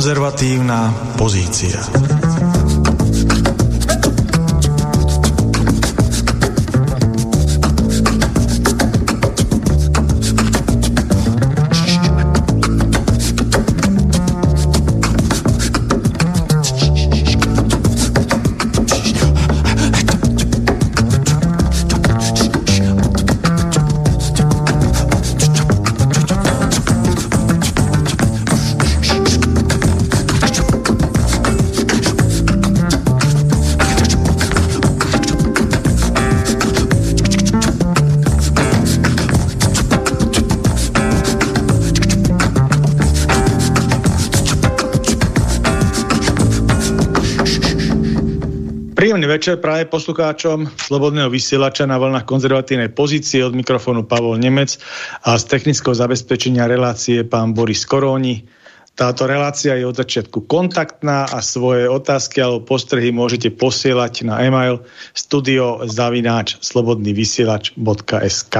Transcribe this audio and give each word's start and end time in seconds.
Konzervatívna 0.00 0.96
pozícia. 1.20 1.84
Večer 49.40 49.56
práve 49.56 49.88
poslucháčom 49.88 50.68
Slobodného 50.76 51.32
vysielača 51.32 51.88
na 51.88 51.96
vlnách 51.96 52.28
konzervatívnej 52.28 52.92
pozície 52.92 53.40
od 53.40 53.56
mikrofónu 53.56 54.04
Pavol 54.04 54.36
Nemec 54.36 54.76
a 55.24 55.40
z 55.40 55.48
technického 55.48 55.96
zabezpečenia 55.96 56.68
relácie 56.68 57.24
pán 57.24 57.56
Boris 57.56 57.88
Koróni. 57.88 58.44
Táto 58.92 59.24
relácia 59.24 59.80
je 59.80 59.88
od 59.88 59.96
začiatku 59.96 60.44
kontaktná 60.44 61.24
a 61.24 61.40
svoje 61.40 61.88
otázky 61.88 62.44
alebo 62.44 62.68
postrehy 62.68 63.16
môžete 63.16 63.48
posielať 63.56 64.28
na 64.28 64.44
e-mail 64.44 64.84
studiozavináč 65.16 66.60
slobodnyvysielač.sk 66.60 68.56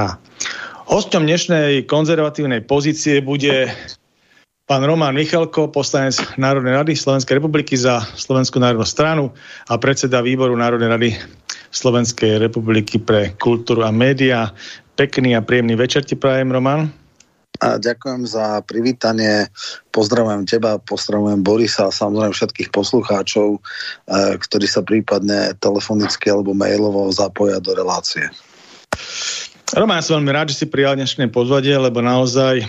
Hostom 0.89 1.29
dnešnej 1.29 1.85
konzervatívnej 1.85 2.65
pozície 2.65 3.21
bude 3.21 3.69
pán 4.71 4.87
Roman 4.87 5.11
Michalko, 5.11 5.67
poslanec 5.67 6.15
Národnej 6.39 6.71
rady 6.71 6.95
Slovenskej 6.95 7.43
republiky 7.43 7.75
za 7.75 7.99
Slovenskú 8.15 8.55
národnú 8.55 8.87
stranu 8.87 9.35
a 9.67 9.75
predseda 9.75 10.23
výboru 10.23 10.55
Národnej 10.55 10.87
rady 10.87 11.09
Slovenskej 11.75 12.39
republiky 12.39 12.95
pre 12.95 13.35
kultúru 13.35 13.83
a 13.83 13.91
média. 13.91 14.47
Pekný 14.95 15.35
a 15.35 15.43
príjemný 15.43 15.75
večer 15.75 16.07
ti 16.07 16.15
prajem, 16.15 16.55
Roman. 16.55 16.87
A 17.59 17.75
ďakujem 17.83 18.23
za 18.23 18.63
privítanie. 18.63 19.51
Pozdravujem 19.91 20.47
teba, 20.47 20.79
pozdravujem 20.79 21.43
Borisa 21.43 21.91
a 21.91 21.95
samozrejme 21.95 22.31
všetkých 22.31 22.71
poslucháčov, 22.71 23.59
eh, 23.59 24.39
ktorí 24.39 24.71
sa 24.71 24.87
prípadne 24.87 25.51
telefonicky 25.59 26.31
alebo 26.31 26.55
mailovo 26.55 27.11
zapoja 27.11 27.59
do 27.59 27.75
relácie. 27.75 28.31
Roman, 29.71 29.99
ja 29.99 30.03
som 30.03 30.19
veľmi 30.19 30.35
rád, 30.35 30.51
že 30.51 30.59
si 30.59 30.67
prijal 30.67 30.99
dnešné 30.99 31.31
pozvanie, 31.31 31.79
lebo 31.79 32.03
naozaj 32.03 32.59
e, 32.59 32.65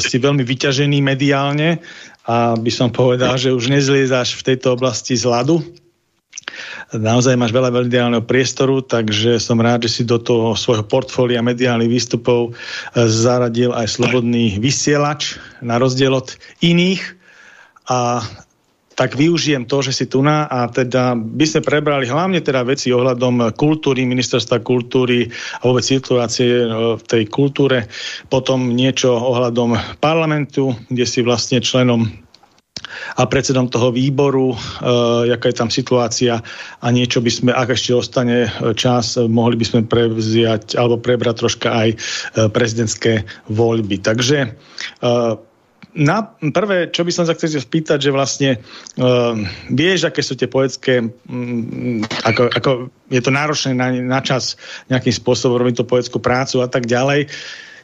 si 0.00 0.16
veľmi 0.16 0.40
vyťažený 0.40 1.04
mediálne 1.04 1.76
a 2.24 2.56
by 2.56 2.72
som 2.72 2.88
povedal, 2.88 3.36
že 3.36 3.52
už 3.52 3.68
nezliezaš 3.68 4.32
v 4.40 4.52
tejto 4.52 4.72
oblasti 4.72 5.12
z 5.12 5.28
ľadu. 5.28 5.60
Naozaj 6.96 7.36
máš 7.36 7.52
veľa 7.52 7.68
mediálneho 7.68 8.24
priestoru, 8.24 8.80
takže 8.80 9.36
som 9.36 9.60
rád, 9.60 9.84
že 9.84 10.00
si 10.00 10.02
do 10.08 10.16
toho 10.16 10.56
svojho 10.56 10.88
portfólia 10.88 11.44
mediálnych 11.44 11.92
výstupov 11.92 12.56
e, 12.56 13.04
zaradil 13.04 13.76
aj 13.76 14.00
slobodný 14.00 14.56
vysielač, 14.56 15.36
na 15.60 15.76
rozdiel 15.76 16.16
od 16.16 16.32
iných. 16.64 17.04
A 17.92 18.24
tak 18.98 19.14
využijem 19.14 19.70
to, 19.70 19.78
že 19.78 19.94
si 19.94 20.04
tu 20.10 20.26
na 20.26 20.50
a 20.50 20.66
teda 20.66 21.14
by 21.14 21.46
sme 21.46 21.62
prebrali 21.62 22.10
hlavne 22.10 22.42
teda 22.42 22.66
veci 22.66 22.90
ohľadom 22.90 23.54
kultúry, 23.54 24.02
ministerstva 24.02 24.58
kultúry 24.58 25.30
a 25.30 25.70
vôbec 25.70 25.86
situácie 25.86 26.50
e, 26.50 26.66
v 26.98 27.02
tej 27.06 27.30
kultúre, 27.30 27.86
potom 28.26 28.74
niečo 28.74 29.14
ohľadom 29.14 30.02
parlamentu, 30.02 30.74
kde 30.90 31.06
si 31.06 31.22
vlastne 31.22 31.62
členom 31.62 32.10
a 33.14 33.22
predsedom 33.26 33.70
toho 33.70 33.94
výboru, 33.94 34.54
e, 34.54 34.56
jaká 35.30 35.46
je 35.50 35.56
tam 35.56 35.70
situácia 35.70 36.42
a 36.82 36.86
niečo 36.90 37.22
by 37.22 37.30
sme, 37.30 37.50
ak 37.54 37.78
ešte 37.78 37.94
ostane 37.94 38.50
čas, 38.74 39.14
mohli 39.18 39.54
by 39.54 39.64
sme 39.66 39.80
prevziať 39.86 40.74
alebo 40.74 40.98
prebrať 40.98 41.46
troška 41.46 41.68
aj 41.70 41.88
e, 41.94 41.96
prezidentské 42.50 43.22
voľby. 43.46 44.02
Takže 44.02 44.38
e, 44.42 44.50
na 45.96 46.24
prvé, 46.52 46.92
čo 46.92 47.02
by 47.04 47.12
som 47.12 47.24
sa 47.24 47.32
chcel 47.32 47.56
spýtať, 47.56 47.98
že 47.98 48.10
vlastne 48.12 48.50
uh, 49.00 49.34
vieš, 49.72 50.08
aké 50.08 50.20
sú 50.20 50.36
tie 50.36 50.50
poetské, 50.50 51.00
um, 51.00 52.04
ako, 52.24 52.42
ako 52.52 52.70
je 53.08 53.20
to 53.24 53.30
náročné 53.32 53.72
na, 53.72 53.88
na 53.92 54.20
čas 54.20 54.60
nejakým 54.92 55.14
spôsobom 55.14 55.56
robiť 55.56 55.80
tú 55.80 55.84
poetskú 55.88 56.18
prácu 56.20 56.60
a 56.60 56.68
tak 56.68 56.84
ďalej. 56.84 57.32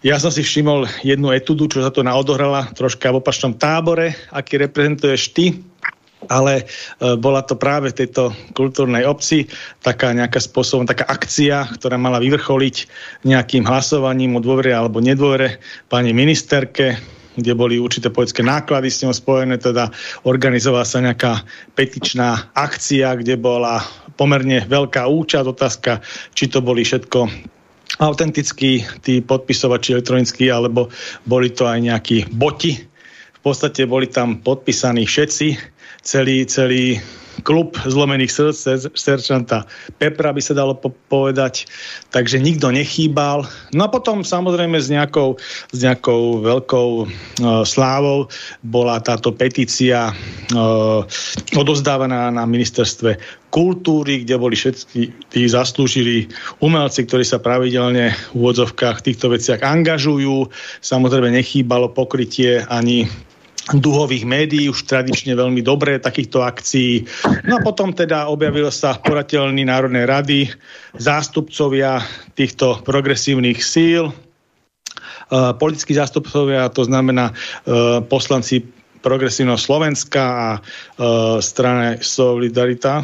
Ja 0.04 0.20
som 0.20 0.28
si 0.28 0.44
všimol 0.44 0.84
jednu 1.00 1.32
etudu, 1.32 1.64
čo 1.64 1.80
sa 1.80 1.88
to 1.88 2.04
naodohrala 2.04 2.76
troška 2.76 3.08
v 3.08 3.24
opačnom 3.24 3.56
tábore, 3.56 4.12
aký 4.28 4.60
reprezentuješ 4.60 5.32
ty, 5.32 5.64
ale 6.28 6.60
e, 6.60 7.16
bola 7.16 7.40
to 7.40 7.56
práve 7.56 7.92
v 7.92 8.04
tejto 8.04 8.32
kultúrnej 8.52 9.08
obci 9.08 9.48
taká 9.80 10.12
nejaká 10.12 10.40
spôsobom, 10.44 10.84
taká 10.84 11.08
akcia, 11.08 11.72
ktorá 11.80 11.96
mala 11.96 12.20
vyvrcholiť 12.20 12.76
nejakým 13.24 13.64
hlasovaním 13.64 14.36
o 14.36 14.44
dôvere 14.44 14.76
alebo 14.76 15.00
nedôvere 15.00 15.60
pani 15.88 16.12
ministerke 16.12 17.00
kde 17.34 17.52
boli 17.54 17.82
určité 17.82 18.10
poetické 18.10 18.46
náklady 18.46 18.88
s 18.90 19.02
ňou 19.02 19.14
spojené, 19.14 19.58
teda 19.58 19.90
organizovala 20.26 20.86
sa 20.86 21.02
nejaká 21.02 21.42
petičná 21.74 22.54
akcia, 22.54 23.18
kde 23.18 23.34
bola 23.38 23.82
pomerne 24.14 24.62
veľká 24.62 25.06
účasť, 25.10 25.46
otázka, 25.46 25.92
či 26.34 26.46
to 26.46 26.62
boli 26.62 26.86
všetko 26.86 27.26
autentickí 27.98 28.82
tí 29.02 29.22
podpisovači 29.22 29.94
elektronickí, 29.94 30.50
alebo 30.50 30.90
boli 31.26 31.50
to 31.50 31.66
aj 31.66 31.78
nejakí 31.78 32.18
boti. 32.30 32.78
V 33.34 33.40
podstate 33.42 33.84
boli 33.84 34.08
tam 34.08 34.40
podpísaní 34.40 35.04
všetci, 35.04 35.46
celý, 36.00 36.46
celý 36.48 36.98
klub 37.44 37.76
zlomených 37.84 38.32
srdc, 38.32 38.90
seržanta 38.96 39.68
Pepra 40.00 40.32
by 40.32 40.40
sa 40.40 40.56
dalo 40.56 40.74
po 40.74 40.90
povedať, 41.12 41.68
takže 42.10 42.40
nikto 42.40 42.72
nechýbal. 42.72 43.44
No 43.76 43.86
a 43.86 43.92
potom 43.92 44.24
samozrejme 44.24 44.80
s 44.80 44.88
nejakou, 44.90 45.36
s 45.70 45.78
nejakou 45.78 46.40
veľkou 46.40 46.88
uh, 47.04 47.06
slávou 47.62 48.26
bola 48.64 48.98
táto 48.98 49.30
petícia 49.30 50.10
uh, 50.10 51.04
odozdávaná 51.54 52.32
na 52.32 52.48
ministerstve 52.48 53.20
kultúry, 53.54 54.26
kde 54.26 54.34
boli 54.34 54.58
všetci 54.58 55.30
tí 55.30 55.40
zaslúžili 55.46 56.26
umelci, 56.58 57.06
ktorí 57.06 57.22
sa 57.22 57.38
pravidelne 57.38 58.10
v 58.10 58.34
úvodzovkách 58.34 59.06
týchto 59.06 59.30
veciach 59.30 59.62
angažujú. 59.62 60.50
Samozrejme 60.82 61.30
nechýbalo 61.30 61.94
pokrytie 61.94 62.66
ani 62.66 63.06
duhových 63.72 64.28
médií, 64.28 64.68
už 64.68 64.84
tradične 64.84 65.32
veľmi 65.32 65.64
dobré 65.64 65.96
takýchto 65.96 66.44
akcií. 66.44 67.08
No 67.48 67.56
a 67.56 67.64
potom 67.64 67.96
teda 67.96 68.28
objavil 68.28 68.68
sa 68.68 69.00
porateľný 69.00 69.64
Národnej 69.64 70.04
rady, 70.04 70.40
zástupcovia 71.00 72.04
týchto 72.36 72.84
progresívnych 72.84 73.64
síl, 73.64 74.12
uh, 74.12 75.56
politickí 75.56 75.96
zástupcovia, 75.96 76.68
to 76.68 76.84
znamená 76.84 77.32
uh, 77.32 78.04
poslanci 78.04 78.60
progresívneho 79.00 79.56
Slovenska 79.56 80.22
a 80.24 80.50
uh, 80.60 81.40
strane 81.40 82.04
Solidarita, 82.04 83.00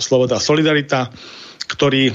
Sloboda 0.00 0.40
Solidarita, 0.40 1.08
ktorí 1.68 2.08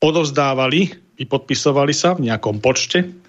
odovzdávali 0.00 0.90
i 1.20 1.24
podpisovali 1.28 1.92
sa 1.94 2.16
v 2.18 2.26
nejakom 2.26 2.58
počte 2.58 3.27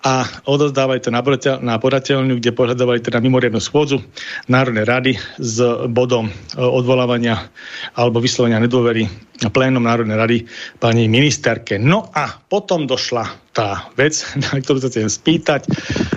a 0.00 0.24
odozdávali 0.48 1.04
to 1.04 1.12
na 1.60 1.76
podateľňu, 1.76 2.40
kde 2.40 2.56
požadovali 2.56 3.04
teda 3.04 3.20
mimoriadnu 3.20 3.60
schôdzu 3.60 4.00
Národnej 4.48 4.88
rady 4.88 5.12
s 5.36 5.60
bodom 5.92 6.32
e, 6.32 6.32
odvolávania 6.56 7.52
alebo 7.92 8.16
vyslovenia 8.16 8.64
nedôvery 8.64 9.04
plénom 9.52 9.84
Národnej 9.84 10.16
rady 10.16 10.38
pani 10.80 11.04
ministerke. 11.04 11.76
No 11.76 12.08
a 12.16 12.32
potom 12.32 12.88
došla 12.88 13.52
tá 13.52 13.92
vec, 13.96 14.24
na 14.40 14.60
ktorú 14.60 14.80
sa 14.80 14.88
chcem 14.88 15.08
spýtať. 15.08 15.68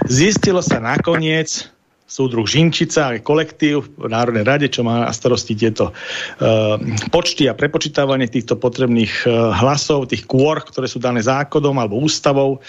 Zistilo 0.07 0.63
sa 0.63 0.79
nakoniec, 0.79 1.67
súdruh 2.03 2.45
Žinčica, 2.45 3.17
kolektív 3.23 3.95
v 3.95 4.11
Národnej 4.11 4.45
rade, 4.45 4.67
čo 4.69 4.85
má 4.85 5.07
na 5.07 5.13
starosti 5.15 5.55
tieto 5.55 5.95
uh, 5.95 6.77
počty 7.09 7.47
a 7.47 7.57
prepočítavanie 7.57 8.27
týchto 8.27 8.59
potrebných 8.59 9.25
uh, 9.25 9.55
hlasov, 9.55 10.11
tých 10.11 10.27
kôr, 10.27 10.61
ktoré 10.61 10.85
sú 10.85 10.99
dané 10.99 11.23
zákonom 11.23 11.79
alebo 11.79 11.97
ústavou, 11.97 12.61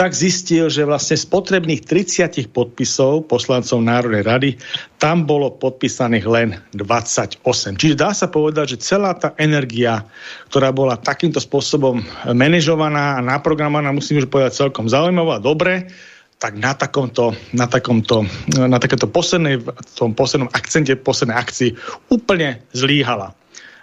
tak 0.00 0.16
zistil, 0.16 0.72
že 0.72 0.88
vlastne 0.88 1.12
z 1.12 1.28
potrebných 1.28 1.84
30 1.84 2.48
podpisov 2.56 3.28
poslancov 3.28 3.84
Národnej 3.84 4.24
rady 4.24 4.50
tam 4.96 5.28
bolo 5.28 5.52
podpísaných 5.52 6.24
len 6.24 6.48
28. 6.72 7.44
Čiže 7.76 8.00
dá 8.00 8.16
sa 8.16 8.32
povedať, 8.32 8.80
že 8.80 8.96
celá 8.96 9.12
tá 9.12 9.36
energia, 9.36 10.08
ktorá 10.48 10.72
bola 10.72 10.96
takýmto 10.96 11.36
spôsobom 11.36 12.00
manažovaná 12.32 13.20
a 13.20 13.24
naprogramovaná, 13.24 13.92
musím 13.92 14.24
už 14.24 14.32
povedať 14.32 14.56
celkom 14.56 14.88
zaujímavá 14.88 15.36
a 15.36 15.44
dobre, 15.44 15.92
tak 16.40 16.56
na 16.56 16.72
takomto, 16.72 17.36
na 17.52 17.68
takomto, 17.68 18.24
na 18.56 18.80
takomto 18.80 19.04
poslednej, 19.04 19.60
tom 19.92 20.16
poslednom 20.16 20.48
akcente, 20.56 20.96
poslednej 20.96 21.36
akcii 21.36 21.70
úplne 22.08 22.64
zlíhala. 22.72 23.36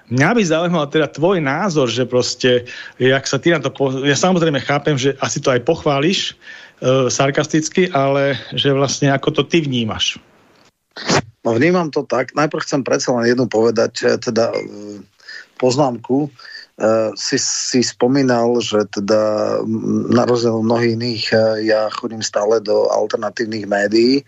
Mňa 0.09 0.29
by 0.33 0.41
zaujímal 0.41 0.85
teda 0.89 1.11
tvoj 1.11 1.37
názor, 1.43 1.91
že 1.91 2.09
proste, 2.09 2.65
jak 2.97 3.23
sa 3.29 3.37
ty 3.37 3.53
na 3.53 3.61
to... 3.61 3.69
Po... 3.69 3.93
Ja 4.01 4.17
samozrejme 4.17 4.57
chápem, 4.63 4.97
že 4.97 5.13
asi 5.21 5.37
to 5.37 5.53
aj 5.53 5.67
pochváliš 5.67 6.33
e, 6.81 7.11
sarkasticky, 7.11 7.91
ale 7.91 8.39
že 8.55 8.73
vlastne 8.73 9.11
ako 9.13 9.37
to 9.37 9.43
ty 9.45 9.61
vnímaš? 9.61 10.17
No 11.43 11.53
vnímam 11.53 11.91
to 11.91 12.07
tak. 12.07 12.33
Najprv 12.33 12.63
chcem 12.63 12.81
predsa 12.87 13.13
len 13.19 13.29
jednu 13.29 13.51
povedať, 13.51 14.17
teda 14.23 14.55
e, 14.55 14.59
poznámku. 15.59 16.31
Si, 17.17 17.41
si 17.41 17.81
spomínal, 17.81 18.61
že 18.61 18.85
teda 18.93 19.21
na 20.13 20.23
rozdiel 20.29 20.61
mnohých 20.61 20.93
iných 20.93 21.23
uh, 21.33 21.57
ja 21.57 21.89
chodím 21.89 22.21
stále 22.21 22.61
do 22.61 22.85
alternatívnych 22.93 23.65
médií. 23.65 24.21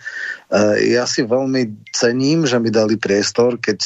Uh, 0.50 0.74
ja 0.82 1.06
si 1.06 1.22
veľmi 1.22 1.70
cením, 1.94 2.50
že 2.50 2.58
mi 2.58 2.74
dali 2.74 2.98
priestor, 2.98 3.62
keď 3.62 3.80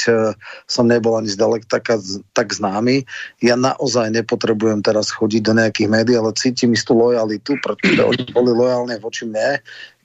som 0.64 0.88
nebol 0.88 1.20
ani 1.20 1.28
zdalek 1.28 1.68
tak, 1.68 1.92
tak 2.32 2.48
známy. 2.56 3.04
Ja 3.44 3.60
naozaj 3.60 4.16
nepotrebujem 4.16 4.80
teraz 4.80 5.12
chodiť 5.12 5.42
do 5.44 5.54
nejakých 5.60 5.92
médií, 5.92 6.16
ale 6.16 6.32
cítim 6.40 6.72
istú 6.72 6.96
lojalitu, 6.96 7.60
pretože 7.60 8.00
oni 8.00 8.24
boli 8.32 8.52
lojálne 8.56 8.96
voči 9.04 9.28
mne 9.28 9.60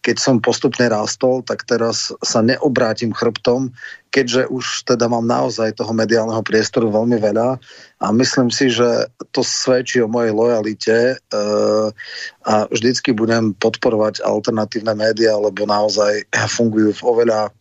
keď 0.08 0.16
som 0.16 0.40
postupne 0.40 0.88
rástol, 0.88 1.44
tak 1.44 1.68
teraz 1.68 2.08
sa 2.24 2.40
neobrátim 2.40 3.12
chrbtom, 3.12 3.76
keďže 4.08 4.48
už 4.48 4.88
teda 4.88 5.04
mám 5.04 5.28
naozaj 5.28 5.76
toho 5.76 5.92
mediálneho 5.92 6.40
priestoru 6.40 6.88
veľmi 6.88 7.20
veľa 7.20 7.60
a 8.00 8.06
myslím 8.16 8.48
si, 8.48 8.72
že 8.72 9.12
to 9.36 9.44
svedčí 9.44 10.00
o 10.00 10.08
mojej 10.08 10.32
lojalite 10.32 10.96
e, 11.12 11.16
a 12.40 12.54
vždycky 12.72 13.12
budem 13.12 13.52
podporovať 13.52 14.24
alternatívne 14.24 14.96
médiá, 14.96 15.36
lebo 15.36 15.68
naozaj 15.68 16.24
fungujú 16.56 16.96
v 16.96 17.04
oveľa 17.04 17.52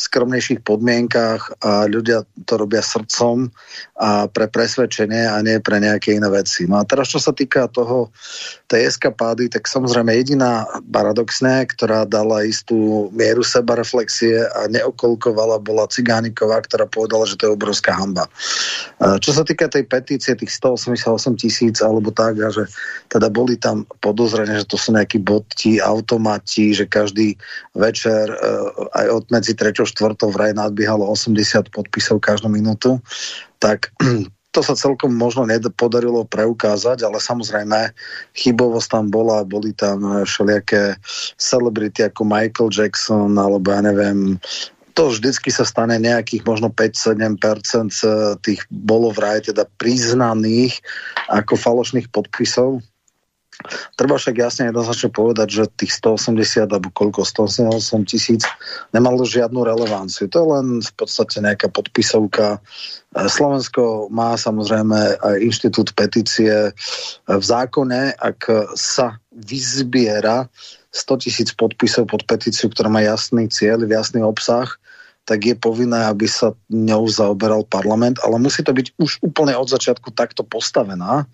skromnejších 0.00 0.64
podmienkách 0.64 1.60
a 1.60 1.84
ľudia 1.84 2.24
to 2.48 2.56
robia 2.56 2.80
srdcom 2.80 3.52
a 4.00 4.24
pre 4.32 4.48
presvedčenie 4.48 5.28
a 5.28 5.36
nie 5.44 5.60
pre 5.60 5.76
nejaké 5.76 6.16
iné 6.16 6.24
veci. 6.32 6.64
No 6.64 6.80
a 6.80 6.88
teraz, 6.88 7.12
čo 7.12 7.20
sa 7.20 7.36
týka 7.36 7.68
toho, 7.68 8.08
tej 8.64 8.88
eskapády, 8.88 9.52
tak 9.52 9.68
samozrejme 9.68 10.14
jediná 10.16 10.64
paradoxné, 10.88 11.68
ktorá 11.68 12.08
dala 12.08 12.48
istú 12.48 13.10
mieru 13.12 13.44
sebareflexie 13.44 14.46
a 14.46 14.70
neokolkovala, 14.72 15.60
bola 15.60 15.90
Cigániková, 15.90 16.64
ktorá 16.64 16.88
povedala, 16.88 17.28
že 17.28 17.36
to 17.36 17.50
je 17.50 17.56
obrovská 17.58 17.92
hamba. 17.92 18.24
Čo 19.20 19.36
sa 19.36 19.44
týka 19.44 19.68
tej 19.68 19.84
petície, 19.84 20.32
tých 20.32 20.54
188 20.56 21.36
tisíc 21.36 21.76
alebo 21.84 22.08
tak, 22.14 22.40
a 22.40 22.48
že 22.48 22.64
teda 23.12 23.28
boli 23.28 23.58
tam 23.60 23.84
podozrenia, 24.00 24.62
že 24.62 24.70
to 24.70 24.78
sú 24.78 24.94
nejakí 24.96 25.20
boti, 25.20 25.82
automati, 25.82 26.72
že 26.72 26.86
každý 26.86 27.34
večer 27.74 28.30
e, 28.30 28.36
aj 28.94 29.06
od 29.10 29.24
medzi 29.34 29.52
3. 29.58 29.89
4. 29.90 30.14
vraj 30.30 30.54
nadbiehalo 30.54 31.02
80 31.10 31.74
podpisov 31.74 32.22
každú 32.22 32.46
minútu 32.46 33.02
tak 33.60 33.92
to 34.54 34.60
sa 34.66 34.74
celkom 34.74 35.14
možno 35.14 35.46
nepodarilo 35.46 36.26
preukázať, 36.26 37.06
ale 37.06 37.22
samozrejme 37.22 37.94
chybovosť 38.34 38.88
tam 38.90 39.04
bola, 39.06 39.46
boli 39.46 39.70
tam 39.70 40.26
všelijaké 40.26 40.98
celebrity 41.38 42.02
ako 42.02 42.26
Michael 42.26 42.74
Jackson, 42.74 43.38
alebo 43.38 43.70
ja 43.70 43.80
neviem, 43.86 44.42
to 44.98 45.14
vždycky 45.14 45.54
sa 45.54 45.62
stane 45.62 46.02
nejakých 46.02 46.42
možno 46.42 46.66
5-7% 46.74 47.38
tých 48.42 48.60
bolo 48.74 49.14
vraj 49.14 49.46
teda 49.46 49.70
priznaných 49.78 50.82
ako 51.30 51.54
falošných 51.54 52.10
podpisov 52.10 52.82
Treba 53.94 54.16
však 54.16 54.36
jasne 54.40 54.72
jednoznačne 54.72 55.12
povedať, 55.12 55.48
že 55.52 55.64
tých 55.76 55.92
180 56.00 56.68
alebo 56.72 56.88
koľko, 56.90 57.24
188 57.28 58.08
tisíc 58.08 58.42
nemalo 58.96 59.28
žiadnu 59.28 59.60
relevanciu. 59.60 60.26
To 60.32 60.36
je 60.40 60.46
len 60.48 60.66
v 60.80 60.92
podstate 60.96 61.44
nejaká 61.44 61.68
podpisovka. 61.68 62.56
E, 62.56 62.58
Slovensko 63.28 64.08
má 64.08 64.34
samozrejme 64.40 65.20
aj 65.20 65.36
inštitút 65.44 65.92
petície 65.92 66.72
v 67.28 67.42
zákone, 67.44 68.16
ak 68.16 68.72
sa 68.76 69.20
vyzbiera 69.32 70.48
100 70.90 71.22
tisíc 71.22 71.48
podpisov 71.54 72.10
pod 72.10 72.26
petíciu, 72.26 72.72
ktorá 72.72 72.90
má 72.90 73.04
jasný 73.04 73.46
cieľ, 73.46 73.86
jasný 73.86 74.24
obsah, 74.26 74.66
tak 75.28 75.46
je 75.46 75.54
povinné, 75.54 76.10
aby 76.10 76.26
sa 76.26 76.56
ňou 76.72 77.06
zaoberal 77.06 77.62
parlament, 77.62 78.18
ale 78.26 78.42
musí 78.42 78.66
to 78.66 78.74
byť 78.74 78.98
už 78.98 79.22
úplne 79.22 79.54
od 79.54 79.70
začiatku 79.70 80.10
takto 80.10 80.42
postavená, 80.42 81.30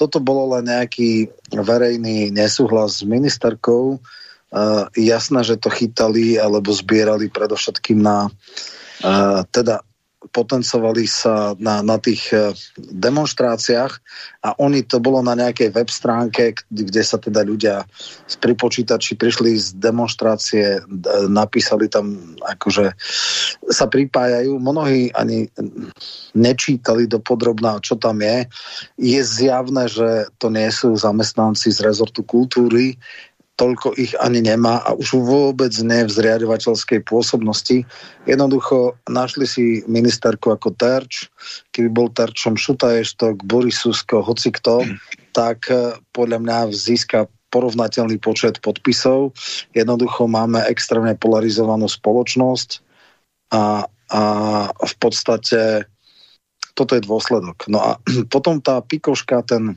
toto 0.00 0.16
bolo 0.16 0.56
len 0.56 0.64
nejaký 0.64 1.28
verejný 1.52 2.32
nesúhlas 2.32 3.04
s 3.04 3.04
ministerkou. 3.04 4.00
Uh, 4.48 4.88
jasné, 4.96 5.44
že 5.44 5.60
to 5.60 5.68
chytali 5.68 6.40
alebo 6.40 6.72
zbierali 6.72 7.28
predovšetkým 7.28 8.00
na 8.00 8.32
uh, 9.04 9.44
teda 9.52 9.84
potencovali 10.28 11.08
sa 11.08 11.56
na, 11.56 11.80
na 11.80 11.96
tých 11.96 12.28
e, 12.36 12.52
demonstráciách 12.76 13.92
a 14.44 14.52
oni 14.60 14.84
to 14.84 15.00
bolo 15.00 15.24
na 15.24 15.32
nejakej 15.32 15.72
web 15.72 15.88
stránke, 15.88 16.52
kde 16.68 17.00
sa 17.00 17.16
teda 17.16 17.40
ľudia 17.40 17.88
z 18.28 18.36
pripočítači 18.36 19.16
prišli 19.16 19.56
z 19.56 19.80
demonstrácie, 19.80 20.84
napísali 21.28 21.88
tam 21.88 22.36
akože 22.44 22.92
sa 23.72 23.88
pripájajú. 23.88 24.60
Mnohí 24.60 25.08
ani 25.16 25.48
nečítali 26.36 27.08
do 27.08 27.16
podrobná, 27.20 27.80
čo 27.80 27.96
tam 27.96 28.20
je. 28.20 28.44
Je 29.00 29.20
zjavné, 29.24 29.88
že 29.88 30.28
to 30.36 30.52
nie 30.52 30.68
sú 30.68 30.92
zamestnanci 30.96 31.72
z 31.72 31.80
rezortu 31.80 32.20
kultúry, 32.24 33.00
toľko 33.60 33.92
ich 34.00 34.16
ani 34.16 34.40
nemá 34.40 34.80
a 34.88 34.96
už 34.96 35.20
vôbec 35.20 35.68
ne 35.84 36.08
v 36.08 36.10
zriadovateľskej 36.10 37.04
pôsobnosti. 37.04 37.84
Jednoducho 38.24 38.96
našli 39.04 39.44
si 39.44 39.84
ministerku 39.84 40.48
ako 40.48 40.72
terč, 40.72 41.28
keby 41.76 41.92
bol 41.92 42.08
terčom 42.08 42.56
Šutaještok, 42.56 43.44
Boris 43.44 43.84
Susko, 43.84 44.24
hoci 44.24 44.48
kto, 44.56 44.88
tak 45.36 45.68
eh, 45.68 45.92
podľa 46.16 46.40
mňa 46.40 46.58
získa 46.72 47.28
porovnateľný 47.52 48.16
počet 48.22 48.62
podpisov. 48.64 49.36
Jednoducho 49.76 50.30
máme 50.30 50.64
extrémne 50.70 51.18
polarizovanú 51.18 51.90
spoločnosť 51.90 52.80
a, 53.52 53.84
a 54.08 54.22
v 54.70 54.94
podstate 55.02 55.84
toto 56.78 56.96
je 56.96 57.02
dôsledok. 57.04 57.68
No 57.68 57.78
a 57.82 57.90
potom 58.34 58.62
tá 58.62 58.80
pikoška, 58.80 59.44
ten 59.44 59.76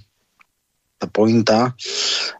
pointa, 1.09 1.73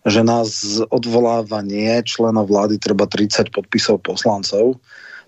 že 0.04 0.22
nás 0.24 0.80
odvoláva 0.92 1.64
nie 1.64 1.90
členov 2.04 2.52
vlády 2.52 2.80
treba 2.80 3.08
30 3.08 3.50
podpisov 3.50 4.04
poslancov. 4.04 4.80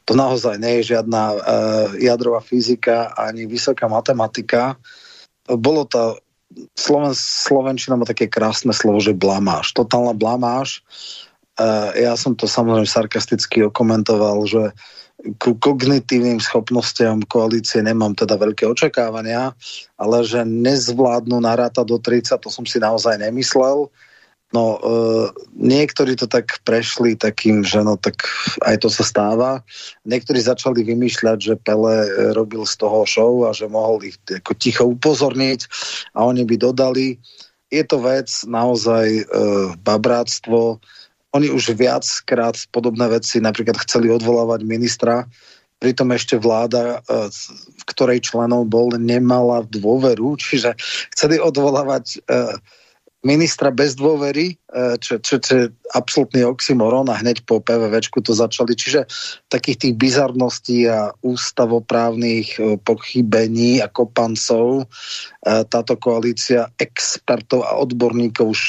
To 0.05 0.11
naozaj 0.13 0.61
nie 0.61 0.81
je 0.81 0.95
žiadna 0.95 1.23
uh, 1.33 1.39
jadrová 1.97 2.39
fyzika 2.39 3.15
ani 3.17 3.49
vysoká 3.49 3.89
matematika. 3.89 4.77
Bolo 5.49 5.89
to 5.89 6.21
Sloven, 6.77 7.11
Slovenčina 7.17 7.97
má 7.97 8.05
také 8.05 8.29
krásne 8.29 8.71
slovo, 8.71 9.01
že 9.01 9.17
blamáš. 9.17 9.73
Totálna 9.73 10.13
blamáš. 10.13 10.85
Uh, 11.57 11.89
ja 11.97 12.13
som 12.13 12.37
to 12.37 12.45
samozrejme 12.45 12.85
sarkasticky 12.85 13.65
okomentoval, 13.65 14.45
že 14.45 14.75
ku 15.41 15.57
kognitívnym 15.57 16.37
schopnostiam 16.37 17.21
koalície 17.25 17.81
nemám 17.81 18.13
teda 18.13 18.37
veľké 18.37 18.69
očakávania, 18.69 19.57
ale 19.97 20.17
že 20.21 20.45
nezvládnu 20.45 21.41
naráta 21.41 21.81
do 21.81 21.97
30, 21.97 22.37
to 22.37 22.49
som 22.53 22.65
si 22.65 22.77
naozaj 22.77 23.17
nemyslel. 23.17 23.89
No, 24.53 24.77
e, 24.77 24.79
niektorí 25.57 26.15
to 26.15 26.29
tak 26.29 26.61
prešli 26.63 27.17
takým, 27.17 27.65
že 27.65 27.81
no 27.81 27.97
tak 27.97 28.23
aj 28.63 28.85
to 28.85 28.89
sa 28.93 29.03
stáva. 29.03 29.65
Niektorí 30.05 30.37
začali 30.39 30.85
vymýšľať, 30.85 31.37
že 31.41 31.59
Pele 31.59 32.07
robil 32.37 32.63
z 32.63 32.75
toho 32.77 33.03
show 33.09 33.43
a 33.43 33.51
že 33.51 33.65
mohol 33.65 34.05
ich 34.05 34.15
ako 34.29 34.53
ticho 34.55 34.85
upozorniť 34.85 35.65
a 36.13 36.29
oni 36.29 36.45
by 36.45 36.55
dodali. 36.61 37.17
Je 37.73 37.83
to 37.83 37.99
vec 37.99 38.29
naozaj 38.45 39.07
e, 39.09 39.23
babráctvo, 39.81 40.79
oni 41.35 41.51
už 41.51 41.75
viackrát 41.75 42.55
podobné 42.71 43.11
veci 43.11 43.43
napríklad 43.43 43.75
chceli 43.83 44.07
odvolávať 44.07 44.63
ministra, 44.63 45.27
pritom 45.83 46.15
ešte 46.15 46.39
vláda, 46.39 47.03
e, 47.03 47.27
v 47.75 47.83
ktorej 47.91 48.23
členov 48.23 48.71
bol, 48.71 48.95
nemala 48.95 49.67
dôveru, 49.67 50.39
čiže 50.39 50.79
chceli 51.11 51.35
odvolávať 51.43 52.23
e, 52.23 52.39
ministra 53.25 53.73
bez 53.73 53.97
dôvery, 53.97 54.53
e, 54.53 54.95
čo, 55.01 55.17
čo, 55.17 55.41
čo 55.41 55.53
je 55.57 55.65
absolútny 55.97 56.45
oxymoron 56.45 57.09
a 57.09 57.17
hneď 57.17 57.41
po 57.49 57.57
PVVčku 57.57 58.21
to 58.21 58.37
začali. 58.37 58.77
Čiže 58.77 59.09
takých 59.49 59.81
tých 59.81 59.95
bizarností 59.97 60.85
a 60.85 61.09
ústavoprávnych 61.25 62.47
e, 62.55 62.77
pochybení 62.85 63.81
a 63.81 63.89
kopancov 63.89 64.85
e, 64.85 64.85
táto 65.65 65.97
koalícia 65.97 66.69
expertov 66.77 67.65
a 67.65 67.81
odborníkov 67.81 68.45
už 68.53 68.61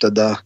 teda 0.00 0.40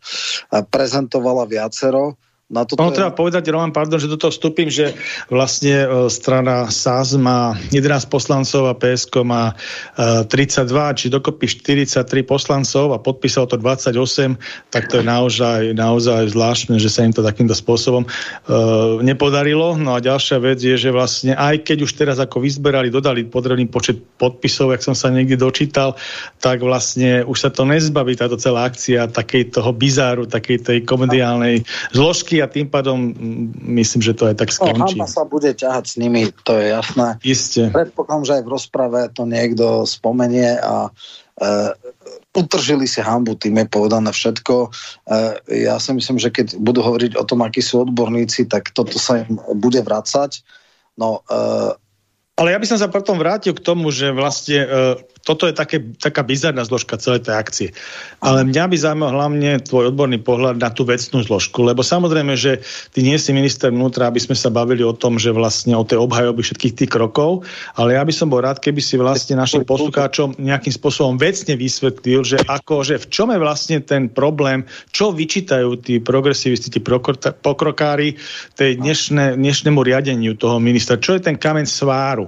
prezentovala 0.68 1.46
viacero. 1.46 2.18
Na 2.46 2.62
toto 2.62 2.78
no, 2.78 2.94
je... 2.94 3.02
treba 3.02 3.10
povedať, 3.10 3.50
Roman, 3.50 3.74
pardon, 3.74 3.98
že 3.98 4.06
do 4.06 4.14
toho 4.14 4.30
vstúpim, 4.30 4.70
že 4.70 4.94
vlastne 5.26 5.82
uh, 5.82 6.06
strana 6.06 6.70
SAS 6.70 7.18
má 7.18 7.58
11 7.74 8.06
poslancov 8.06 8.70
a 8.70 8.78
PSK 8.78 9.26
má 9.26 9.50
uh, 9.50 10.22
e, 10.22 10.30
32, 10.30 10.62
či 10.94 11.06
dokopy 11.10 11.50
43 11.50 12.06
poslancov 12.22 12.94
a 12.94 13.02
podpísalo 13.02 13.50
to 13.50 13.58
28, 13.58 14.38
tak 14.70 14.86
to 14.86 15.02
je 15.02 15.04
naozaj, 15.10 15.74
naozaj 15.74 16.30
zvláštne, 16.30 16.78
že 16.78 16.86
sa 16.86 17.02
im 17.02 17.10
to 17.10 17.26
takýmto 17.26 17.50
spôsobom 17.50 18.06
uh, 18.06 19.02
nepodarilo. 19.02 19.74
No 19.74 19.98
a 19.98 20.04
ďalšia 20.04 20.38
vec 20.38 20.62
je, 20.62 20.78
že 20.78 20.94
vlastne 20.94 21.34
aj 21.34 21.66
keď 21.66 21.82
už 21.82 21.98
teraz 21.98 22.22
ako 22.22 22.46
vyzberali, 22.46 22.94
dodali 22.94 23.26
potrebný 23.26 23.66
počet 23.66 23.98
podpisov, 24.22 24.70
jak 24.70 24.86
som 24.86 24.94
sa 24.94 25.10
niekde 25.10 25.34
dočítal, 25.34 25.98
tak 26.38 26.62
vlastne 26.62 27.26
už 27.26 27.42
sa 27.42 27.50
to 27.50 27.66
nezbaví 27.66 28.14
táto 28.14 28.38
celá 28.38 28.70
akcia 28.70 29.10
takej 29.10 29.50
toho 29.50 29.74
bizáru, 29.74 30.30
takej 30.30 30.62
tej 30.62 30.78
komediálnej 30.86 31.66
zložky 31.90 32.35
a 32.40 32.50
tým 32.50 32.68
pádom 32.68 33.12
myslím, 33.80 34.00
že 34.02 34.16
to 34.16 34.28
aj 34.30 34.36
tak 34.36 34.50
no, 34.52 34.56
skončí. 34.56 34.96
No, 34.98 35.06
sa 35.08 35.24
bude 35.24 35.52
ťahať 35.52 35.84
s 35.84 35.94
nimi, 36.00 36.32
to 36.44 36.56
je 36.56 36.72
jasné. 36.72 37.08
Isté. 37.22 37.62
Predpokladám, 37.70 38.24
že 38.24 38.36
aj 38.40 38.42
v 38.44 38.52
rozprave 38.52 39.00
to 39.12 39.22
niekto 39.24 39.84
spomenie 39.88 40.56
a 40.58 40.88
e, 40.88 41.50
utržili 42.36 42.84
si 42.84 43.00
hambu, 43.00 43.36
tým 43.36 43.56
je 43.60 43.66
povedané 43.68 44.10
všetko. 44.12 44.54
E, 44.66 44.68
ja 45.66 45.80
si 45.80 45.90
myslím, 45.96 46.20
že 46.20 46.28
keď 46.28 46.60
budú 46.60 46.84
hovoriť 46.84 47.16
o 47.16 47.24
tom, 47.24 47.40
akí 47.44 47.64
sú 47.64 47.84
odborníci, 47.88 48.48
tak 48.48 48.76
toto 48.76 49.00
sa 49.00 49.24
im 49.24 49.40
bude 49.56 49.80
vracať. 49.80 50.44
No, 50.96 51.24
e, 51.24 51.76
ale 52.36 52.52
ja 52.52 52.60
by 52.60 52.68
som 52.68 52.76
sa 52.76 52.92
potom 52.92 53.16
vrátil 53.16 53.56
k 53.56 53.64
tomu, 53.64 53.88
že 53.88 54.12
vlastne 54.12 54.60
e, 54.60 54.68
toto 55.24 55.48
je 55.48 55.56
také, 55.56 55.80
taká 55.96 56.20
bizarná 56.20 56.60
zložka 56.68 57.00
celej 57.00 57.24
tej 57.24 57.34
akcie. 57.34 57.68
Ale 58.20 58.44
mňa 58.44 58.64
by 58.68 58.76
zaujímal 58.76 59.10
hlavne 59.10 59.56
tvoj 59.64 59.88
odborný 59.88 60.20
pohľad 60.20 60.60
na 60.60 60.68
tú 60.68 60.84
vecnú 60.84 61.24
zložku, 61.24 61.64
lebo 61.64 61.80
samozrejme, 61.80 62.36
že 62.36 62.60
ty 62.92 63.00
nie 63.00 63.16
si 63.16 63.32
minister 63.32 63.72
vnútra, 63.72 64.12
aby 64.12 64.20
sme 64.20 64.36
sa 64.36 64.52
bavili 64.52 64.84
o 64.84 64.92
tom, 64.92 65.16
že 65.16 65.32
vlastne 65.32 65.72
o 65.74 65.82
tej 65.82 65.96
obhajoby 65.96 66.44
všetkých 66.44 66.76
tých 66.76 66.90
krokov, 66.92 67.48
ale 67.72 67.96
ja 67.96 68.04
by 68.04 68.12
som 68.12 68.28
bol 68.28 68.44
rád, 68.44 68.60
keby 68.60 68.84
si 68.84 69.00
vlastne 69.00 69.40
našim 69.40 69.64
poslucháčom 69.64 70.36
nejakým 70.36 70.76
spôsobom 70.76 71.16
vecne 71.16 71.56
vysvetlil, 71.56 72.20
že 72.20 72.36
ako, 72.44 72.84
že 72.84 73.00
v 73.00 73.06
čom 73.08 73.32
je 73.32 73.40
vlastne 73.40 73.80
ten 73.80 74.12
problém, 74.12 74.68
čo 74.92 75.08
vyčítajú 75.08 75.80
tí 75.80 76.04
progresivisti, 76.04 76.68
tí 76.68 76.84
pokrokári 76.84 78.20
tej 78.60 78.76
dnešné, 78.76 79.40
dnešnému 79.40 79.80
riadeniu 79.80 80.36
toho 80.36 80.60
ministra, 80.60 81.00
čo 81.00 81.16
je 81.16 81.24
ten 81.24 81.40
kameň 81.40 81.64
sváru 81.64 82.25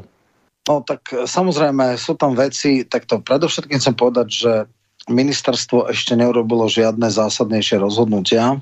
No 0.68 0.84
tak 0.84 1.08
e, 1.16 1.25
samozrejme 1.25 1.96
sú 1.96 2.14
tam 2.14 2.37
veci, 2.37 2.84
tak 2.84 3.08
to 3.08 3.25
predovšetkým 3.25 3.80
chcem 3.80 3.96
povedať, 3.96 4.28
že 4.28 4.52
ministerstvo 5.08 5.88
ešte 5.88 6.12
neurobilo 6.12 6.68
žiadne 6.68 7.08
zásadnejšie 7.08 7.80
rozhodnutia. 7.80 8.60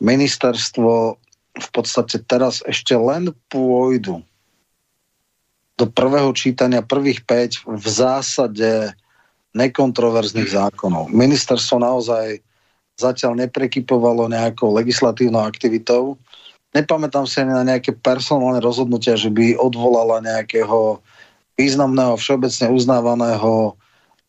Ministerstvo 0.00 1.20
v 1.56 1.68
podstate 1.72 2.24
teraz 2.24 2.64
ešte 2.64 2.96
len 2.96 3.36
pôjdu 3.52 4.24
do 5.76 5.84
prvého 5.84 6.32
čítania 6.32 6.80
prvých 6.80 7.20
5 7.28 7.68
v 7.68 7.86
zásade 7.86 8.96
nekontroverzných 9.52 10.52
zákonov. 10.52 11.12
Ministerstvo 11.12 11.76
naozaj 11.80 12.40
zatiaľ 12.96 13.44
neprekypovalo 13.44 14.32
nejakou 14.32 14.72
legislatívnou 14.72 15.44
aktivitou. 15.44 16.16
Nepamätám 16.72 17.28
si 17.28 17.44
ani 17.44 17.52
na 17.52 17.64
nejaké 17.64 17.92
personálne 17.92 18.60
rozhodnutia, 18.60 19.20
že 19.20 19.28
by 19.28 19.56
odvolala 19.56 20.24
nejakého 20.24 21.00
významného, 21.56 22.20
všeobecne 22.20 22.66
uznávaného, 22.72 23.74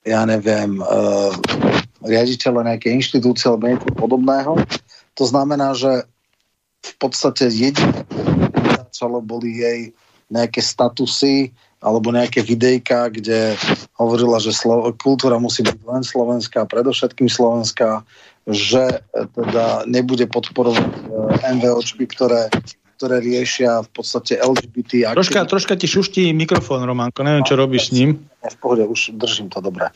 ja 0.07 0.23
neviem, 0.23 0.79
uh, 0.79 1.31
riaditeľa 2.07 2.73
nejakej 2.73 2.95
inštitúcie 3.03 3.51
alebo 3.51 3.67
niečo 3.67 3.91
podobného. 3.99 4.55
To 5.19 5.23
znamená, 5.27 5.75
že 5.75 6.07
v 6.83 6.93
podstate 6.97 7.51
jediné, 7.51 8.07
čo 8.95 9.11
boli 9.19 9.59
jej 9.59 9.79
nejaké 10.31 10.63
statusy 10.63 11.51
alebo 11.83 12.09
nejaké 12.09 12.41
videjka, 12.41 13.11
kde 13.11 13.53
hovorila, 13.99 14.39
že 14.39 14.55
Slo- 14.55 14.89
kultúra 14.97 15.37
musí 15.37 15.61
byť 15.61 15.77
len 15.83 16.03
slovenská, 16.03 16.65
predovšetkým 16.65 17.29
slovenská, 17.29 18.01
že 18.47 19.03
teda 19.13 19.83
nebude 19.83 20.25
podporovať 20.31 20.87
uh, 21.11 21.35
MVOčky, 21.59 22.07
ktoré 22.07 22.47
ktoré 22.97 23.21
riešia 23.21 23.85
v 23.85 23.89
podstate 23.93 24.41
LGBT. 24.41 25.13
Troška, 25.13 25.45
troška 25.45 25.77
ti 25.77 25.85
šuští 25.85 26.33
mikrofón, 26.33 26.81
Románko, 26.81 27.21
neviem, 27.21 27.45
čo 27.45 27.53
robíš 27.53 27.93
s 27.93 27.95
ním. 27.95 28.17
V 28.41 28.57
pohode, 28.57 28.89
už 28.89 29.13
držím 29.21 29.53
to 29.53 29.61
dobre. 29.61 29.93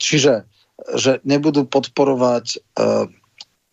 Čiže, 0.00 0.48
že 0.96 1.20
nebudú 1.28 1.68
podporovať 1.68 2.56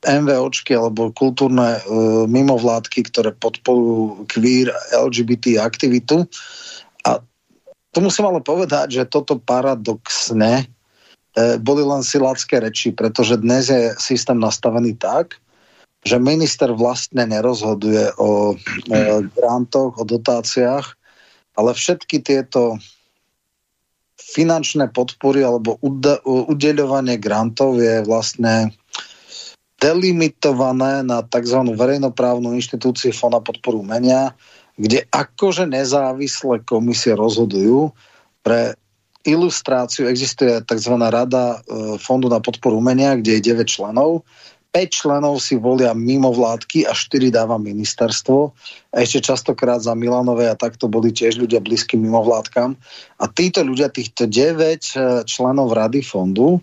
MVOčky 0.04 0.76
alebo 0.76 1.16
kultúrne 1.16 1.80
mimovládky, 2.28 3.08
ktoré 3.08 3.32
podporujú 3.32 4.28
queer 4.28 4.76
LGBT 4.92 5.64
aktivitu. 5.64 6.28
A 7.08 7.24
to 7.96 8.00
musím 8.04 8.28
ale 8.28 8.44
povedať, 8.44 9.00
že 9.00 9.10
toto 9.10 9.40
paradoxne 9.40 10.68
boli 11.64 11.82
len 11.86 12.04
silácké 12.04 12.60
reči, 12.60 12.92
pretože 12.92 13.40
dnes 13.40 13.72
je 13.72 13.96
systém 13.98 14.36
nastavený 14.36 15.00
tak, 15.00 15.40
že 16.06 16.22
minister 16.22 16.72
vlastne 16.76 17.26
nerozhoduje 17.26 18.16
o, 18.22 18.54
o 18.54 19.00
grantoch, 19.34 19.98
o 19.98 20.04
dotáciách, 20.06 20.94
ale 21.58 21.72
všetky 21.74 22.22
tieto 22.22 22.78
finančné 24.18 24.94
podpory 24.94 25.42
alebo 25.42 25.78
udeľovanie 26.26 27.18
grantov 27.18 27.80
je 27.82 28.02
vlastne 28.06 28.74
delimitované 29.78 31.06
na 31.06 31.22
tzv. 31.22 31.60
verejnoprávnu 31.78 32.58
inštitúciu 32.58 33.14
Fond 33.14 33.34
na 33.38 33.42
podporu 33.42 33.86
umenia, 33.86 34.34
kde 34.78 35.06
akože 35.14 35.70
nezávislé 35.70 36.66
komisie 36.66 37.14
rozhodujú. 37.14 37.94
Pre 38.42 38.74
ilustráciu 39.22 40.10
existuje 40.10 40.50
tzv. 40.66 40.94
rada 40.98 41.62
e, 41.62 41.98
Fondu 42.02 42.26
na 42.26 42.42
podporu 42.42 42.82
umenia, 42.82 43.18
kde 43.18 43.38
je 43.38 43.54
9 43.54 43.70
členov 43.70 44.26
5 44.78 44.94
členov 44.94 45.42
si 45.42 45.58
volia 45.58 45.98
mimo 45.98 46.30
vládky 46.30 46.86
a 46.86 46.94
4 46.94 47.34
dáva 47.34 47.58
ministerstvo. 47.58 48.54
A 48.94 49.02
ešte 49.02 49.34
častokrát 49.34 49.82
za 49.82 49.98
Milanové 49.98 50.46
a 50.46 50.54
takto 50.54 50.86
boli 50.86 51.10
tiež 51.10 51.42
ľudia 51.42 51.58
blízky 51.58 51.98
mimo 51.98 52.22
vládkam. 52.22 52.78
A 53.18 53.26
títo 53.26 53.66
ľudia, 53.66 53.90
týchto 53.90 54.30
9 54.30 54.38
eh, 54.38 54.78
členov 55.26 55.74
rady 55.74 56.06
fondu, 56.06 56.62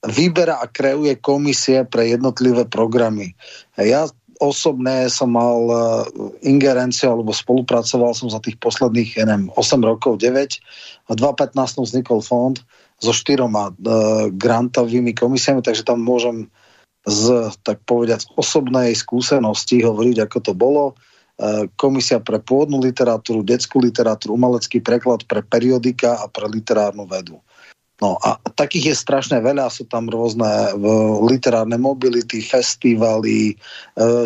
vyberá 0.00 0.64
a 0.64 0.66
kreuje 0.72 1.20
komisie 1.20 1.84
pre 1.84 2.08
jednotlivé 2.08 2.64
programy. 2.64 3.36
Ja 3.76 4.08
osobne 4.40 5.12
som 5.12 5.36
mal 5.36 5.60
eh, 5.68 5.76
ingerenciu 6.48 7.12
alebo 7.12 7.36
spolupracoval 7.36 8.16
som 8.16 8.32
za 8.32 8.40
tých 8.40 8.56
posledných, 8.56 9.20
neviem, 9.28 9.52
8 9.52 9.76
rokov, 9.84 10.16
9. 10.24 10.56
A 11.04 11.12
2015 11.12 11.84
vznikol 11.84 12.24
fond 12.24 12.56
so 13.00 13.16
štyroma 13.16 13.72
uh, 13.72 14.28
grantovými 14.28 15.16
komisiami, 15.16 15.64
takže 15.64 15.88
tam 15.88 16.04
môžem 16.04 16.52
z, 17.06 17.52
tak 17.64 17.80
povedať, 17.88 18.28
osobnej 18.36 18.92
skúsenosti 18.92 19.80
hovoriť, 19.80 20.16
ako 20.28 20.38
to 20.44 20.52
bolo. 20.52 20.84
E, 20.92 20.94
komisia 21.80 22.20
pre 22.20 22.36
pôvodnú 22.40 22.80
literatúru, 22.80 23.40
detskú 23.40 23.80
literatúru, 23.80 24.36
umelecký 24.36 24.84
preklad 24.84 25.24
pre 25.24 25.40
periodika 25.40 26.20
a 26.20 26.28
pre 26.28 26.44
literárnu 26.48 27.08
vedu. 27.08 27.40
No 28.00 28.16
a 28.24 28.40
takých 28.56 28.96
je 28.96 28.96
strašne 28.96 29.44
veľa, 29.44 29.68
sú 29.68 29.84
tam 29.84 30.08
rôzne 30.08 30.72
literárne 31.28 31.76
mobility, 31.76 32.40
festivaly, 32.40 33.52
e, 33.52 33.54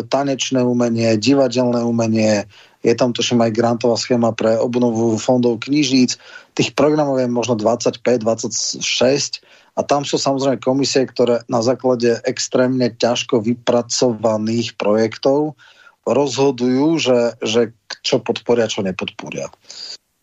tanečné 0.07 0.63
umenie, 0.63 1.19
divadelné 1.19 1.83
umenie, 1.83 2.47
je 2.85 2.93
tam 2.93 3.11
tuším 3.11 3.41
aj 3.41 3.51
grantová 3.57 3.97
schéma 3.97 4.29
pre 4.31 4.61
obnovu 4.61 5.17
fondov 5.17 5.65
knižníc. 5.65 6.21
Tých 6.53 6.77
programov 6.77 7.17
je 7.17 7.25
možno 7.25 7.57
25, 7.57 7.99
26 8.21 9.41
a 9.75 9.81
tam 9.83 10.07
sú 10.07 10.15
samozrejme 10.15 10.63
komisie, 10.63 11.03
ktoré 11.03 11.43
na 11.51 11.59
základe 11.59 12.23
extrémne 12.23 12.87
ťažko 12.95 13.43
vypracovaných 13.43 14.79
projektov 14.79 15.59
rozhodujú, 16.07 17.01
že, 17.01 17.19
že 17.43 17.61
čo 18.05 18.23
podporia, 18.23 18.71
čo 18.71 18.85
nepodporia. 18.85 19.51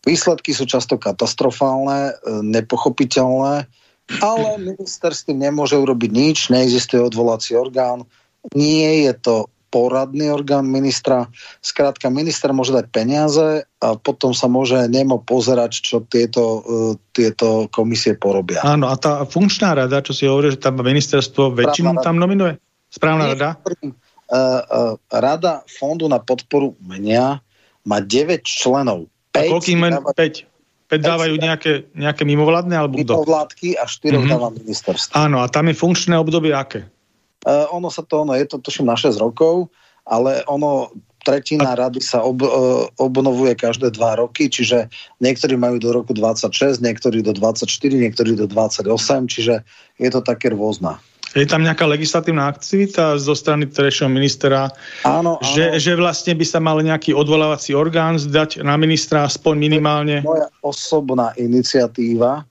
Výsledky 0.03 0.51
sú 0.51 0.65
často 0.65 0.97
katastrofálne, 0.97 2.11
e, 2.11 2.13
nepochopiteľné, 2.43 3.69
ale 4.19 4.47
minister 4.59 5.15
nemôže 5.31 5.79
urobiť 5.79 6.11
nič, 6.11 6.37
neexistuje 6.51 6.99
odvolací 6.99 7.55
orgán, 7.55 8.03
nie 8.51 9.07
je 9.07 9.13
to 9.15 9.35
poradný 9.73 10.29
orgán 10.29 10.69
ministra. 10.69 11.25
Skrátka, 11.65 12.13
minister 12.13 12.53
môže 12.53 12.69
dať 12.69 12.85
peniaze 12.93 13.65
a 13.81 13.97
potom 13.97 14.29
sa 14.37 14.45
môže 14.45 14.77
nemo 14.85 15.17
pozerať, 15.17 15.81
čo 15.81 16.05
tieto, 16.05 16.61
uh, 16.61 16.93
tieto 17.09 17.65
komisie 17.73 18.13
porobia. 18.13 18.61
Áno, 18.61 18.93
a 18.93 18.95
tá 19.01 19.25
funkčná 19.25 19.73
rada, 19.73 20.05
čo 20.05 20.13
si 20.13 20.29
hovorí, 20.29 20.53
že 20.53 20.61
tam 20.61 20.77
ministerstvo 20.77 21.57
väčšinu 21.57 22.05
tam 22.05 22.21
nominuje? 22.21 22.61
Správna 22.93 23.33
rada? 23.33 23.57
Uh, 23.65 23.97
uh, 24.29 24.93
rada 25.09 25.65
Fondu 25.65 26.05
na 26.05 26.21
podporu 26.21 26.77
umenia 26.77 27.41
má 27.81 27.97
9 27.97 28.45
členov. 28.45 29.09
5 29.33 29.41
a 29.41 29.41
koľkým 29.49 29.77
men? 29.81 29.93
5? 29.97 30.53
5 30.93 31.01
dávajú 31.01 31.33
nejaké, 31.41 31.89
nejaké 31.97 32.21
mimovládne 32.21 32.77
alebo 32.77 33.01
kto? 33.01 33.17
Mimovládky 33.17 33.81
a 33.81 33.89
4 33.89 34.13
mm-hmm. 34.13 34.29
dáva 34.29 34.47
ministerstvo. 34.53 35.11
Áno, 35.17 35.41
a 35.41 35.49
tam 35.49 35.65
je 35.65 35.73
funkčné 35.73 36.13
obdobie 36.13 36.53
aké? 36.53 36.85
Uh, 37.43 37.67
ono 37.75 37.91
sa 37.91 38.01
to, 38.03 38.23
ono 38.23 38.33
je 38.39 38.47
to 38.47 38.57
tuším 38.63 38.87
na 38.87 38.95
6 38.95 39.19
rokov, 39.19 39.67
ale 40.07 40.43
ono 40.47 40.91
tretina 41.23 41.75
rady 41.75 42.03
sa 42.03 42.19
ob, 42.23 42.43
uh, 42.43 42.87
obnovuje 42.99 43.55
každé 43.55 43.95
dva 43.95 44.19
roky, 44.19 44.51
čiže 44.51 44.91
niektorí 45.23 45.55
majú 45.55 45.79
do 45.79 45.95
roku 45.95 46.11
26, 46.11 46.83
niektorí 46.83 47.23
do 47.23 47.31
24, 47.31 47.67
niektorí 47.95 48.35
do 48.35 48.47
28, 48.47 48.87
čiže 49.31 49.63
je 49.99 50.09
to 50.11 50.19
také 50.19 50.51
rôzne. 50.51 50.99
Je 51.33 51.49
tam 51.49 51.65
nejaká 51.65 51.89
legislatívna 51.89 52.45
aktivita 52.45 53.17
zo 53.17 53.33
strany 53.33 53.65
terejšieho 53.65 54.05
ministera, 54.05 54.69
áno, 55.01 55.41
áno. 55.41 55.49
Že, 55.57 55.81
že 55.81 55.91
vlastne 55.97 56.37
by 56.37 56.45
sa 56.45 56.61
mal 56.61 56.77
nejaký 56.77 57.09
odvolávací 57.17 57.73
orgán 57.73 58.21
zdať 58.21 58.61
na 58.61 58.77
ministra 58.77 59.25
aspoň 59.25 59.55
minimálne? 59.57 60.21
Moja 60.21 60.45
osobná 60.61 61.33
iniciatíva, 61.33 62.45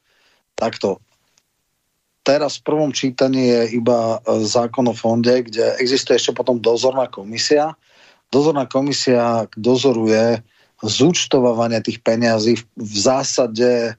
takto. 0.59 0.99
Teraz 2.23 2.63
v 2.63 2.67
prvom 2.71 2.91
čítaní 2.95 3.51
je 3.51 3.83
iba 3.83 4.23
e, 4.23 4.47
zákon 4.47 4.87
o 4.87 4.95
fonde, 4.95 5.43
kde 5.43 5.75
existuje 5.83 6.19
ešte 6.19 6.37
potom 6.37 6.63
dozorná 6.63 7.11
komisia. 7.11 7.75
Dozorná 8.31 8.65
komisia 8.71 9.51
dozoruje 9.59 10.39
zúčtovávanie 10.83 11.83
tých 11.83 12.03
peniazí 12.03 12.59
v 12.79 12.95
zásade 12.97 13.95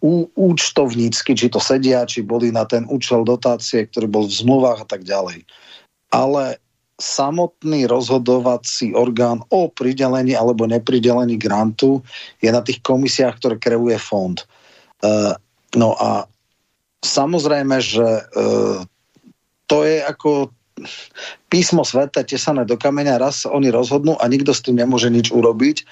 ú, 0.00 0.28
účtovnícky, 0.32 1.36
či 1.36 1.46
to 1.52 1.60
sedia, 1.60 2.08
či 2.08 2.24
boli 2.24 2.48
na 2.48 2.64
ten 2.64 2.88
účel 2.88 3.24
dotácie, 3.24 3.84
ktorý 3.84 4.06
bol 4.08 4.24
v 4.24 4.36
zmluvách 4.40 4.78
a 4.84 4.86
tak 4.88 5.04
ďalej. 5.04 5.44
Ale 6.08 6.56
samotný 6.98 7.86
rozhodovací 7.86 8.96
orgán 8.96 9.44
o 9.52 9.70
pridelení 9.70 10.34
alebo 10.34 10.66
nepridelení 10.66 11.38
grantu 11.38 12.02
je 12.42 12.50
na 12.50 12.64
tých 12.64 12.82
komisiách, 12.82 13.38
ktoré 13.38 13.54
kreuje 13.60 14.00
fond. 14.00 14.40
Uh, 14.98 15.36
no 15.78 15.94
a 15.94 16.26
samozrejme, 17.04 17.78
že 17.78 18.06
uh, 18.34 18.82
to 19.68 19.78
je 19.84 20.02
ako 20.02 20.50
písmo 21.50 21.82
sveta 21.82 22.22
tesané 22.22 22.62
do 22.62 22.78
kameňa, 22.78 23.18
raz 23.18 23.42
oni 23.42 23.74
rozhodnú 23.74 24.14
a 24.18 24.30
nikto 24.30 24.54
s 24.54 24.62
tým 24.62 24.78
nemôže 24.78 25.10
nič 25.10 25.34
urobiť 25.34 25.82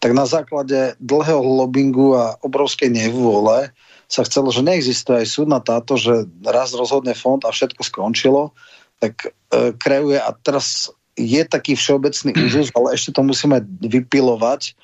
tak 0.00 0.12
na 0.12 0.28
základe 0.28 0.94
dlhého 1.00 1.40
lobingu 1.40 2.16
a 2.16 2.36
obrovskej 2.44 2.92
nevôle 2.92 3.72
sa 4.06 4.22
chcelo, 4.22 4.54
že 4.54 4.62
neexistuje 4.62 5.24
aj 5.24 5.28
súdna 5.28 5.58
táto, 5.58 5.98
že 5.98 6.30
raz 6.46 6.70
rozhodne 6.76 7.16
fond 7.16 7.42
a 7.42 7.50
všetko 7.50 7.82
skončilo, 7.82 8.54
tak 9.02 9.34
e, 9.50 9.74
kreuje 9.74 10.20
a 10.20 10.30
teraz 10.46 10.92
je 11.18 11.42
taký 11.42 11.74
všeobecný 11.74 12.36
úzus, 12.46 12.68
ale 12.76 12.94
ešte 12.94 13.10
to 13.16 13.26
musíme 13.26 13.58
vypilovať, 13.82 14.76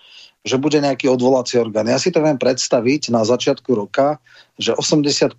že 0.42 0.58
bude 0.58 0.82
nejaký 0.82 1.06
odvolací 1.06 1.54
orgán. 1.54 1.86
Ja 1.86 2.02
si 2.02 2.10
to 2.10 2.18
viem 2.18 2.34
predstaviť 2.34 3.14
na 3.14 3.22
začiatku 3.22 3.70
roka, 3.78 4.18
že 4.60 4.76
80% 4.76 5.32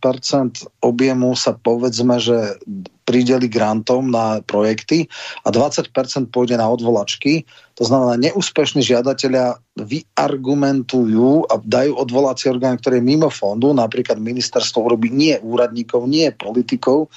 objemu 0.81 1.37
sa 1.37 1.53
povedzme, 1.53 2.17
že 2.17 2.57
prideli 3.03 3.45
grantom 3.51 4.09
na 4.09 4.41
projekty 4.41 5.05
a 5.45 5.51
20% 5.51 5.91
pôjde 6.33 6.55
na 6.57 6.65
odvolačky. 6.65 7.45
To 7.77 7.83
znamená, 7.85 8.17
neúspešní 8.17 8.81
žiadatelia 8.81 9.59
vyargumentujú 9.77 11.45
a 11.51 11.59
dajú 11.61 11.93
odvolací 11.99 12.49
orgán, 12.49 12.79
ktorý 12.79 13.03
je 13.03 13.05
mimo 13.05 13.29
fondu, 13.29 13.75
napríklad 13.75 14.17
ministerstvo 14.17 14.87
urobí 14.87 15.11
nie 15.13 15.37
úradníkov, 15.43 16.09
nie 16.09 16.31
politikov, 16.33 17.11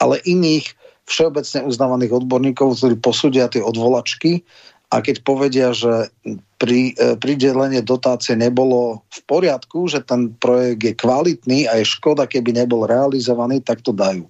ale 0.00 0.22
iných 0.24 0.72
všeobecne 1.04 1.66
uznávaných 1.66 2.22
odborníkov, 2.22 2.78
ktorí 2.78 2.94
posúdia 3.02 3.50
tie 3.50 3.60
odvolačky 3.60 4.46
a 4.92 5.00
keď 5.00 5.24
povedia, 5.24 5.72
že 5.72 6.12
pri, 6.60 6.92
e, 6.94 7.16
pridelenie 7.16 7.80
dotácie 7.80 8.36
nebolo 8.36 9.08
v 9.08 9.20
poriadku, 9.24 9.88
že 9.88 10.04
ten 10.04 10.36
projekt 10.36 10.84
je 10.84 10.92
kvalitný 10.92 11.64
a 11.64 11.80
je 11.80 11.88
škoda, 11.88 12.28
keby 12.28 12.52
nebol 12.52 12.84
realizovaný, 12.84 13.64
tak 13.64 13.80
to 13.80 13.96
dajú. 13.96 14.28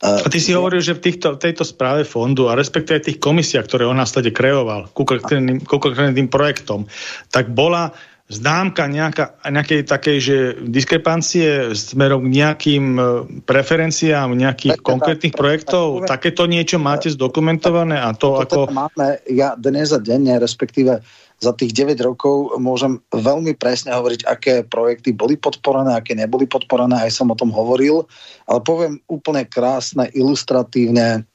E, 0.00 0.24
a 0.24 0.28
ty 0.32 0.40
si 0.40 0.56
hovoril, 0.56 0.80
že 0.80 0.96
v 0.96 1.04
týchto, 1.04 1.36
tejto 1.36 1.68
správe 1.68 2.08
fondu 2.08 2.48
a 2.48 2.56
respektíve 2.56 3.04
tých 3.04 3.20
komisiách, 3.20 3.68
ktoré 3.68 3.84
on 3.84 4.00
následne 4.00 4.32
kreoval 4.32 4.88
ku 4.96 5.04
konkrétnym 5.04 6.32
projektom, 6.32 6.88
tak 7.28 7.52
bola 7.52 7.92
známka 8.24 8.88
nejaká, 8.88 9.36
nejakej 9.44 9.84
takej, 9.84 10.16
že 10.20 10.36
diskrepancie 10.64 11.76
smerom 11.76 12.24
k 12.24 12.40
nejakým 12.40 12.84
e, 12.96 13.02
preferenciám 13.44 14.32
nejakých 14.32 14.80
tak, 14.80 14.84
konkrétnych 14.84 15.34
tak, 15.36 15.40
projektov? 15.40 15.86
Tak, 15.88 16.00
tak, 16.00 16.10
Takéto 16.24 16.48
niečo 16.48 16.80
máte 16.80 17.12
zdokumentované 17.12 18.00
a 18.00 18.16
to, 18.16 18.40
to 18.40 18.48
ako... 18.48 18.60
Teda 18.72 18.80
máme, 18.88 19.08
ja 19.28 19.52
dnes 19.60 19.92
a 19.92 20.00
denne, 20.00 20.40
respektíve 20.40 21.04
za 21.36 21.52
tých 21.52 21.76
9 21.76 22.00
rokov 22.00 22.56
môžem 22.56 22.96
veľmi 23.12 23.60
presne 23.60 23.92
hovoriť, 23.92 24.24
aké 24.24 24.54
projekty 24.64 25.12
boli 25.12 25.36
podporené, 25.36 25.92
aké 25.92 26.16
neboli 26.16 26.48
podporené, 26.48 27.04
aj 27.04 27.12
som 27.12 27.28
o 27.28 27.36
tom 27.36 27.52
hovoril, 27.52 28.08
ale 28.48 28.60
poviem 28.64 29.04
úplne 29.04 29.44
krásne, 29.44 30.08
ilustratívne, 30.16 31.28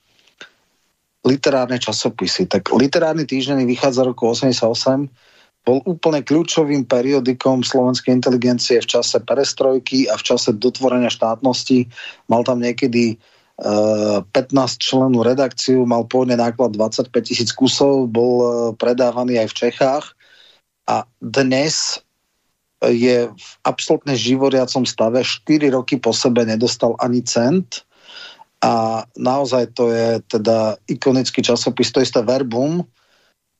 literárne 1.21 1.78
časopisy. 1.78 2.49
Tak 2.49 2.73
literárny 2.73 3.30
týždeň 3.30 3.69
vychádza 3.69 4.02
roku 4.08 4.25
88, 4.25 5.29
bol 5.67 5.84
úplne 5.84 6.24
kľúčovým 6.24 6.88
periodikom 6.88 7.62
slovenskej 7.62 8.15
inteligencie 8.15 8.80
v 8.80 8.89
čase 8.89 9.19
perestrojky 9.19 10.08
a 10.08 10.15
v 10.15 10.24
čase 10.24 10.56
dotvorenia 10.56 11.12
štátnosti. 11.12 11.86
Mal 12.32 12.41
tam 12.48 12.63
niekedy 12.63 13.19
15 13.60 14.32
eh, 14.32 14.80
členú 14.80 15.19
redakciu, 15.19 15.84
mal 15.84 16.08
pôvodne 16.08 16.39
náklad 16.39 16.80
25 16.80 17.12
tisíc 17.28 17.52
kusov, 17.52 18.08
bol 18.08 18.34
eh, 18.39 18.52
predávaný 18.80 19.43
aj 19.43 19.48
v 19.52 19.58
Čechách. 19.67 20.06
A 20.89 21.06
dnes 21.19 22.02
je 22.80 23.28
v 23.28 23.50
absolútne 23.67 24.15
živoriacom 24.15 24.88
stave, 24.88 25.22
4 25.22 25.76
roky 25.76 26.00
po 26.00 26.15
sebe 26.15 26.48
nedostal 26.48 26.95
ani 27.04 27.19
cent. 27.22 27.84
A 28.63 29.04
naozaj 29.19 29.76
to 29.76 29.91
je 29.91 30.24
teda 30.32 30.80
ikonický 30.88 31.43
časopis, 31.43 31.91
to 31.91 32.00
isté 32.00 32.24
Verbum, 32.24 32.84
E, 32.84 32.98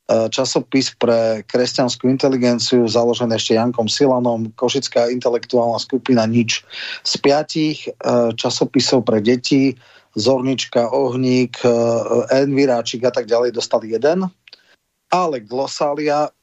časopis 0.10 0.98
pre 0.98 1.46
kresťanskú 1.46 2.10
inteligenciu 2.10 2.90
založený 2.90 3.38
ešte 3.38 3.54
Jankom 3.54 3.86
Silanom, 3.86 4.50
Košická 4.58 5.06
intelektuálna 5.14 5.78
skupina 5.78 6.26
Nič. 6.26 6.66
Z 7.06 7.14
piatich 7.22 7.86
e, 7.86 7.94
časopisov 8.34 9.06
pre 9.06 9.22
deti 9.22 9.78
Zornička, 10.18 10.90
Ohník, 10.90 11.62
e, 11.62 11.70
Enviráčik 12.42 13.06
a 13.06 13.14
tak 13.14 13.30
ďalej 13.30 13.54
dostali 13.54 13.94
jeden, 13.94 14.26
ale 15.14 15.46
Glosália 15.46 16.34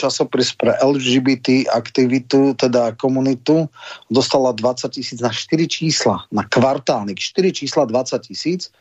časopis 0.00 0.56
pre 0.56 0.72
LGBT 0.80 1.68
aktivitu, 1.68 2.56
teda 2.56 2.96
komunitu, 2.96 3.68
dostala 4.08 4.56
20 4.56 4.88
tisíc 4.96 5.20
na 5.20 5.28
4 5.28 5.68
čísla, 5.68 6.24
na 6.32 6.48
kvartálnik, 6.48 7.20
4 7.20 7.52
čísla 7.52 7.84
20 7.84 8.24
tisíc. 8.24 8.72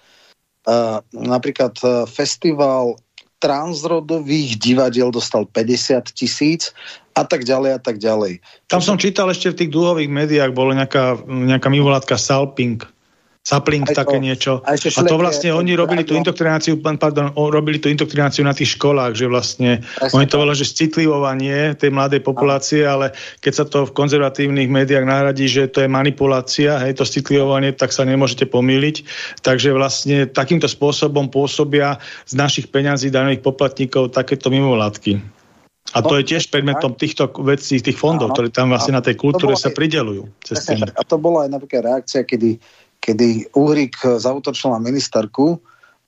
Uh, 0.67 1.03
napríklad 1.11 1.75
uh, 1.83 2.03
festival 2.07 2.95
transrodových 3.39 4.59
divadiel 4.59 5.09
dostal 5.15 5.47
50 5.47 6.11
tisíc 6.11 6.75
a 7.15 7.23
tak 7.23 7.47
ďalej 7.47 7.71
a 7.75 7.79
tak 7.79 7.97
ďalej. 7.97 8.43
Tam 8.67 8.83
som 8.83 8.99
čítal 8.99 9.31
ešte 9.31 9.51
v 9.51 9.57
tých 9.63 9.71
dlhových 9.71 10.11
médiách, 10.11 10.51
bolo 10.51 10.75
nejaká, 10.75 11.23
nejaká 11.25 11.67
mimovládka 11.71 12.15
Salping. 12.19 12.83
Sapling, 13.39 13.87
aj 13.87 13.95
také 13.95 14.19
to, 14.19 14.23
niečo. 14.23 14.53
A 14.67 14.75
to 15.07 15.15
vlastne 15.15 15.55
oni 15.55 15.73
robili 15.73 16.03
tú 16.03 16.13
indoktrináciu, 16.13 16.75
pardon, 16.83 17.31
robili 17.33 17.79
tú 17.79 17.87
indoktrináciu 17.87 18.43
na 18.43 18.51
tých 18.51 18.75
školách, 18.75 19.15
že 19.15 19.25
vlastne 19.31 19.79
Presne 19.79 20.11
oni 20.11 20.25
to 20.27 20.37
volá, 20.37 20.53
že 20.53 20.67
citlivovanie 20.67 21.73
tej 21.79 21.89
mladej 21.89 22.19
populácie, 22.19 22.83
ale 22.83 23.15
keď 23.39 23.53
sa 23.55 23.65
to 23.65 23.87
v 23.87 23.95
konzervatívnych 23.95 24.67
médiách 24.67 25.07
nahradí, 25.07 25.47
že 25.47 25.71
to 25.71 25.81
je 25.81 25.89
manipulácia, 25.89 26.83
hej, 26.83 26.99
to 26.99 27.07
citlivovanie, 27.07 27.71
tak 27.71 27.95
sa 27.95 28.03
nemôžete 28.03 28.43
pomýliť. 28.43 29.07
Takže 29.41 29.71
vlastne 29.71 30.27
takýmto 30.27 30.67
spôsobom 30.67 31.31
pôsobia 31.31 31.97
z 32.27 32.35
našich 32.35 32.67
peňazí 32.69 33.07
daných 33.07 33.39
poplatníkov 33.39 34.13
takéto 34.13 34.51
mimovládky. 34.51 35.39
A 35.97 36.05
to 36.05 36.21
je 36.21 36.37
tiež 36.37 36.53
predmetom 36.53 36.93
týchto 36.93 37.33
vecí, 37.41 37.81
tých 37.81 37.97
fondov, 37.97 38.37
ktoré 38.37 38.53
tam 38.53 38.69
vlastne 38.69 38.93
na 38.93 39.01
tej 39.01 39.17
kultúre 39.17 39.57
sa 39.57 39.73
pridelujú. 39.73 40.29
A 40.93 41.01
to 41.01 41.17
bola 41.17 41.49
aj 41.49 41.57
napríklad 41.57 41.81
reakcia, 41.81 42.21
kedy 42.29 42.61
kedy 42.99 43.51
Uhrik 43.55 43.97
zautočila 43.99 44.77
ministerku, 44.79 45.59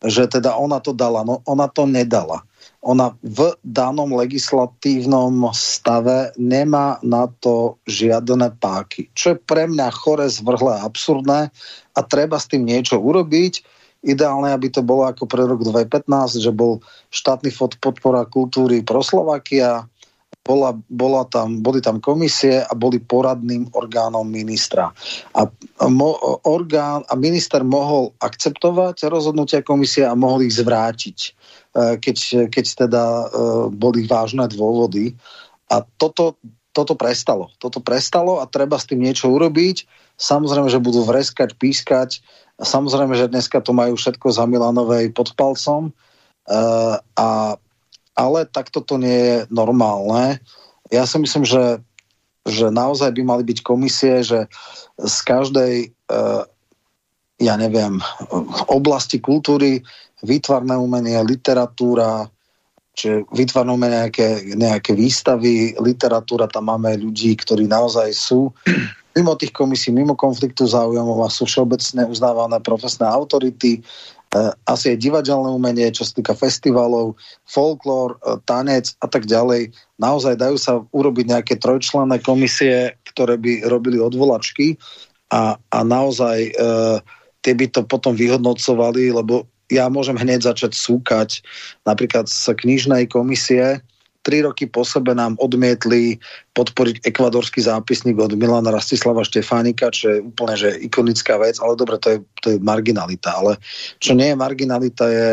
že 0.02 0.26
teda 0.26 0.58
ona 0.58 0.82
to 0.82 0.94
dala. 0.98 1.22
No 1.22 1.46
ona 1.46 1.70
to 1.70 1.86
nedala. 1.86 2.42
Ona 2.82 3.14
v 3.22 3.54
danom 3.62 4.10
legislatívnom 4.18 5.54
stave 5.54 6.34
nemá 6.42 6.98
na 7.06 7.30
to 7.42 7.78
žiadne 7.86 8.50
páky. 8.58 9.06
Čo 9.14 9.38
je 9.38 9.42
pre 9.46 9.70
mňa 9.70 9.94
chore, 9.94 10.26
zvrhlé, 10.26 10.82
absurdné 10.82 11.54
a 11.94 12.00
treba 12.02 12.42
s 12.42 12.50
tým 12.50 12.66
niečo 12.66 12.98
urobiť. 12.98 13.62
Ideálne, 14.02 14.50
aby 14.50 14.74
to 14.74 14.82
bolo 14.82 15.06
ako 15.06 15.30
pre 15.30 15.46
rok 15.46 15.62
2015, 15.62 16.42
že 16.42 16.50
bol 16.50 16.82
štátny 17.14 17.54
fond 17.54 17.70
podpora 17.78 18.26
kultúry 18.26 18.82
pro 18.82 19.06
Slovakia, 19.06 19.86
bola, 20.42 20.74
bola 20.90 21.24
tam, 21.30 21.62
boli 21.62 21.80
tam 21.80 22.02
komisie 22.02 22.66
a 22.66 22.74
boli 22.74 22.98
poradným 22.98 23.70
orgánom 23.78 24.26
ministra. 24.26 24.90
A, 25.38 25.46
mo, 25.86 26.18
orgán, 26.44 27.06
a 27.06 27.14
minister 27.14 27.62
mohol 27.62 28.18
akceptovať 28.18 29.06
rozhodnutia 29.08 29.62
komisie 29.62 30.06
a 30.06 30.18
mohol 30.18 30.50
ich 30.50 30.58
zvrátiť, 30.58 31.18
e, 31.22 31.30
keď, 32.02 32.18
keď 32.50 32.66
teda 32.88 33.04
e, 33.06 33.26
boli 33.70 34.10
vážne 34.10 34.50
dôvody. 34.50 35.14
A 35.70 35.86
toto, 35.86 36.42
toto 36.74 36.98
prestalo. 36.98 37.54
Toto 37.62 37.80
prestalo 37.80 38.42
a 38.42 38.50
treba 38.50 38.82
s 38.82 38.90
tým 38.90 39.06
niečo 39.06 39.30
urobiť. 39.30 39.86
Samozrejme, 40.18 40.68
že 40.68 40.84
budú 40.84 41.06
vreskať, 41.06 41.56
pískať, 41.56 42.22
Samozrejme, 42.62 43.18
že 43.18 43.26
dneska 43.26 43.58
to 43.66 43.74
majú 43.74 43.98
všetko 43.98 44.30
za 44.30 44.46
Milanovej 44.46 45.10
pod 45.18 45.34
palcom, 45.34 45.90
a, 46.46 47.58
ale 48.16 48.48
takto 48.48 48.84
to 48.84 49.00
nie 49.00 49.20
je 49.20 49.38
normálne. 49.50 50.40
Ja 50.92 51.08
si 51.08 51.18
myslím, 51.20 51.48
že, 51.48 51.80
že 52.44 52.68
naozaj 52.68 53.16
by 53.16 53.24
mali 53.24 53.44
byť 53.48 53.60
komisie, 53.64 54.22
že 54.22 54.52
z 55.00 55.18
každej 55.24 55.96
ja 57.42 57.58
neviem, 57.58 57.98
oblasti 58.70 59.18
kultúry, 59.18 59.82
výtvarné 60.22 60.78
umenie, 60.78 61.18
literatúra, 61.26 62.30
čiže 62.94 63.26
vytvárame 63.34 63.90
nejaké, 63.90 64.54
nejaké 64.54 64.94
výstavy, 64.94 65.74
literatúra, 65.82 66.46
tam 66.46 66.70
máme 66.70 66.94
ľudí, 67.02 67.34
ktorí 67.34 67.66
naozaj 67.66 68.14
sú 68.14 68.54
mimo 69.18 69.34
tých 69.36 69.52
komisí, 69.52 69.90
mimo 69.90 70.14
konfliktu 70.14 70.70
záujmov 70.70 71.26
a 71.26 71.34
sú 71.34 71.50
všeobecne 71.50 72.06
uznávané 72.08 72.62
profesné 72.62 73.10
autority, 73.10 73.82
asi 74.64 74.96
aj 74.96 75.04
divadelné 75.04 75.50
umenie, 75.52 75.92
čo 75.92 76.08
sa 76.08 76.16
týka 76.16 76.32
festivalov, 76.32 77.20
folklór, 77.44 78.16
eh, 78.16 78.40
tanec 78.48 78.96
a 79.04 79.08
tak 79.12 79.28
ďalej. 79.28 79.76
Naozaj 80.00 80.40
dajú 80.40 80.58
sa 80.58 80.80
urobiť 80.96 81.26
nejaké 81.28 81.54
trojčlenné 81.60 82.24
komisie, 82.24 82.96
ktoré 83.12 83.36
by 83.36 83.68
robili 83.68 84.00
odvolačky 84.00 84.80
a, 85.32 85.56
a 85.56 85.80
naozaj 85.88 86.38
e, 86.48 86.52
tie 87.40 87.54
by 87.56 87.66
to 87.72 87.82
potom 87.88 88.16
vyhodnocovali, 88.16 89.16
lebo 89.16 89.48
ja 89.72 89.88
môžem 89.88 90.20
hneď 90.20 90.52
začať 90.52 90.76
súkať 90.76 91.30
napríklad 91.88 92.28
z 92.28 92.52
knižnej 92.52 93.08
komisie, 93.08 93.80
tri 94.22 94.46
roky 94.46 94.70
po 94.70 94.86
sebe 94.86 95.18
nám 95.18 95.38
odmietli 95.42 96.22
podporiť 96.54 97.06
ekvadorský 97.06 97.66
zápisník 97.66 98.18
od 98.22 98.38
Milana 98.38 98.70
Rastislava 98.70 99.26
Štefánika, 99.26 99.90
čo 99.90 100.06
je 100.14 100.18
úplne 100.22 100.56
že 100.58 100.78
ikonická 100.78 101.42
vec, 101.42 101.58
ale 101.58 101.74
dobre, 101.78 101.98
to 101.98 102.08
je, 102.16 102.20
to 102.42 102.48
je 102.54 102.58
marginalita. 102.62 103.34
Ale 103.34 103.58
čo 103.98 104.14
nie 104.14 104.34
je 104.34 104.38
marginalita, 104.38 105.06
je 105.10 105.30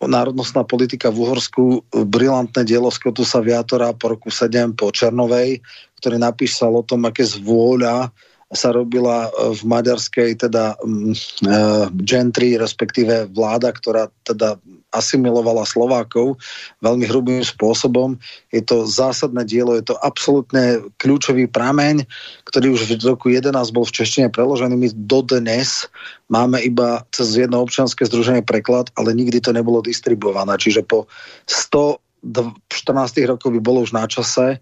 národnostná 0.00 0.64
politika 0.64 1.12
v 1.12 1.28
Uhorsku, 1.28 1.84
brilantné 1.92 2.64
dielo 2.64 2.88
Skotusa 2.88 3.44
Viatora 3.44 3.92
po 3.92 4.16
roku 4.16 4.32
7 4.32 4.72
po 4.72 4.88
Černovej, 4.88 5.60
ktorý 6.00 6.16
napísal 6.16 6.72
o 6.72 6.86
tom, 6.86 7.04
aké 7.04 7.28
zvôľa 7.28 8.08
sa 8.50 8.74
robila 8.74 9.30
e, 9.30 9.54
v 9.54 9.62
maďarskej 9.62 10.30
teda 10.42 10.74
uh, 10.74 11.86
gentry, 12.02 12.58
respektíve 12.58 13.30
vláda, 13.30 13.70
ktorá 13.70 14.10
teda 14.26 14.58
asimilovala 14.90 15.62
Slovákov 15.66 16.38
veľmi 16.82 17.06
hrubým 17.06 17.42
spôsobom. 17.42 18.18
Je 18.50 18.62
to 18.62 18.86
zásadné 18.86 19.46
dielo, 19.46 19.78
je 19.78 19.86
to 19.86 19.96
absolútne 20.02 20.82
kľúčový 20.98 21.46
prameň, 21.46 22.04
ktorý 22.46 22.74
už 22.74 22.90
v 22.90 23.02
roku 23.06 23.30
11 23.30 23.54
bol 23.70 23.86
v 23.86 23.94
češtine 23.94 24.28
preložený. 24.30 24.74
My 24.74 24.88
dodnes 24.94 25.86
máme 26.26 26.58
iba 26.62 27.06
cez 27.14 27.38
jedno 27.38 27.62
občianske 27.62 28.06
združenie 28.06 28.42
preklad, 28.42 28.90
ale 28.98 29.14
nikdy 29.14 29.38
to 29.38 29.54
nebolo 29.54 29.82
distribuované. 29.82 30.58
Čiže 30.58 30.82
po 30.86 31.06
100 31.46 31.98
14 32.20 33.24
rokov 33.24 33.48
by 33.48 33.60
bolo 33.64 33.80
už 33.80 33.96
na 33.96 34.04
čase. 34.04 34.60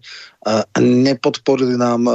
Nepodporili 0.79 1.75
nám 1.75 2.07
e, 2.07 2.13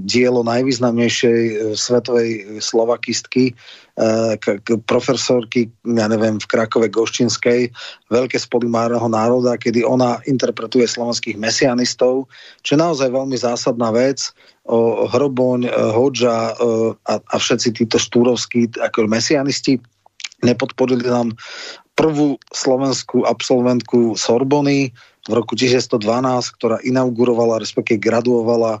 dielo 0.00 0.40
najvýznamnejšej 0.40 1.40
e, 1.44 1.54
svetovej 1.76 2.28
slovakistky, 2.64 3.52
e, 4.00 4.78
profesorky, 4.88 5.68
ja 5.84 6.08
neviem, 6.08 6.40
v 6.40 6.48
Krakove 6.48 6.88
Goščinskej, 6.88 7.68
Veľké 8.08 8.40
spolymárneho 8.40 9.06
národa, 9.06 9.60
kedy 9.60 9.84
ona 9.84 10.18
interpretuje 10.24 10.88
slovenských 10.88 11.36
mesianistov, 11.36 12.26
čo 12.64 12.74
je 12.74 12.82
naozaj 12.82 13.12
veľmi 13.12 13.36
zásadná 13.36 13.92
vec. 13.92 14.32
O 14.64 15.06
Hroboň, 15.06 15.66
Hodža 15.94 16.54
a, 16.54 17.14
a 17.18 17.36
všetci 17.38 17.74
títo 17.74 17.98
štúrovskí 17.98 18.70
ako 18.78 19.06
mesianisti 19.10 19.78
nepodporili 20.44 21.04
nám 21.04 21.36
prvú 21.96 22.40
slovenskú 22.48 23.28
absolventku 23.28 24.16
Sorbony 24.16 24.88
v 25.28 25.32
roku 25.36 25.52
1912, 25.52 26.56
ktorá 26.56 26.76
inaugurovala, 26.80 27.60
respektíve 27.60 28.00
graduovala 28.00 28.80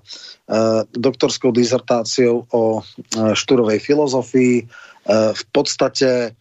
doktorskou 0.96 1.52
dizertáciou 1.52 2.48
o 2.48 2.80
e, 2.80 2.82
štúrovej 3.36 3.84
filozofii. 3.84 4.64
E, 5.06 5.34
v 5.34 5.44
podstate 5.52 6.34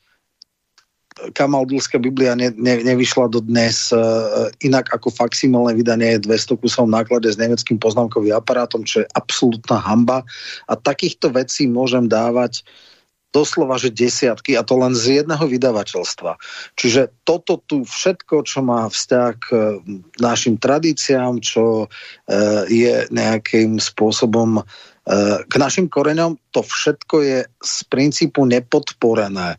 Kamaldulská 1.20 2.00
Biblia 2.00 2.32
ne, 2.36 2.48
ne, 2.56 2.80
nevyšla 2.80 3.28
do 3.28 3.44
dnes 3.44 3.92
e, 3.92 4.00
inak 4.64 4.88
ako 4.96 5.12
faximilné 5.12 5.76
vydanie 5.76 6.16
200 6.16 6.56
kusov 6.56 6.88
náklade 6.88 7.28
s 7.28 7.36
nemeckým 7.36 7.76
poznámkovým 7.76 8.32
aparátom, 8.32 8.88
čo 8.88 9.04
je 9.04 9.12
absolútna 9.12 9.84
hamba. 9.84 10.24
A 10.72 10.80
takýchto 10.80 11.36
vecí 11.36 11.68
môžem 11.68 12.08
dávať 12.08 12.64
doslova, 13.30 13.78
že 13.78 13.94
desiatky 13.94 14.58
a 14.58 14.66
to 14.66 14.74
len 14.74 14.98
z 14.98 15.22
jedného 15.22 15.46
vydavateľstva. 15.46 16.42
Čiže 16.74 17.14
toto 17.22 17.62
tu 17.62 17.86
všetko, 17.86 18.42
čo 18.42 18.66
má 18.66 18.90
vzťah 18.90 19.32
k 19.38 19.48
e, 19.54 19.62
našim 20.18 20.58
tradíciám, 20.58 21.38
čo 21.38 21.86
e, 21.86 21.88
je 22.70 23.06
nejakým 23.14 23.78
spôsobom 23.78 24.62
e, 24.62 24.64
k 25.50 25.54
našim 25.58 25.90
koreňom, 25.90 26.38
to 26.54 26.62
všetko 26.62 27.16
je 27.26 27.40
z 27.50 27.76
princípu 27.90 28.46
nepodporené. 28.46 29.58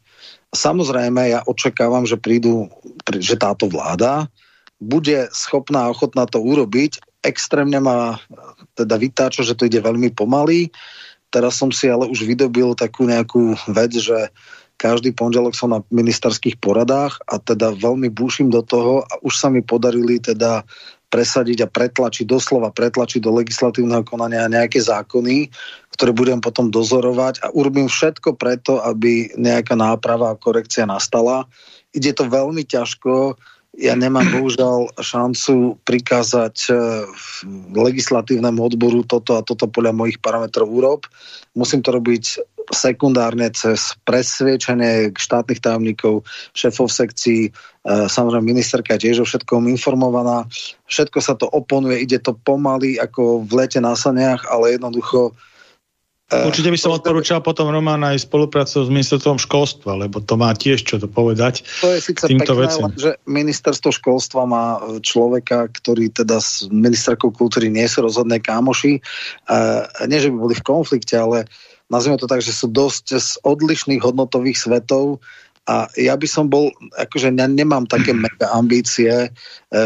Samozrejme, 0.55 1.31
ja 1.31 1.43
očakávam, 1.43 2.07
že 2.07 2.19
prídu, 2.19 2.71
že 3.19 3.35
táto 3.35 3.67
vláda 3.67 4.31
bude 4.79 5.27
schopná 5.35 5.87
a 5.87 5.93
ochotná 5.93 6.27
to 6.31 6.39
urobiť. 6.39 7.03
Extrémne 7.27 7.83
ma 7.83 8.23
teda 8.79 8.95
vytáča, 8.97 9.43
že 9.43 9.59
to 9.59 9.67
ide 9.67 9.83
veľmi 9.83 10.15
pomaly. 10.15 10.71
Teraz 11.31 11.59
som 11.59 11.71
si 11.71 11.87
ale 11.87 12.07
už 12.07 12.27
vydobil 12.27 12.75
takú 12.75 13.07
nejakú 13.07 13.55
vec, 13.71 13.95
že 13.95 14.31
každý 14.81 15.13
pondelok 15.13 15.53
som 15.53 15.77
na 15.77 15.85
ministerských 15.93 16.57
poradách 16.57 17.21
a 17.29 17.37
teda 17.37 17.77
veľmi 17.77 18.09
búšim 18.09 18.49
do 18.49 18.65
toho 18.65 19.05
a 19.05 19.13
už 19.21 19.37
sa 19.37 19.53
mi 19.53 19.61
podarili 19.61 20.17
teda 20.17 20.65
presadiť 21.11 21.67
a 21.67 21.69
pretlačiť, 21.69 22.25
doslova 22.25 22.71
pretlačiť 22.71 23.21
do 23.21 23.35
legislatívneho 23.35 24.07
konania 24.07 24.47
nejaké 24.47 24.79
zákony, 24.79 25.51
ktoré 25.99 26.15
budem 26.15 26.39
potom 26.39 26.71
dozorovať 26.71 27.43
a 27.43 27.51
urobím 27.51 27.91
všetko 27.91 28.39
preto, 28.39 28.79
aby 28.81 29.35
nejaká 29.35 29.75
náprava 29.75 30.33
a 30.33 30.39
korekcia 30.39 30.87
nastala. 30.87 31.51
Ide 31.91 32.15
to 32.15 32.31
veľmi 32.31 32.63
ťažko, 32.63 33.35
ja 33.79 33.95
nemám 33.95 34.27
bohužiaľ 34.39 34.95
šancu 34.99 35.79
prikázať 35.87 36.57
eh, 36.71 36.77
legislatívnemu 37.75 38.59
odboru 38.59 39.03
toto 39.07 39.39
a 39.39 39.45
toto 39.47 39.71
podľa 39.71 39.95
mojich 39.95 40.19
parametrov 40.23 40.67
urob. 40.67 41.07
Musím 41.55 41.83
to 41.83 41.95
robiť 41.95 42.39
sekundárne 42.71 43.51
cez 43.51 43.99
presviečanie 44.07 45.11
štátnych 45.15 45.61
tajomníkov, 45.61 46.23
šéfov 46.55 46.89
sekcií, 46.91 47.51
eh, 47.51 48.07
samozrejme 48.07 48.47
ministerka 48.47 48.97
tiež 48.97 49.23
o 49.23 49.27
všetkom 49.27 49.67
informovaná. 49.69 50.47
Všetko 50.87 51.19
sa 51.19 51.35
to 51.35 51.51
oponuje, 51.51 52.03
ide 52.03 52.23
to 52.23 52.35
pomaly 52.35 52.97
ako 52.97 53.43
v 53.45 53.53
lete 53.59 53.83
na 53.83 53.99
saniach, 53.99 54.47
ale 54.47 54.79
jednoducho 54.79 55.35
Eh, 56.31 56.47
Určite 56.47 56.71
by 56.71 56.79
som 56.79 56.95
odporúčal 56.95 57.43
potom 57.43 57.75
Román 57.75 58.07
aj 58.07 58.23
spoluprácu 58.23 58.87
s 58.87 58.89
ministerstvom 58.89 59.43
školstva, 59.43 59.99
lebo 59.99 60.23
to 60.23 60.39
má 60.39 60.55
tiež 60.55 60.87
čo 60.87 61.03
to 61.03 61.11
povedať. 61.11 61.67
To 61.83 61.91
je 61.91 61.99
síce 61.99 62.23
týmto 62.23 62.55
pekné, 62.55 62.63
veciam. 62.71 62.89
že 62.95 63.19
ministerstvo 63.27 63.91
školstva 63.91 64.47
má 64.47 64.79
e, 64.79 65.03
človeka, 65.03 65.67
ktorý 65.67 66.15
teda 66.15 66.39
s 66.39 66.71
ministerkou 66.71 67.35
kultúry 67.35 67.67
nie 67.67 67.83
sú 67.91 68.07
rozhodné 68.07 68.39
kámoši. 68.39 69.03
nie, 70.07 70.19
že 70.23 70.31
by 70.31 70.37
boli 70.39 70.55
v 70.55 70.63
konflikte, 70.63 71.19
ale 71.19 71.51
nazvime 71.91 72.17
to 72.17 72.31
tak, 72.31 72.41
že 72.41 72.55
sú 72.55 72.71
dosť 72.71 73.07
z 73.19 73.31
odlišných 73.43 74.01
hodnotových 74.01 74.57
svetov 74.57 75.21
a 75.69 75.87
ja 75.95 76.17
by 76.17 76.25
som 76.25 76.49
bol, 76.49 76.73
akože 76.97 77.37
ja 77.37 77.47
nemám 77.47 77.85
také 77.85 78.17
mega 78.25 78.49
ambície, 78.57 79.13
e, 79.13 79.29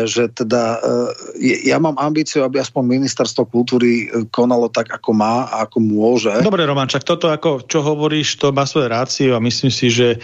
že 0.07 0.31
teda, 0.31 0.79
e, 0.81 1.51
ja 1.67 1.83
mám 1.83 1.99
ambíciu, 1.99 2.47
aby 2.47 2.63
aspoň 2.63 3.03
ministerstvo 3.03 3.51
kultúry 3.51 4.07
e, 4.07 4.25
konalo 4.31 4.71
tak, 4.71 4.95
ako 4.95 5.11
má 5.13 5.51
a 5.51 5.67
ako 5.67 5.83
môže. 5.83 6.31
Dobre, 6.41 6.63
Romančak, 6.65 7.03
toto, 7.03 7.29
ako, 7.29 7.67
čo 7.67 7.83
hovoríš, 7.83 8.39
to 8.39 8.55
má 8.55 8.65
svoje 8.65 8.87
rácio 8.89 9.31
a 9.35 9.43
myslím 9.43 9.73
si, 9.73 9.91
že 9.91 10.17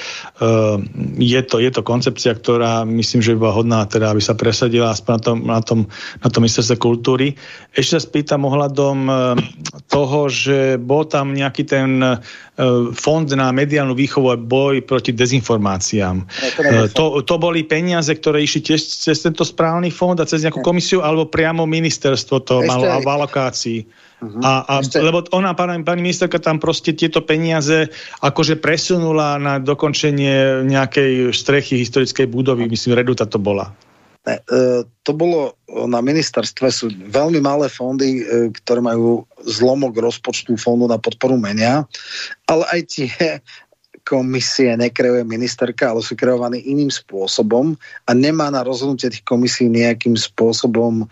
je, 1.19 1.41
to, 1.45 1.57
je 1.59 1.71
to 1.73 1.83
koncepcia, 1.85 2.33
ktorá 2.37 2.87
myslím, 2.87 3.21
že 3.21 3.35
by 3.37 3.39
bola 3.43 3.55
hodná, 3.59 3.81
teda, 3.85 4.15
aby 4.15 4.23
sa 4.23 4.39
presadila 4.39 4.95
aspoň 4.95 5.13
na 5.13 5.21
tom, 5.21 5.39
na 5.45 5.61
tom, 5.61 5.81
na 6.23 6.29
tom 6.31 6.41
ministerstve 6.47 6.77
kultúry. 6.81 7.35
Ešte 7.75 7.99
sa 7.99 8.01
spýtam 8.01 8.47
ohľadom 8.47 8.99
toho, 9.91 10.21
že 10.31 10.81
bol 10.81 11.05
tam 11.07 11.37
nejaký 11.37 11.63
ten 11.67 12.01
fond 12.93 13.29
na 13.33 13.49
mediálnu 13.55 13.95
výchovu 13.97 14.29
a 14.33 14.37
boj 14.37 14.85
proti 14.85 15.13
dezinformácii 15.17 15.61
informáciám. 15.61 16.17
To, 16.95 17.21
to 17.23 17.35
boli 17.41 17.65
peniaze, 17.65 18.13
ktoré 18.13 18.45
išli 18.45 18.61
tiež 18.73 18.81
cez 18.81 19.19
tento 19.25 19.43
správny 19.43 19.91
fond 19.91 20.17
a 20.21 20.29
cez 20.29 20.47
nejakú 20.47 20.63
komisiu, 20.63 21.03
alebo 21.03 21.27
priamo 21.27 21.67
ministerstvo 21.67 22.37
to 22.45 22.55
Ešte 22.63 22.69
malo 22.71 22.85
v 23.03 23.09
alokácii. 23.09 23.79
Uh-huh. 24.21 24.41
A, 24.45 24.53
a, 24.69 24.75
lebo 25.01 25.25
ona, 25.33 25.57
pani, 25.57 25.81
pani 25.81 26.05
ministerka, 26.05 26.37
tam 26.37 26.61
proste 26.61 26.93
tieto 26.93 27.25
peniaze 27.25 27.89
akože 28.21 28.61
presunula 28.61 29.41
na 29.41 29.57
dokončenie 29.57 30.69
nejakej 30.69 31.33
strechy 31.33 31.81
historickej 31.81 32.29
budovy, 32.29 32.69
myslím, 32.69 33.01
Reduta 33.01 33.25
to 33.25 33.41
bola. 33.41 33.73
Ne, 34.21 34.37
e, 34.37 34.85
to 35.01 35.17
bolo 35.17 35.57
na 35.89 36.05
ministerstve, 36.05 36.69
sú 36.69 36.93
veľmi 36.93 37.41
malé 37.41 37.73
fondy, 37.73 38.21
e, 38.21 38.53
ktoré 38.53 38.85
majú 38.85 39.25
zlomok 39.49 39.97
rozpočtu 39.97 40.61
fondu 40.61 40.85
na 40.85 41.01
podporu 41.01 41.41
menia, 41.41 41.89
ale 42.45 42.65
aj 42.69 42.81
tie 42.85 43.11
komisie 44.05 44.75
nekreuje 44.75 45.23
ministerka, 45.23 45.93
ale 45.93 46.01
sú 46.03 46.17
kreovaní 46.17 46.61
iným 46.65 46.89
spôsobom 46.89 47.77
a 48.09 48.11
nemá 48.11 48.49
na 48.49 48.65
rozhodnutie 48.65 49.13
tých 49.13 49.23
komisí 49.23 49.69
nejakým 49.69 50.17
spôsobom 50.17 51.05
e, 51.05 51.07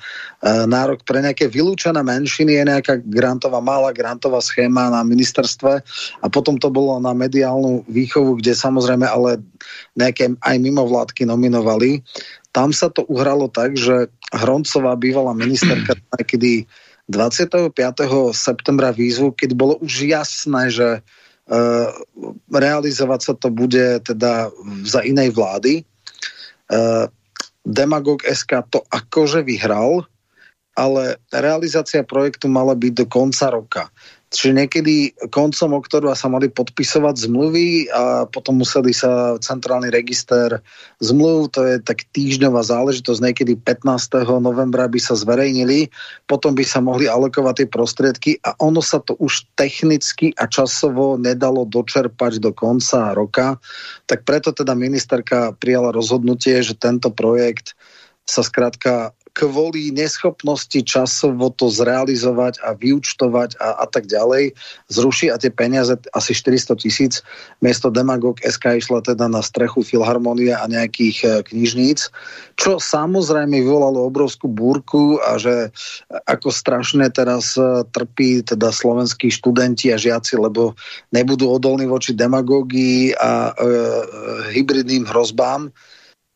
nárok 0.66 1.04
pre 1.04 1.20
nejaké 1.22 1.46
vylúčené 1.46 2.00
menšiny, 2.00 2.58
je 2.58 2.64
nejaká 2.66 2.98
grantová, 3.06 3.62
malá 3.62 3.92
grantová 3.92 4.40
schéma 4.42 4.90
na 4.90 5.04
ministerstve 5.04 5.80
a 6.20 6.26
potom 6.26 6.56
to 6.56 6.72
bolo 6.72 6.96
na 6.98 7.12
mediálnu 7.12 7.84
výchovu, 7.86 8.40
kde 8.40 8.56
samozrejme 8.56 9.04
ale 9.04 9.40
nejaké 9.94 10.34
aj 10.40 10.56
mimovládky 10.58 11.28
nominovali. 11.28 12.02
Tam 12.58 12.74
sa 12.74 12.90
to 12.90 13.06
uhralo 13.06 13.46
tak, 13.46 13.78
že 13.78 14.10
Hroncová 14.34 14.98
bývalá 14.98 15.30
ministerka 15.30 15.94
kedy 16.26 16.66
25. 17.06 17.70
septembra 18.34 18.90
výzvu, 18.90 19.30
keď 19.30 19.50
bolo 19.54 19.78
už 19.78 20.10
jasné, 20.10 20.74
že 20.74 21.06
Eh, 21.48 21.90
realizovať 22.52 23.20
sa 23.24 23.32
to 23.32 23.48
bude 23.48 24.04
teda 24.04 24.52
za 24.84 25.00
inej 25.00 25.32
vlády. 25.32 25.80
Eh, 26.68 27.04
Demagog 27.64 28.20
SK 28.20 28.68
to 28.68 28.84
akože 28.92 29.48
vyhral, 29.48 30.04
ale 30.76 31.16
realizácia 31.32 32.04
projektu 32.04 32.52
mala 32.52 32.76
byť 32.76 32.92
do 32.92 33.06
konca 33.08 33.48
roka. 33.48 33.84
Čiže 34.28 34.52
niekedy 34.52 34.94
koncom 35.32 35.80
oktobra 35.80 36.12
sa 36.12 36.28
mali 36.28 36.52
podpisovať 36.52 37.24
zmluvy 37.24 37.88
a 37.88 38.28
potom 38.28 38.60
museli 38.60 38.92
sa 38.92 39.40
centrálny 39.40 39.88
register 39.88 40.60
zmluv, 41.00 41.48
to 41.48 41.64
je 41.64 41.80
tak 41.80 42.04
týždňová 42.12 42.60
záležitosť, 42.60 43.24
niekedy 43.24 43.56
15. 43.56 44.28
novembra 44.44 44.84
by 44.84 45.00
sa 45.00 45.16
zverejnili, 45.16 45.88
potom 46.28 46.52
by 46.52 46.60
sa 46.60 46.84
mohli 46.84 47.08
alokovať 47.08 47.64
tie 47.64 47.68
prostriedky 47.72 48.30
a 48.44 48.52
ono 48.60 48.84
sa 48.84 49.00
to 49.00 49.16
už 49.16 49.48
technicky 49.56 50.36
a 50.36 50.44
časovo 50.44 51.16
nedalo 51.16 51.64
dočerpať 51.64 52.36
do 52.44 52.52
konca 52.52 53.16
roka, 53.16 53.56
tak 54.04 54.28
preto 54.28 54.52
teda 54.52 54.76
ministerka 54.76 55.56
prijala 55.56 55.88
rozhodnutie, 55.88 56.60
že 56.60 56.76
tento 56.76 57.08
projekt 57.08 57.72
sa 58.28 58.44
skrátka 58.44 59.16
kvôli 59.38 59.94
neschopnosti 59.94 60.82
časovo 60.82 61.54
to 61.54 61.70
zrealizovať 61.70 62.58
a 62.58 62.74
vyučtovať 62.74 63.54
a, 63.62 63.78
a 63.82 63.86
tak 63.86 64.10
ďalej 64.10 64.58
zruší 64.90 65.30
a 65.30 65.38
tie 65.38 65.54
peniaze 65.54 65.94
asi 66.10 66.34
400 66.34 66.74
tisíc 66.82 67.22
miesto 67.62 67.86
Demagog 67.94 68.42
SK 68.42 68.82
išla 68.82 69.06
teda 69.06 69.30
na 69.30 69.38
strechu 69.38 69.86
Filharmonie 69.86 70.50
a 70.50 70.66
nejakých 70.66 71.16
e, 71.22 71.26
knižníc, 71.54 72.10
čo 72.58 72.82
samozrejme 72.82 73.62
vyvolalo 73.62 74.10
obrovskú 74.10 74.50
búrku 74.50 75.22
a 75.22 75.38
že 75.38 75.70
ako 76.26 76.50
strašne 76.50 77.06
teraz 77.14 77.54
e, 77.54 77.86
trpí 77.94 78.42
teda 78.42 78.74
slovenskí 78.74 79.30
študenti 79.30 79.94
a 79.94 80.02
žiaci, 80.02 80.34
lebo 80.34 80.74
nebudú 81.14 81.46
odolní 81.46 81.86
voči 81.86 82.10
demagógii 82.10 83.14
a 83.14 83.54
e, 83.54 83.62
e 83.62 83.66
hybridným 84.58 85.06
hrozbám 85.06 85.70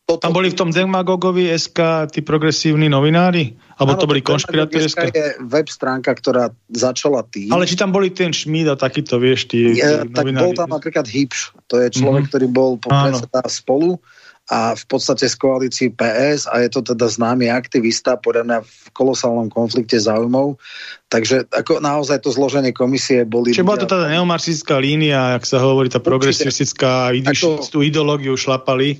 toto... 0.03 0.19
Tam 0.19 0.35
boli 0.35 0.51
v 0.51 0.57
tom 0.59 0.69
Demagogovi 0.69 1.47
SK 1.55 2.11
tí 2.11 2.19
progresívni 2.19 2.91
novinári? 2.91 3.55
Alebo 3.79 3.95
to 3.95 4.05
boli 4.05 4.19
konšpirátori 4.19 4.85
SK? 4.91 5.15
je 5.15 5.27
web 5.47 5.67
stránka, 5.71 6.11
ktorá 6.11 6.51
začala 6.69 7.23
tým. 7.23 7.49
Ale 7.55 7.63
či 7.63 7.79
tam 7.79 7.95
boli 7.95 8.11
ten 8.11 8.35
Šmíd 8.35 8.67
a 8.67 8.75
takýto, 8.75 9.17
vieš, 9.17 9.47
tí, 9.47 9.79
je, 9.79 9.79
tí 9.79 10.11
Tak 10.11 10.23
novinári. 10.23 10.43
bol 10.43 10.53
tam 10.53 10.69
napríklad 10.75 11.07
Hipš, 11.07 11.55
to 11.71 11.79
je 11.79 11.87
človek, 11.89 12.27
mm 12.27 12.27
-hmm. 12.27 12.29
ktorý 12.29 12.47
bol 12.51 12.71
predseda 12.77 13.41
spolu 13.47 13.97
a 14.51 14.75
v 14.75 14.85
podstate 14.91 15.23
z 15.23 15.39
koalícii 15.39 15.95
PS 15.95 16.51
a 16.51 16.59
je 16.59 16.67
to 16.67 16.83
teda 16.83 17.07
známy 17.07 17.47
aktivista, 17.47 18.19
podľa 18.19 18.43
mňa 18.43 18.59
v 18.59 18.75
kolosálnom 18.91 19.47
konflikte 19.47 19.95
záujmov. 19.95 20.59
Takže 21.07 21.47
ako 21.47 21.79
naozaj 21.79 22.19
to 22.27 22.29
zloženie 22.35 22.75
komisie 22.75 23.23
boli... 23.23 23.55
Čiže 23.55 23.63
bola 23.63 23.79
to 23.79 23.87
teda 23.87 24.11
neomarxistická 24.11 24.75
línia, 24.83 25.39
ak 25.39 25.47
sa 25.47 25.63
hovorí, 25.63 25.87
tá 25.87 26.03
progresivistická 26.03 27.15
ideológiu 27.79 28.35
šlapali 28.35 28.99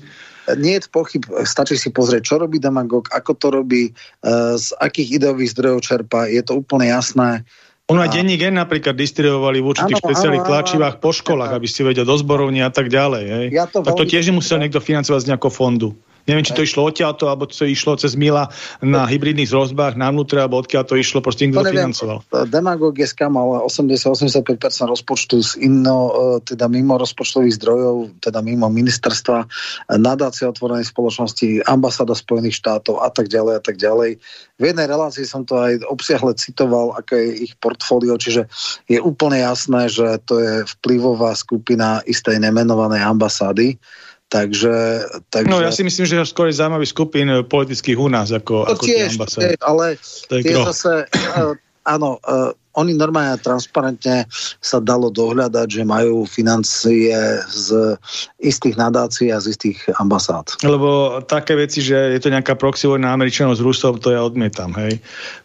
nie 0.60 0.76
je 0.76 0.88
pochyb, 0.92 1.22
stačí 1.48 1.80
si 1.80 1.88
pozrieť, 1.88 2.22
čo 2.28 2.34
robí 2.36 2.60
demagog, 2.60 3.08
ako 3.12 3.32
to 3.36 3.46
robí, 3.48 3.82
e, 3.88 3.92
z 4.56 4.66
akých 4.80 5.20
ideových 5.22 5.52
zdrojov 5.56 5.80
čerpa, 5.80 6.28
je 6.28 6.42
to 6.44 6.60
úplne 6.60 6.92
jasné. 6.92 7.44
Ono 7.92 8.00
aj 8.00 8.16
denník 8.16 8.40
N 8.40 8.56
napríklad 8.56 8.96
distribuovali 8.96 9.60
v 9.60 9.66
určitých 9.68 10.00
špeciálnych 10.00 10.48
tlačivách 10.48 11.04
po 11.04 11.12
školách, 11.12 11.52
aby 11.52 11.68
si 11.68 11.84
vedel 11.84 12.08
do 12.08 12.16
zborovní 12.16 12.64
a 12.64 12.72
tak 12.72 12.88
ďalej. 12.88 13.24
Hej. 13.28 13.46
Ja 13.52 13.68
to 13.68 13.84
tak 13.84 13.92
to 14.00 14.08
tiež 14.08 14.32
musel 14.32 14.56
niekto 14.56 14.80
financovať 14.80 15.20
z 15.20 15.28
nejakého 15.28 15.52
fondu. 15.52 15.92
Neviem, 16.24 16.44
či 16.44 16.56
to 16.56 16.64
išlo 16.64 16.88
odtiaľto, 16.88 17.28
alebo 17.28 17.44
to 17.44 17.68
išlo 17.68 18.00
cez 18.00 18.16
Mila 18.16 18.48
na 18.80 19.04
hybridných 19.04 19.52
rozbách, 19.52 19.92
na 20.00 20.08
vnútre, 20.08 20.40
alebo 20.40 20.56
odkiaľ 20.56 20.88
to 20.88 20.96
išlo, 20.96 21.20
proste 21.20 21.44
niekto 21.44 21.60
to 21.60 21.76
financoval. 21.76 22.18
Demagog 22.48 22.96
je 22.96 23.04
skam, 23.04 23.36
ale 23.36 23.60
80-85% 23.68 24.56
rozpočtu 24.88 25.36
z 25.44 25.50
inno, 25.60 25.98
e, 26.08 26.12
teda 26.48 26.64
mimo 26.72 26.96
rozpočtových 26.96 27.60
zdrojov, 27.60 28.24
teda 28.24 28.40
mimo 28.40 28.72
ministerstva, 28.72 29.44
nadácia 30.00 30.48
otvorenej 30.48 30.88
spoločnosti, 30.88 31.68
ambasáda 31.68 32.16
Spojených 32.16 32.56
štátov 32.56 33.04
a 33.04 33.12
tak 33.12 33.28
ďalej 33.28 33.60
a 33.60 33.62
tak 33.62 33.76
ďalej. 33.76 34.16
V 34.56 34.62
jednej 34.64 34.88
relácii 34.88 35.28
som 35.28 35.44
to 35.44 35.60
aj 35.60 35.84
obsiahle 35.92 36.32
citoval, 36.40 36.96
aké 36.96 37.20
je 37.20 37.50
ich 37.50 37.52
portfólio, 37.60 38.16
čiže 38.16 38.48
je 38.88 38.96
úplne 38.96 39.44
jasné, 39.44 39.92
že 39.92 40.16
to 40.24 40.40
je 40.40 40.64
vplyvová 40.80 41.36
skupina 41.36 42.00
istej 42.08 42.40
nemenovanej 42.40 43.04
ambasády 43.04 43.76
Takže, 44.34 45.06
takže... 45.30 45.46
No 45.46 45.62
ja 45.62 45.70
si 45.70 45.86
myslím, 45.86 46.10
že 46.10 46.26
skôr 46.26 46.50
je 46.50 46.58
zaujímavý 46.58 46.90
skupín 46.90 47.30
politických 47.46 47.94
u 47.94 48.10
nás 48.10 48.34
ako, 48.34 48.66
to 48.66 48.74
ako 48.74 48.82
tiež, 48.82 49.14
tie 49.14 49.54
ale 49.62 49.94
tie 50.26 50.58
zase, 50.58 51.06
uh, 51.38 51.54
áno, 51.86 52.18
uh, 52.26 52.50
oni 52.74 52.98
normálne 52.98 53.38
transparentne 53.38 54.26
sa 54.58 54.82
dalo 54.82 55.06
dohľadať, 55.14 55.66
že 55.70 55.82
majú 55.86 56.26
financie 56.26 57.14
z 57.46 57.94
istých 58.42 58.74
nadácií 58.74 59.30
a 59.30 59.38
z 59.38 59.54
istých 59.54 59.78
ambasád. 60.02 60.58
Lebo 60.66 61.22
také 61.22 61.54
veci, 61.54 61.78
že 61.78 61.94
je 61.94 62.18
to 62.18 62.34
nejaká 62.34 62.58
proxy 62.58 62.90
vojna 62.90 63.14
Američanov 63.14 63.54
s 63.54 63.62
Rusom, 63.62 64.02
to 64.02 64.10
ja 64.10 64.26
odmietam. 64.26 64.74
Hej. 64.74 64.98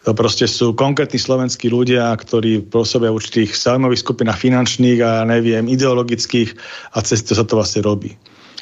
To 0.09 0.17
proste 0.17 0.49
sú 0.49 0.73
konkrétni 0.73 1.21
slovenskí 1.21 1.69
ľudia, 1.69 2.09
ktorí 2.17 2.65
pôsobia 2.65 3.13
určitých 3.13 3.53
zaujímavých 3.53 4.01
skupinách 4.01 4.41
finančných 4.41 4.99
a 5.05 5.21
neviem, 5.29 5.69
ideologických 5.69 6.57
a 6.97 7.05
cez 7.05 7.21
to 7.21 7.37
sa 7.37 7.45
to 7.45 7.53
vlastne 7.53 7.85
robí 7.85 8.17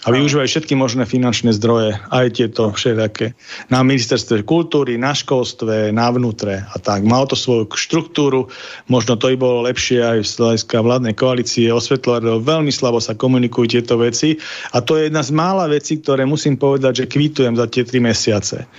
a 0.05 0.13
využívajú 0.13 0.45
všetky 0.45 0.73
možné 0.77 1.10
finančné 1.10 1.55
zdroje, 1.57 1.97
aj 2.13 2.38
tieto 2.38 2.69
všetké, 2.69 3.33
na 3.73 3.81
ministerstve 3.81 4.45
kultúry, 4.45 4.99
na 4.99 5.17
školstve, 5.17 5.89
na 5.89 6.13
vnútre 6.13 6.62
a 6.67 6.75
tak. 6.77 7.01
Malo 7.07 7.25
to 7.29 7.38
svoju 7.39 7.71
štruktúru, 7.73 8.51
možno 8.91 9.17
to 9.17 9.33
i 9.33 9.38
bolo 9.39 9.65
lepšie 9.65 10.03
aj 10.03 10.17
z 10.27 10.33
hľadiska 10.38 10.77
vládnej 10.83 11.15
koalície. 11.17 11.73
Osvetľovať, 11.73 12.43
veľmi 12.45 12.69
slabo 12.69 13.01
sa 13.01 13.17
komunikujú 13.17 13.79
tieto 13.79 13.97
veci. 13.97 14.38
A 14.75 14.83
to 14.83 14.99
je 14.99 15.10
jedna 15.10 15.25
z 15.25 15.33
mála 15.33 15.65
vecí, 15.71 15.97
ktoré 15.97 16.27
musím 16.29 16.60
povedať, 16.60 17.05
že 17.05 17.10
kvítujem 17.10 17.57
za 17.57 17.65
tie 17.65 17.81
tri 17.88 17.97
mesiace, 17.97 18.69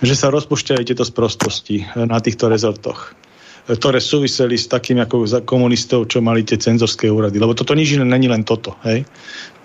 že 0.00 0.14
sa 0.14 0.28
rozpušťajú 0.28 0.82
tieto 0.84 1.04
sprostosti 1.04 1.84
na 1.96 2.20
týchto 2.20 2.52
rezortoch 2.52 3.25
ktoré 3.66 3.98
súviseli 3.98 4.54
s 4.54 4.70
takým 4.70 5.02
ako 5.02 5.26
za 5.26 5.42
komunistov, 5.42 6.06
čo 6.06 6.22
mali 6.22 6.46
tie 6.46 6.54
cenzorské 6.54 7.10
úrady. 7.10 7.42
Lebo 7.42 7.50
toto 7.50 7.74
nič 7.74 7.98
není 7.98 8.30
len 8.30 8.46
toto, 8.46 8.78
hej? 8.86 9.02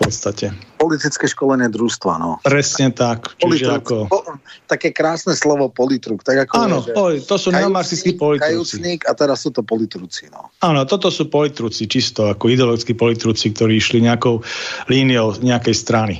V 0.01 0.09
podstate. 0.09 0.49
Politické 0.81 1.29
školenie 1.29 1.69
družstva, 1.69 2.17
no. 2.17 2.41
Presne 2.41 2.89
tak. 2.89 3.37
Čiže 3.37 3.69
ako... 3.69 3.95
po, 4.09 4.25
také 4.65 4.89
krásne 4.89 5.37
slovo 5.37 5.69
politruk. 5.69 6.25
Tak 6.25 6.49
ako 6.49 6.53
Áno, 6.57 6.77
je, 7.13 7.21
to 7.21 7.37
sú 7.37 7.53
neomarxistickí 7.53 8.17
politruci. 8.17 8.81
a 9.05 9.13
teraz 9.13 9.45
sú 9.45 9.53
to 9.53 9.61
politruci, 9.61 10.33
no. 10.33 10.49
Áno, 10.65 10.81
toto 10.89 11.13
sú 11.13 11.29
politruci, 11.29 11.85
čisto 11.85 12.33
ako 12.33 12.49
ideologickí 12.49 12.97
politruci, 12.97 13.53
ktorí 13.53 13.77
išli 13.77 14.01
nejakou 14.01 14.41
líniou 14.89 15.37
nejakej 15.37 15.75
strany 15.77 16.15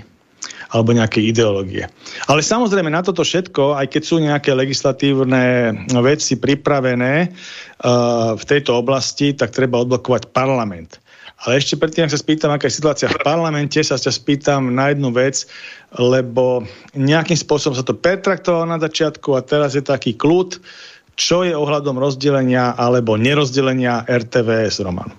alebo 0.71 0.95
nejaké 0.95 1.19
ideológie. 1.19 1.87
Ale 2.31 2.39
samozrejme 2.39 2.87
na 2.87 3.03
toto 3.03 3.27
všetko, 3.27 3.75
aj 3.75 3.87
keď 3.91 4.01
sú 4.03 4.15
nejaké 4.23 4.55
legislatívne 4.55 5.75
veci 5.99 6.39
pripravené 6.39 7.27
uh, 7.27 8.33
v 8.39 8.43
tejto 8.47 8.79
oblasti, 8.79 9.35
tak 9.35 9.51
treba 9.51 9.83
odblokovať 9.83 10.31
parlament. 10.31 10.97
Ale 11.41 11.57
ešte 11.57 11.73
predtým, 11.73 12.05
ak 12.05 12.13
sa 12.13 12.21
spýtam, 12.21 12.53
aká 12.53 12.69
je 12.69 12.77
situácia 12.77 13.09
v 13.09 13.17
parlamente, 13.25 13.81
sa 13.81 13.97
ťa 13.97 14.13
spýtam 14.13 14.69
na 14.69 14.93
jednu 14.93 15.09
vec, 15.09 15.49
lebo 15.97 16.61
nejakým 16.93 17.33
spôsobom 17.33 17.73
sa 17.73 17.81
to 17.81 17.97
pertraktovalo 17.97 18.69
na 18.69 18.77
začiatku 18.77 19.33
a 19.33 19.41
teraz 19.41 19.73
je 19.73 19.81
taký 19.81 20.13
kľud, 20.13 20.61
čo 21.17 21.41
je 21.41 21.57
ohľadom 21.57 21.97
rozdelenia 21.97 22.77
alebo 22.77 23.17
nerozdelenia 23.17 24.05
RTVS, 24.05 24.85
Roman? 24.85 25.09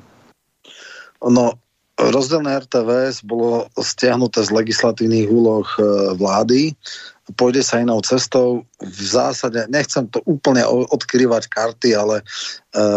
No, 1.27 1.59
Rozdielne 2.01 2.57
RTVS 2.57 3.21
bolo 3.21 3.69
stiahnuté 3.77 4.41
z 4.41 4.51
legislatívnych 4.51 5.29
úloh 5.29 5.69
e, 5.77 5.83
vlády. 6.17 6.73
Pôjde 7.37 7.61
sa 7.61 7.85
inou 7.85 8.01
cestou. 8.01 8.65
V 8.81 9.03
zásade, 9.05 9.69
nechcem 9.69 10.09
to 10.09 10.25
úplne 10.25 10.65
odkrývať 10.67 11.53
karty, 11.53 11.93
ale 11.93 12.21
e, 12.21 12.25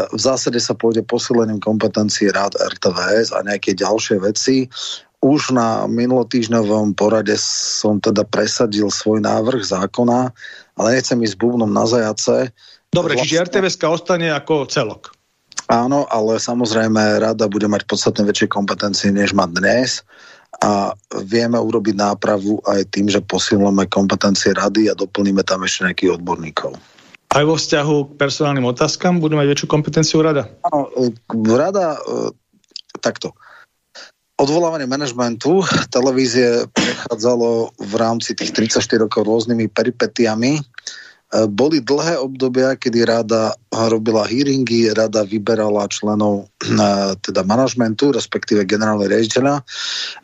v 0.10 0.20
zásade 0.20 0.58
sa 0.64 0.74
pôjde 0.74 1.04
posilením 1.04 1.60
kompetencií 1.60 2.32
rád 2.32 2.56
RTVS 2.56 3.36
a 3.36 3.44
nejaké 3.44 3.76
ďalšie 3.76 4.24
veci. 4.24 4.72
Už 5.20 5.52
na 5.52 5.92
minulotýždňovom 5.92 6.96
porade 6.96 7.36
som 7.42 8.00
teda 8.00 8.24
presadil 8.24 8.88
svoj 8.88 9.20
návrh 9.20 9.60
zákona, 9.60 10.32
ale 10.80 10.88
nechcem 10.96 11.20
ísť 11.20 11.36
bubnom 11.36 11.70
na 11.70 11.84
zajace. 11.84 12.54
Dobre, 12.96 13.20
vlastne... 13.20 13.28
čiže 13.28 13.44
RTVS 13.52 13.76
ostane 13.92 14.32
ako 14.32 14.72
celok. 14.72 15.15
Áno, 15.66 16.06
ale 16.14 16.38
samozrejme 16.38 17.18
rada 17.18 17.50
bude 17.50 17.66
mať 17.66 17.90
podstatne 17.90 18.22
väčšie 18.30 18.54
kompetencie, 18.54 19.10
než 19.10 19.34
má 19.34 19.50
dnes 19.50 20.06
a 20.62 20.94
vieme 21.26 21.58
urobiť 21.58 21.96
nápravu 21.98 22.62
aj 22.64 22.94
tým, 22.94 23.10
že 23.10 23.20
posilníme 23.26 23.90
kompetencie 23.90 24.54
rady 24.56 24.88
a 24.88 24.96
doplníme 24.96 25.42
tam 25.42 25.66
ešte 25.66 25.90
nejakých 25.90 26.22
odborníkov. 26.22 26.78
Aj 27.36 27.44
vo 27.44 27.60
vzťahu 27.60 28.16
k 28.16 28.16
personálnym 28.16 28.64
otázkam 28.64 29.20
budú 29.20 29.36
mať 29.36 29.52
väčšiu 29.52 29.68
kompetenciu 29.68 30.24
rada? 30.24 30.48
Áno, 30.72 30.88
rada 31.52 31.98
e, 31.98 32.32
takto. 33.04 33.36
Odvolávanie 34.40 34.88
manažmentu 34.88 35.66
televízie 35.92 36.70
prechádzalo 36.72 37.76
v 37.76 37.94
rámci 38.00 38.38
tých 38.38 38.56
34 38.56 39.04
rokov 39.04 39.28
rôznymi 39.28 39.68
peripetiami 39.68 40.60
E, 40.60 40.75
boli 41.52 41.84
dlhé 41.84 42.16
obdobia, 42.16 42.80
kedy 42.80 43.04
rada 43.04 43.52
robila 43.72 44.24
hearingy, 44.24 44.96
rada 44.96 45.28
vyberala 45.28 45.84
členov 45.92 46.48
e, 46.64 46.80
teda 47.20 47.44
manažmentu, 47.44 48.16
respektíve 48.16 48.64
generálnej 48.64 49.12
riaditeľa 49.12 49.60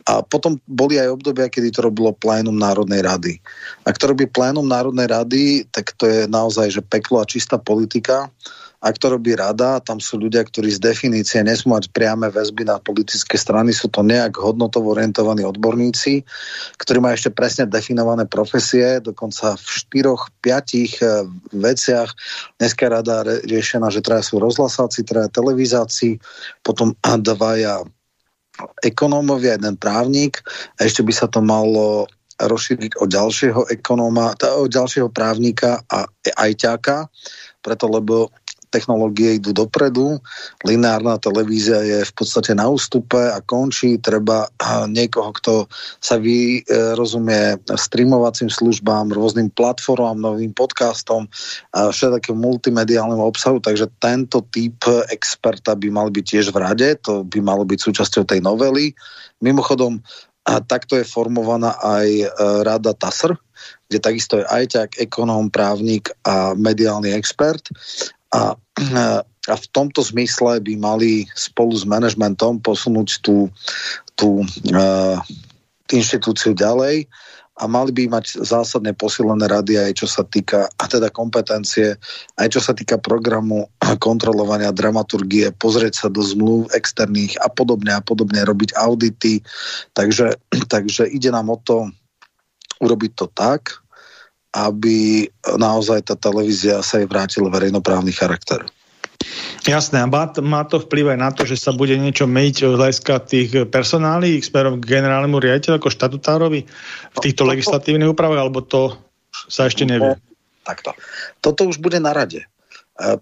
a 0.08 0.12
potom 0.24 0.56
boli 0.64 0.96
aj 0.96 1.12
obdobia, 1.12 1.52
kedy 1.52 1.68
to 1.68 1.84
robilo 1.84 2.16
plénum 2.16 2.56
Národnej 2.56 3.04
rady. 3.04 3.36
Ak 3.84 4.00
to 4.00 4.08
robí 4.08 4.24
plénum 4.24 4.64
Národnej 4.64 5.12
rady, 5.12 5.44
tak 5.68 5.92
to 6.00 6.08
je 6.08 6.24
naozaj 6.24 6.72
že 6.72 6.80
peklo 6.80 7.20
a 7.20 7.28
čistá 7.28 7.60
politika 7.60 8.32
ak 8.82 8.98
to 8.98 9.14
robí 9.14 9.38
rada, 9.38 9.78
tam 9.78 10.02
sú 10.02 10.18
ľudia, 10.18 10.42
ktorí 10.42 10.74
z 10.74 10.82
definície 10.82 11.38
nesmú 11.46 11.78
mať 11.78 11.94
priame 11.94 12.26
väzby 12.34 12.66
na 12.66 12.82
politické 12.82 13.38
strany, 13.38 13.70
sú 13.70 13.86
to 13.86 14.02
nejak 14.02 14.34
hodnotovo 14.34 14.98
orientovaní 14.98 15.46
odborníci, 15.46 16.26
ktorí 16.82 16.98
majú 16.98 17.14
ešte 17.14 17.30
presne 17.30 17.70
definované 17.70 18.26
profesie, 18.26 18.98
dokonca 18.98 19.54
v 19.54 19.66
štyroch, 19.70 20.34
piatich 20.42 20.98
eh, 20.98 21.22
veciach. 21.54 22.10
Dneska 22.58 22.90
rada 22.90 23.22
riešená, 23.46 23.86
že 23.94 24.02
traja 24.02 24.26
sú 24.26 24.42
rozhlasáci, 24.42 25.06
traja 25.06 25.30
televizáci, 25.30 26.18
potom 26.66 26.98
dvaja 27.30 27.86
ekonómovia, 28.84 29.56
jeden 29.56 29.78
právnik 29.80 30.44
a 30.76 30.84
ešte 30.84 31.00
by 31.00 31.12
sa 31.14 31.30
to 31.30 31.40
malo 31.40 32.10
rozšíriť 32.42 32.98
o 32.98 33.06
ďalšieho 33.06 33.70
ekonóma, 33.70 34.34
o 34.58 34.66
ďalšieho 34.66 35.08
právnika 35.14 35.80
a 35.86 36.04
ajťáka, 36.36 37.06
preto 37.62 37.86
lebo 37.86 38.34
technológie 38.72 39.36
idú 39.36 39.52
dopredu, 39.52 40.16
lineárna 40.64 41.20
televízia 41.20 41.84
je 41.84 41.98
v 42.08 42.12
podstate 42.16 42.56
na 42.56 42.72
ústupe 42.72 43.20
a 43.20 43.38
končí, 43.44 44.00
treba 44.00 44.48
niekoho, 44.88 45.36
kto 45.36 45.68
sa 46.00 46.16
vy, 46.16 46.64
e, 46.64 46.80
streamovacím 47.76 48.48
službám, 48.48 49.12
rôznym 49.12 49.52
platformám, 49.52 50.16
novým 50.16 50.56
podcastom, 50.56 51.28
všetkým 51.72 52.40
multimediálnym 52.40 53.20
obsahu, 53.20 53.60
takže 53.60 53.92
tento 54.00 54.40
typ 54.48 54.80
experta 55.12 55.76
by 55.76 55.88
mal 55.92 56.08
byť 56.08 56.24
tiež 56.24 56.46
v 56.50 56.60
rade, 56.64 56.88
to 57.04 57.22
by 57.28 57.44
malo 57.44 57.68
byť 57.68 57.78
súčasťou 57.78 58.24
tej 58.24 58.40
novely. 58.40 58.96
Mimochodom, 59.44 60.00
a 60.42 60.58
takto 60.58 60.98
je 60.98 61.06
formovaná 61.06 61.78
aj 61.78 62.08
e, 62.08 62.26
rada 62.66 62.90
TASR, 62.98 63.38
kde 63.86 63.98
takisto 64.02 64.42
je 64.42 64.46
ajťak, 64.48 64.98
ekonóm, 64.98 65.52
právnik 65.54 66.10
a 66.26 66.56
mediálny 66.58 67.14
expert. 67.14 67.62
A, 68.32 68.56
a 69.52 69.54
v 69.54 69.66
tomto 69.70 70.00
zmysle 70.00 70.60
by 70.60 70.74
mali 70.80 71.28
spolu 71.36 71.76
s 71.76 71.84
manažmentom 71.84 72.60
posunúť 72.64 73.20
tú, 73.20 73.52
tú 74.16 74.42
uh, 74.72 75.16
inštitúciu 75.92 76.56
ďalej 76.56 77.06
a 77.60 77.68
mali 77.68 77.92
by 77.92 78.08
mať 78.08 78.40
zásadne 78.40 78.96
posilené 78.96 79.44
rady 79.44 79.76
aj 79.76 79.92
čo 80.00 80.08
sa 80.08 80.24
týka, 80.24 80.72
a 80.72 80.84
teda 80.88 81.12
kompetencie, 81.12 82.00
aj 82.40 82.48
čo 82.48 82.60
sa 82.64 82.72
týka 82.72 82.96
programu 82.96 83.68
kontrolovania 84.00 84.72
dramaturgie, 84.72 85.52
pozrieť 85.60 85.94
sa 85.94 86.08
do 86.08 86.24
zmluv 86.24 86.72
externých 86.72 87.36
a 87.44 87.52
podobne 87.52 87.92
a 87.92 88.00
podobne, 88.00 88.40
robiť 88.48 88.72
audity. 88.80 89.44
Takže, 89.92 90.40
takže 90.72 91.12
ide 91.12 91.28
nám 91.28 91.52
o 91.52 91.60
to 91.60 91.92
urobiť 92.80 93.12
to 93.20 93.26
tak, 93.36 93.81
aby 94.52 95.28
naozaj 95.56 96.12
tá 96.12 96.14
televízia 96.14 96.84
sa 96.84 97.00
jej 97.00 97.08
vrátila 97.08 97.48
verejnoprávny 97.48 98.12
charakter. 98.12 98.60
Jasné, 99.62 100.02
a 100.02 100.10
má, 100.42 100.62
to 100.66 100.82
vplyv 100.82 101.14
aj 101.14 101.18
na 101.18 101.30
to, 101.30 101.46
že 101.46 101.54
sa 101.54 101.70
bude 101.70 101.94
niečo 101.94 102.26
meniť 102.26 102.66
z 102.66 102.74
hľadiska 102.74 103.14
tých 103.22 103.50
personálí 103.70 104.42
smerom 104.42 104.82
k 104.82 104.98
generálnemu 104.98 105.38
riaditeľu 105.38 105.78
ako 105.78 105.94
štatutárovi 105.94 106.60
v 107.14 107.18
týchto 107.22 107.46
no, 107.46 107.54
legislatívnych 107.54 108.10
úpravách, 108.10 108.40
alebo 108.42 108.60
to 108.66 108.98
sa 109.46 109.70
ešte 109.70 109.86
nevie? 109.86 110.18
Takto. 110.66 110.98
Toto 111.38 111.70
už 111.70 111.78
bude 111.78 112.02
na 112.02 112.10
rade. 112.10 112.42
E, 112.42 112.46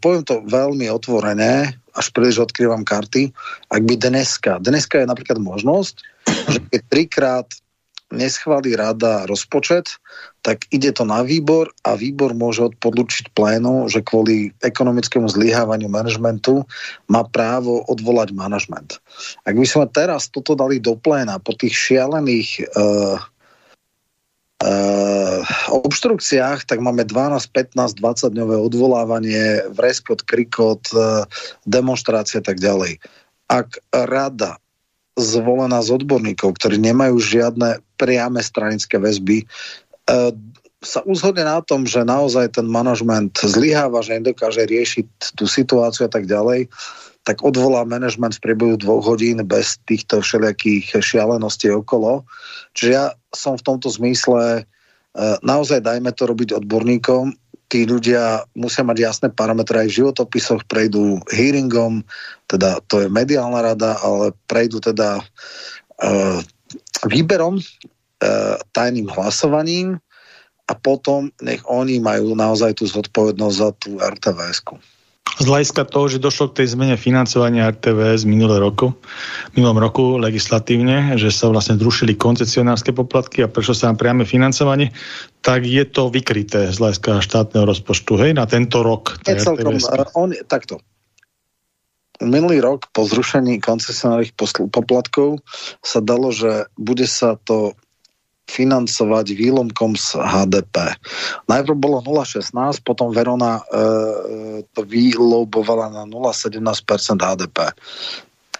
poviem 0.00 0.24
to 0.24 0.40
veľmi 0.48 0.88
otvorené, 0.88 1.76
až 1.92 2.06
príliš 2.16 2.40
odkrývam 2.40 2.88
karty. 2.88 3.36
Ak 3.68 3.84
by 3.84 3.94
dneska, 4.00 4.56
dneska 4.64 5.04
je 5.04 5.10
napríklad 5.12 5.36
možnosť, 5.36 5.94
že 6.48 6.58
keď 6.72 6.80
trikrát 6.88 7.48
neschválí 8.10 8.74
rada 8.74 9.24
rozpočet, 9.26 9.96
tak 10.42 10.66
ide 10.74 10.90
to 10.90 11.06
na 11.06 11.22
výbor 11.22 11.70
a 11.86 11.94
výbor 11.94 12.34
môže 12.34 12.74
odpolučiť 12.74 13.32
plénu, 13.32 13.86
že 13.86 14.02
kvôli 14.02 14.50
ekonomickému 14.60 15.30
zlyhávaniu 15.30 15.86
manažmentu 15.86 16.66
má 17.06 17.22
právo 17.22 17.86
odvolať 17.86 18.34
manažment. 18.34 18.98
Ak 19.46 19.54
by 19.54 19.66
sme 19.66 19.86
teraz 19.90 20.26
toto 20.28 20.58
dali 20.58 20.82
do 20.82 20.98
pléna 20.98 21.38
po 21.38 21.54
tých 21.54 21.74
šialených 21.74 22.66
uh, 22.76 23.18
Uh, 24.60 25.40
obštrukciách, 25.72 26.68
tak 26.68 26.84
máme 26.84 27.08
12, 27.08 27.32
15, 27.48 27.96
20 27.96 28.36
dňové 28.36 28.60
odvolávanie, 28.60 29.64
vreskot, 29.72 30.20
krikot, 30.20 30.84
uh, 30.92 31.24
demonstrácie 31.64 32.44
a 32.44 32.44
tak 32.44 32.60
ďalej. 32.60 33.00
Ak 33.48 33.80
rada 33.88 34.60
zvolená 35.18 35.82
z 35.82 36.00
odborníkov, 36.00 36.60
ktorí 36.60 36.78
nemajú 36.78 37.18
žiadne 37.18 37.82
priame 37.98 38.40
stranické 38.44 39.00
väzby, 39.00 39.42
e, 39.42 39.46
sa 40.80 41.04
uzhodne 41.04 41.44
na 41.44 41.60
tom, 41.60 41.84
že 41.84 42.08
naozaj 42.08 42.56
ten 42.56 42.64
manažment 42.64 43.36
zlyháva, 43.36 44.00
že 44.00 44.16
nedokáže 44.16 44.64
riešiť 44.64 45.36
tú 45.36 45.44
situáciu 45.44 46.08
a 46.08 46.10
tak 46.10 46.24
ďalej, 46.24 46.72
tak 47.28 47.44
odvolá 47.44 47.84
manažment 47.84 48.32
v 48.40 48.44
priebehu 48.48 48.80
dvoch 48.80 49.04
hodín 49.04 49.44
bez 49.44 49.76
týchto 49.84 50.24
všelijakých 50.24 51.04
šialeností 51.04 51.68
okolo. 51.68 52.24
Čiže 52.72 52.90
ja 52.90 53.12
som 53.36 53.60
v 53.60 53.66
tomto 53.66 53.92
zmysle, 53.92 54.64
e, 54.64 55.22
naozaj 55.44 55.84
dajme 55.84 56.16
to 56.16 56.24
robiť 56.24 56.56
odborníkom, 56.64 57.36
tí 57.70 57.86
ľudia 57.86 58.42
musia 58.58 58.82
mať 58.82 58.98
jasné 58.98 59.28
parametre 59.30 59.86
aj 59.86 59.88
v 59.88 59.96
životopisoch, 60.02 60.66
prejdú 60.66 61.22
hearingom, 61.30 62.02
teda 62.50 62.82
to 62.90 63.06
je 63.06 63.08
mediálna 63.08 63.62
rada, 63.62 63.94
ale 64.02 64.34
prejdú 64.50 64.82
teda 64.82 65.22
uh, 65.22 66.38
výberom, 67.06 67.62
uh, 67.62 68.58
tajným 68.74 69.06
hlasovaním 69.14 70.02
a 70.66 70.74
potom 70.74 71.30
nech 71.38 71.62
oni 71.70 72.02
majú 72.02 72.34
naozaj 72.34 72.82
tú 72.82 72.90
zodpovednosť 72.90 73.56
za 73.56 73.70
tú 73.78 73.90
RTVS-ku 74.02 74.74
z 75.40 75.48
hľadiska 75.48 75.88
toho, 75.88 76.06
že 76.12 76.20
došlo 76.20 76.52
k 76.52 76.62
tej 76.62 76.76
zmene 76.76 77.00
financovania 77.00 77.72
RTVS 77.72 78.28
minulé 78.28 78.60
roku, 78.60 78.92
minulom 79.56 79.80
roku 79.80 80.20
legislatívne, 80.20 81.16
že 81.16 81.32
sa 81.32 81.48
vlastne 81.48 81.80
zrušili 81.80 82.12
koncesionárske 82.12 82.92
poplatky 82.92 83.40
a 83.40 83.48
prečo 83.48 83.72
sa 83.72 83.88
nám 83.88 83.96
priame 83.96 84.28
financovanie, 84.28 84.92
tak 85.40 85.64
je 85.64 85.80
to 85.88 86.12
vykryté 86.12 86.68
z 86.68 86.76
hľadiska 86.76 87.24
štátneho 87.24 87.64
rozpočtu, 87.64 88.20
hej, 88.20 88.36
na 88.36 88.44
tento 88.44 88.84
rok. 88.84 89.16
Je 89.24 89.40
celkom, 89.40 89.80
on, 90.12 90.36
takto. 90.44 90.84
Minulý 92.20 92.60
rok 92.60 92.92
po 92.92 93.08
zrušení 93.08 93.64
koncesionárnych 93.64 94.36
poplatkov 94.68 95.40
sa 95.80 96.04
dalo, 96.04 96.36
že 96.36 96.68
bude 96.76 97.08
sa 97.08 97.40
to 97.40 97.72
financovať 98.50 99.38
výlomkom 99.38 99.94
z 99.94 100.18
HDP. 100.18 100.98
Najprv 101.46 101.76
bolo 101.78 102.02
0,16, 102.02 102.50
potom 102.82 103.14
Verona 103.14 103.62
e, 103.62 103.62
to 104.74 104.82
vylobovala 104.82 105.94
na 105.94 106.02
0,17% 106.10 106.58
HDP. 107.22 107.70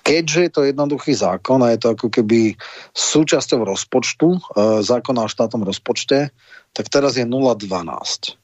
Keďže 0.01 0.41
je 0.41 0.51
to 0.51 0.61
jednoduchý 0.65 1.13
zákon 1.13 1.61
a 1.67 1.75
je 1.75 1.79
to 1.83 1.89
ako 1.99 2.09
keby 2.09 2.55
súčasťou 2.95 3.67
rozpočtu, 3.67 4.39
e, 4.39 4.41
zákona 4.87 5.27
o 5.27 5.33
štátnom 5.33 5.67
rozpočte, 5.67 6.31
tak 6.71 6.87
teraz 6.87 7.19
je 7.19 7.27
0,12 7.27 8.39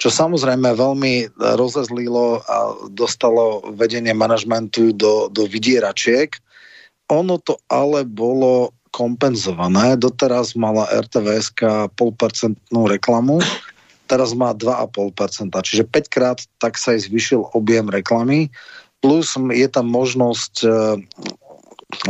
čo 0.00 0.08
samozrejme 0.08 0.72
veľmi 0.80 1.36
rozezlilo 1.36 2.40
a 2.48 2.72
dostalo 2.88 3.60
vedenie 3.76 4.16
manažmentu 4.16 4.96
do, 4.96 5.28
do 5.28 5.44
vydieračiek. 5.44 6.40
Ono 7.12 7.36
to 7.36 7.60
ale 7.68 8.08
bolo 8.08 8.72
kompenzované. 8.90 9.94
Doteraz 9.96 10.54
mala 10.58 10.86
RTVS 10.90 11.54
0,5% 11.54 12.58
reklamu, 12.90 13.38
teraz 14.10 14.34
má 14.34 14.50
2,5%, 14.54 15.54
čiže 15.62 15.84
5 15.86 16.14
krát 16.14 16.38
tak 16.58 16.74
sa 16.74 16.98
aj 16.98 17.06
zvyšil 17.06 17.46
objem 17.54 17.86
reklamy, 17.86 18.50
plus 19.00 19.38
je 19.38 19.68
tam 19.70 19.86
možnosť, 19.88 20.54
e, 20.66 20.70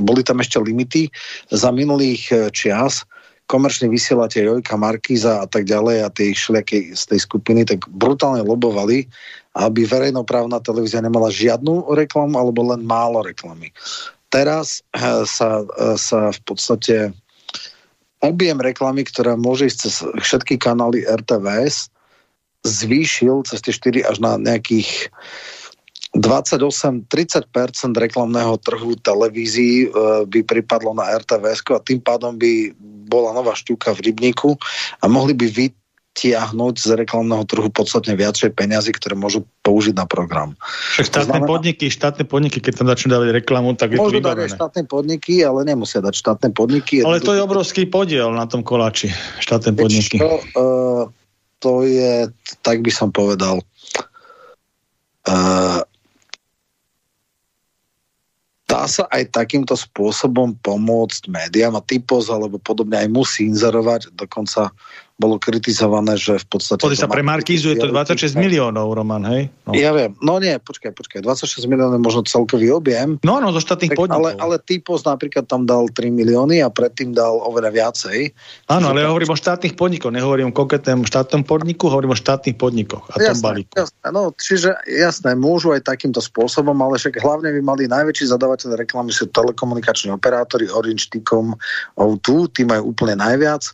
boli 0.01 0.25
tam 0.25 0.41
ešte 0.41 0.59
limity 0.59 1.13
za 1.53 1.69
minulých 1.71 2.23
e, 2.33 2.37
čias, 2.51 3.05
komerčne 3.51 3.91
vysielate 3.91 4.47
Jojka 4.47 4.79
Markíza 4.79 5.43
a 5.43 5.47
tak 5.51 5.67
ďalej 5.67 5.97
a 6.07 6.09
tie 6.15 6.31
všelijaké 6.31 6.95
z 6.95 7.03
tej 7.11 7.21
skupiny, 7.27 7.67
tak 7.67 7.83
brutálne 7.91 8.47
lobovali, 8.47 9.11
aby 9.59 9.83
verejnoprávna 9.83 10.63
televízia 10.63 11.03
nemala 11.03 11.35
žiadnu 11.35 11.91
reklamu 11.99 12.39
alebo 12.39 12.71
len 12.71 12.87
málo 12.87 13.27
reklamy. 13.27 13.75
Teraz 14.31 14.87
eh, 14.95 15.27
sa, 15.27 15.63
eh, 15.67 15.97
sa 15.99 16.31
v 16.31 16.41
podstate 16.47 16.97
objem 18.23 18.59
reklamy, 18.61 19.05
ktorá 19.05 19.35
môže 19.35 19.67
ísť 19.69 19.79
cez 19.81 19.95
všetky 20.05 20.61
kanály 20.61 21.05
RTVS, 21.05 21.91
zvýšil 22.65 23.49
cez 23.49 23.65
tie 23.65 23.73
4 23.73 24.05
až 24.05 24.17
na 24.21 24.37
nejakých 24.37 25.09
28-30% 26.19 27.07
reklamného 27.95 28.59
trhu 28.67 28.99
televízií 28.99 29.87
e, 29.87 29.89
by 30.27 30.41
pripadlo 30.43 30.91
na 30.91 31.07
RTVS 31.17 31.63
a 31.71 31.79
tým 31.79 32.03
pádom 32.03 32.35
by 32.35 32.75
bola 33.07 33.31
nová 33.31 33.55
šťuka 33.55 33.95
v 33.95 34.11
rybníku 34.11 34.59
a 35.01 35.05
mohli 35.07 35.39
by 35.39 35.47
vytiahnuť 36.11 36.75
z 36.77 36.91
reklamného 37.01 37.47
trhu 37.47 37.71
podstatne 37.71 38.19
viacej 38.19 38.53
peniazy, 38.53 38.91
ktoré 38.93 39.15
môžu 39.15 39.47
použiť 39.63 39.95
na 39.95 40.05
program. 40.05 40.59
Však 40.99 41.07
štátne 41.07 41.39
znamená, 41.41 41.49
podniky, 41.49 41.87
štátne 41.89 42.25
podniky, 42.27 42.59
keď 42.61 42.83
tam 42.83 42.87
začnú 42.91 43.09
dávať 43.15 43.29
reklamu, 43.41 43.73
tak 43.79 43.95
je 43.95 43.99
to 44.03 44.21
dať 44.21 44.53
štátne 44.53 44.85
podniky, 44.91 45.41
ale 45.47 45.65
nemusia 45.65 46.03
dať 46.03 46.15
štátne 46.19 46.51
podniky. 46.53 47.07
Ale 47.07 47.23
to 47.23 47.33
je 47.33 47.41
obrovský 47.41 47.87
podiel 47.87 48.35
na 48.35 48.45
tom 48.45 48.61
koláči, 48.67 49.09
štátne 49.41 49.73
podniky. 49.73 50.19
Čo, 50.19 50.31
uh, 50.59 51.03
to 51.63 51.87
je, 51.87 52.29
tak 52.67 52.83
by 52.83 52.91
som 52.91 53.09
povedal, 53.15 53.63
uh, 55.25 55.81
dá 58.69 58.85
sa 58.91 59.09
aj 59.09 59.33
takýmto 59.33 59.73
spôsobom 59.73 60.59
pomôcť 60.61 61.33
médiám 61.33 61.79
a 61.79 61.87
typos 61.87 62.29
alebo 62.29 62.61
podobne 62.61 62.99
aj 62.99 63.09
musí 63.09 63.49
inzerovať, 63.49 64.13
dokonca 64.19 64.75
bolo 65.21 65.37
kritizované, 65.37 66.17
že 66.17 66.41
v 66.41 66.47
podstate... 66.49 66.81
Pozri 66.81 66.97
sa, 66.97 67.05
pre 67.05 67.21
Markízu 67.21 67.77
je 67.77 67.85
to 67.85 67.93
26 67.93 68.41
miliónov, 68.41 68.89
Roman, 68.97 69.21
hej? 69.29 69.53
No. 69.69 69.77
Ja 69.77 69.93
viem, 69.93 70.17
no 70.25 70.41
nie, 70.41 70.57
počkaj, 70.57 70.97
počkaj, 70.97 71.21
26 71.21 71.69
miliónov 71.69 72.01
je 72.01 72.05
možno 72.09 72.23
celkový 72.25 72.73
objem. 72.73 73.21
No, 73.21 73.37
no, 73.37 73.53
zo 73.53 73.61
štátnych 73.61 73.93
podnikov. 73.93 74.33
Ale, 74.33 74.41
ale 74.41 74.57
Typos 74.65 75.05
napríklad 75.05 75.45
tam 75.45 75.69
dal 75.69 75.93
3 75.93 76.09
milióny 76.09 76.65
a 76.65 76.73
predtým 76.73 77.13
dal 77.13 77.37
oveľa 77.45 77.69
viacej. 77.69 78.33
Áno, 78.73 78.97
ale 78.97 79.05
ja 79.05 79.13
hovorím 79.13 79.37
o 79.37 79.39
štátnych 79.39 79.77
podnikoch, 79.77 80.09
nehovorím 80.09 80.49
o 80.51 80.57
konkrétnom 80.57 81.05
štátnom 81.05 81.45
podniku, 81.45 81.93
hovorím 81.93 82.17
o 82.17 82.19
štátnych 82.19 82.57
podnikoch 82.57 83.05
a 83.13 83.21
jasné, 83.21 83.37
tom 83.37 83.41
balíku. 83.45 83.73
Jasné, 83.77 84.07
no, 84.09 84.33
čiže 84.33 84.73
jasné, 84.89 85.37
môžu 85.37 85.77
aj 85.77 85.85
takýmto 85.85 86.25
spôsobom, 86.25 86.75
ale 86.81 86.97
však 86.97 87.21
hlavne 87.21 87.53
by 87.53 87.61
mali 87.61 87.83
najväčší 87.93 88.33
zadávateľ 88.33 88.81
reklamy 88.81 89.13
sú 89.13 89.29
telekomunikační 89.29 90.17
operátori 90.17 90.65
Orange, 90.73 91.13
Ticom, 91.13 91.53
O2, 92.01 92.49
tí 92.57 92.65
majú 92.65 92.97
úplne 92.97 93.21
najviac 93.21 93.69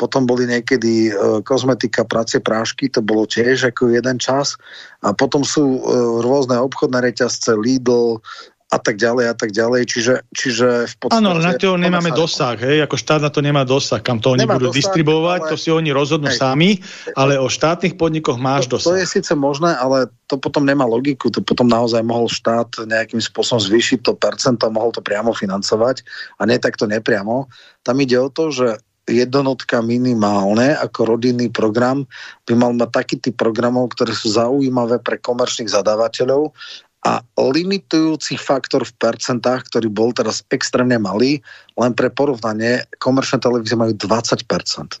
potom 0.00 0.24
boli 0.24 0.48
niekedy 0.48 1.12
e, 1.12 1.44
kozmetika, 1.44 2.08
práce, 2.08 2.40
prášky, 2.40 2.88
to 2.88 3.04
bolo 3.04 3.28
tiež 3.28 3.68
ako 3.68 3.92
jeden 3.92 4.16
čas. 4.16 4.56
A 5.04 5.12
potom 5.12 5.44
sú 5.44 5.76
e, 5.76 5.80
rôzne 6.24 6.56
obchodné 6.56 7.04
reťazce, 7.12 7.52
Lidl, 7.52 8.24
a 8.70 8.78
tak 8.78 9.02
ďalej 9.02 9.24
a 9.26 9.34
tak 9.34 9.50
ďalej, 9.50 9.82
čiže, 9.82 10.14
čiže 10.30 10.86
v 10.86 10.94
podstate... 10.94 11.18
Áno, 11.18 11.34
ale 11.34 11.42
na 11.42 11.58
to 11.58 11.74
nemáme 11.74 12.14
dosah, 12.14 12.54
hej, 12.54 12.86
ako 12.86 12.94
štát 12.94 13.18
na 13.18 13.26
to 13.26 13.42
nemá 13.42 13.66
dosah, 13.66 13.98
kam 13.98 14.22
to 14.22 14.38
oni 14.38 14.46
nemá 14.46 14.62
budú 14.62 14.70
dosah, 14.70 14.78
distribuovať, 14.78 15.40
ale... 15.42 15.50
to 15.50 15.56
si 15.58 15.74
oni 15.74 15.90
rozhodnú 15.90 16.30
hej. 16.30 16.38
sami, 16.38 16.70
ale 17.18 17.34
o 17.34 17.50
štátnych 17.50 17.98
podnikoch 17.98 18.38
máš 18.38 18.70
to, 18.70 18.78
dosah. 18.78 18.94
To 18.94 18.98
je 19.02 19.10
síce 19.10 19.34
možné, 19.34 19.74
ale 19.74 20.06
to 20.30 20.38
potom 20.38 20.62
nemá 20.62 20.86
logiku, 20.86 21.34
to 21.34 21.42
potom 21.42 21.66
naozaj 21.66 21.98
mohol 22.06 22.30
štát 22.30 22.86
nejakým 22.86 23.18
spôsobom 23.18 23.58
zvýšiť 23.58 24.06
to 24.06 24.14
percento, 24.14 24.70
mohol 24.70 24.94
to 24.94 25.02
priamo 25.02 25.34
financovať 25.34 26.06
a 26.38 26.46
nie 26.46 26.62
takto 26.62 26.86
nepriamo. 26.86 27.50
Tam 27.82 27.98
ide 27.98 28.22
o 28.22 28.30
to, 28.30 28.54
že 28.54 28.78
jednotka 29.08 29.80
minimálne 29.80 30.76
ako 30.76 31.16
rodinný 31.16 31.48
program 31.48 32.04
by 32.44 32.52
mal 32.56 32.72
mať 32.76 32.90
taký 32.90 33.16
typ 33.20 33.36
programov, 33.40 33.92
ktoré 33.96 34.12
sú 34.12 34.32
zaujímavé 34.32 35.00
pre 35.00 35.16
komerčných 35.20 35.72
zadávateľov 35.72 36.52
a 37.00 37.24
limitujúci 37.40 38.36
faktor 38.36 38.84
v 38.84 38.92
percentách, 39.00 39.72
ktorý 39.72 39.88
bol 39.88 40.12
teraz 40.12 40.44
extrémne 40.52 41.00
malý, 41.00 41.40
len 41.80 41.96
pre 41.96 42.12
porovnanie, 42.12 42.84
komerčné 43.00 43.40
televízie 43.40 43.72
majú 43.72 43.96
20%. 43.96 45.00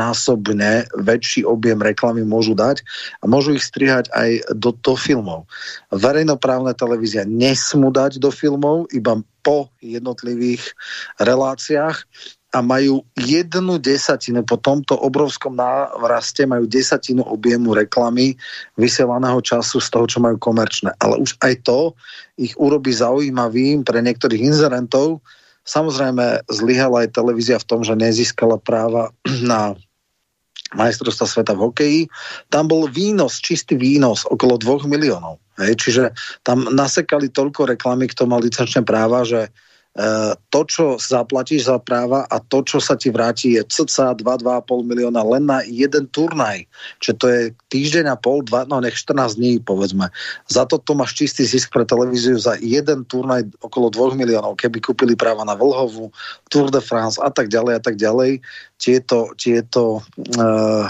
násobne 0.00 0.88
väčší 0.96 1.44
objem 1.44 1.76
reklamy 1.76 2.24
môžu 2.24 2.56
dať 2.56 2.80
a 3.20 3.28
môžu 3.28 3.52
ich 3.52 3.68
strihať 3.68 4.08
aj 4.16 4.56
do, 4.56 4.72
do 4.80 4.96
filmov. 4.96 5.44
Verejnoprávne 5.92 6.72
televízia 6.72 7.28
nesmú 7.28 7.92
dať 7.92 8.16
do 8.16 8.32
filmov, 8.32 8.88
iba 8.96 9.20
po 9.44 9.68
jednotlivých 9.84 10.72
reláciách 11.20 12.02
a 12.56 12.64
majú 12.64 13.04
jednu 13.20 13.76
desatinu, 13.76 14.40
po 14.40 14.56
tomto 14.56 14.96
obrovskom 14.96 15.60
návraste 15.60 16.48
majú 16.48 16.64
desatinu 16.64 17.20
objemu 17.28 17.76
reklamy 17.76 18.32
vysielaného 18.80 19.44
času 19.44 19.76
z 19.76 19.88
toho, 19.92 20.08
čo 20.08 20.18
majú 20.24 20.40
komerčné. 20.40 20.96
Ale 20.96 21.20
už 21.20 21.36
aj 21.44 21.68
to 21.68 21.92
ich 22.40 22.56
urobí 22.56 22.96
zaujímavým 22.96 23.84
pre 23.84 24.00
niektorých 24.00 24.40
inzerentov. 24.40 25.20
Samozrejme, 25.68 26.48
zlyhala 26.48 27.04
aj 27.04 27.12
televízia 27.12 27.60
v 27.60 27.68
tom, 27.68 27.84
že 27.84 27.92
nezískala 27.92 28.56
práva 28.56 29.12
na 29.52 29.76
majstrovstva 30.72 31.28
sveta 31.28 31.52
v 31.52 31.60
hokeji. 31.60 32.00
Tam 32.48 32.72
bol 32.72 32.88
výnos, 32.88 33.36
čistý 33.44 33.76
výnos 33.76 34.24
okolo 34.24 34.56
2 34.56 34.88
miliónov. 34.88 35.44
Hej, 35.60 35.76
čiže 35.76 36.04
tam 36.40 36.72
nasekali 36.72 37.28
toľko 37.28 37.76
reklamy, 37.76 38.08
kto 38.08 38.24
mal 38.24 38.40
licenčné 38.40 38.80
práva, 38.80 39.28
že 39.28 39.52
to, 40.52 40.60
čo 40.68 40.84
zaplatíš 41.00 41.72
za 41.72 41.80
práva 41.80 42.28
a 42.28 42.36
to, 42.36 42.60
čo 42.60 42.84
sa 42.84 43.00
ti 43.00 43.08
vráti, 43.08 43.56
je 43.56 43.64
cca 43.64 44.12
2-2,5 44.12 44.84
milióna 44.84 45.24
len 45.24 45.48
na 45.48 45.64
jeden 45.64 46.04
turnaj. 46.12 46.68
Čiže 47.00 47.14
to 47.16 47.26
je 47.32 47.40
týždeň 47.72 48.12
a 48.12 48.16
pol, 48.20 48.44
dva, 48.44 48.68
no 48.68 48.76
nech 48.84 48.92
14 48.92 49.40
dní, 49.40 49.64
povedzme. 49.64 50.12
Za 50.52 50.68
to 50.68 50.76
máš 50.92 51.16
čistý 51.16 51.48
zisk 51.48 51.72
pre 51.72 51.88
televíziu 51.88 52.36
za 52.36 52.60
jeden 52.60 53.08
turnaj 53.08 53.48
okolo 53.64 53.88
2 53.88 54.20
miliónov. 54.20 54.60
Keby 54.60 54.84
kúpili 54.84 55.16
práva 55.16 55.48
na 55.48 55.56
Vlhovu, 55.56 56.12
Tour 56.52 56.68
de 56.68 56.84
France 56.84 57.16
a 57.16 57.32
tak 57.32 57.48
ďalej 57.48 57.80
a 57.80 57.82
tak 57.82 57.96
ďalej, 57.96 58.44
tieto, 58.76 59.32
tieto 59.40 60.04
uh, 60.36 60.86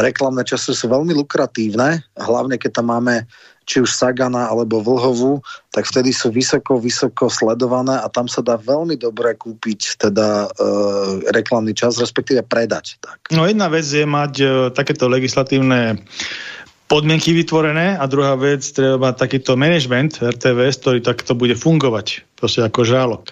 reklamné 0.00 0.48
časy 0.48 0.72
sú 0.72 0.88
veľmi 0.88 1.12
lukratívne, 1.12 2.00
hlavne 2.16 2.56
keď 2.56 2.80
tam 2.80 2.88
máme 2.88 3.28
či 3.70 3.78
už 3.78 3.94
Sagana 3.94 4.50
alebo 4.50 4.82
Vlhovu, 4.82 5.38
tak 5.70 5.86
vtedy 5.86 6.10
sú 6.10 6.34
vysoko, 6.34 6.82
vysoko 6.82 7.30
sledované 7.30 7.94
a 8.02 8.10
tam 8.10 8.26
sa 8.26 8.42
dá 8.42 8.58
veľmi 8.58 8.98
dobre 8.98 9.38
kúpiť 9.38 10.02
teda 10.02 10.50
e, 10.50 10.68
reklamný 11.30 11.70
čas, 11.78 11.94
respektíve 12.02 12.42
predať. 12.42 12.98
Tak. 12.98 13.30
No 13.30 13.46
jedna 13.46 13.70
vec 13.70 13.86
je 13.86 14.02
mať 14.02 14.32
e, 14.42 14.46
takéto 14.74 15.06
legislatívne 15.06 16.02
podmienky 16.90 17.30
vytvorené 17.30 17.94
a 17.94 18.04
druhá 18.10 18.34
vec, 18.34 18.66
treba 18.66 18.98
mať 18.98 19.14
takýto 19.14 19.54
management 19.54 20.18
RTVS, 20.18 20.82
ktorý 20.82 20.98
takto 21.06 21.38
bude 21.38 21.54
fungovať, 21.54 22.26
proste 22.34 22.66
ako 22.66 22.82
žálok. 22.82 23.24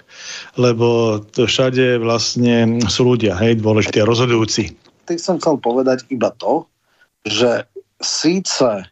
Lebo 0.54 1.18
to 1.34 1.50
všade 1.50 1.98
vlastne 1.98 2.78
sú 2.86 3.02
ľudia, 3.02 3.34
hej, 3.34 3.58
dôležití 3.58 3.98
a 3.98 4.06
rozhodujúci. 4.06 4.78
Ty 5.10 5.18
som 5.18 5.42
chcel 5.42 5.58
povedať 5.58 6.06
iba 6.06 6.30
to, 6.38 6.70
že 7.26 7.66
síce 7.98 8.86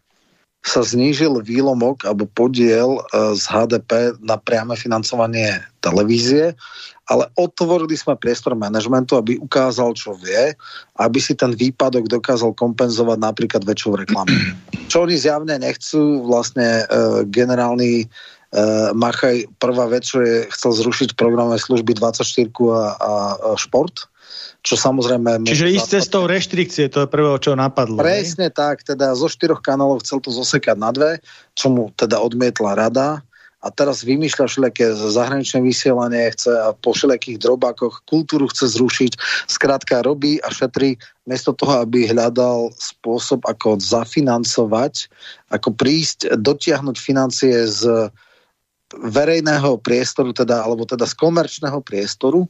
sa 0.67 0.83
znížil 0.83 1.39
výlomok 1.47 2.03
alebo 2.03 2.27
podiel 2.27 2.99
e, 2.99 3.39
z 3.39 3.47
HDP 3.47 4.19
na 4.19 4.35
priame 4.35 4.75
financovanie 4.75 5.63
televízie, 5.79 6.59
ale 7.07 7.31
otvorili 7.39 7.95
sme 7.95 8.19
priestor 8.19 8.59
manažmentu, 8.59 9.15
aby 9.15 9.39
ukázal, 9.39 9.95
čo 9.95 10.19
vie, 10.19 10.59
aby 10.99 11.19
si 11.23 11.39
ten 11.39 11.55
výpadok 11.55 12.11
dokázal 12.11 12.51
kompenzovať 12.59 13.19
napríklad 13.23 13.63
väčšou 13.63 14.03
reklamu. 14.03 14.35
Čo 14.91 15.03
oni 15.03 15.19
zjavne 15.19 15.55
nechcú, 15.59 16.27
vlastne 16.27 16.83
e, 16.83 17.25
generálny 17.31 18.11
Uh, 18.57 18.95
Machaj, 18.95 19.51
prvá 19.59 19.91
vec, 19.91 20.07
čo 20.07 20.23
je, 20.23 20.47
chcel 20.55 20.71
zrušiť 20.71 21.19
programové 21.19 21.59
služby 21.59 21.99
24 21.99 22.23
a, 22.23 22.95
a, 22.95 23.13
a 23.35 23.49
šport, 23.59 24.07
čo 24.67 24.75
samozrejme... 24.75 25.47
Čiže 25.47 25.79
ísť 25.79 25.89
cestou 26.03 26.27
reštrikcie, 26.27 26.91
to 26.91 27.07
je 27.07 27.09
prvé, 27.09 27.31
čo 27.39 27.55
napadlo. 27.55 28.03
Presne 28.03 28.51
ne? 28.51 28.55
tak, 28.55 28.83
teda 28.83 29.15
zo 29.15 29.31
štyroch 29.31 29.63
kanálov 29.63 30.03
chcel 30.03 30.19
to 30.19 30.35
zosekať 30.35 30.75
na 30.75 30.91
dve, 30.91 31.23
čo 31.55 31.71
mu 31.71 31.95
teda 31.95 32.19
odmietla 32.19 32.75
rada 32.75 33.23
a 33.63 33.71
teraz 33.71 34.03
vymýšľa 34.03 34.47
všelijaké 34.47 34.95
zahraničné 34.95 35.59
vysielanie, 35.63 36.31
chce 36.35 36.51
a 36.51 36.71
po 36.75 36.95
všelijakých 36.95 37.43
drobákoch 37.43 38.03
kultúru 38.07 38.51
chce 38.51 38.75
zrušiť, 38.75 39.13
skrátka 39.47 40.03
robí 40.03 40.43
a 40.43 40.51
šetrí 40.51 40.99
miesto 41.27 41.55
toho, 41.55 41.83
aby 41.83 42.11
hľadal 42.11 42.71
spôsob, 42.79 43.43
ako 43.47 43.79
zafinancovať, 43.79 45.11
ako 45.51 45.75
prísť, 45.75 46.39
dotiahnuť 46.39 46.97
financie 46.99 47.67
z 47.67 48.11
verejného 48.95 49.83
priestoru, 49.83 50.31
teda, 50.31 50.63
alebo 50.63 50.87
teda 50.87 51.03
z 51.03 51.15
komerčného 51.19 51.83
priestoru 51.83 52.47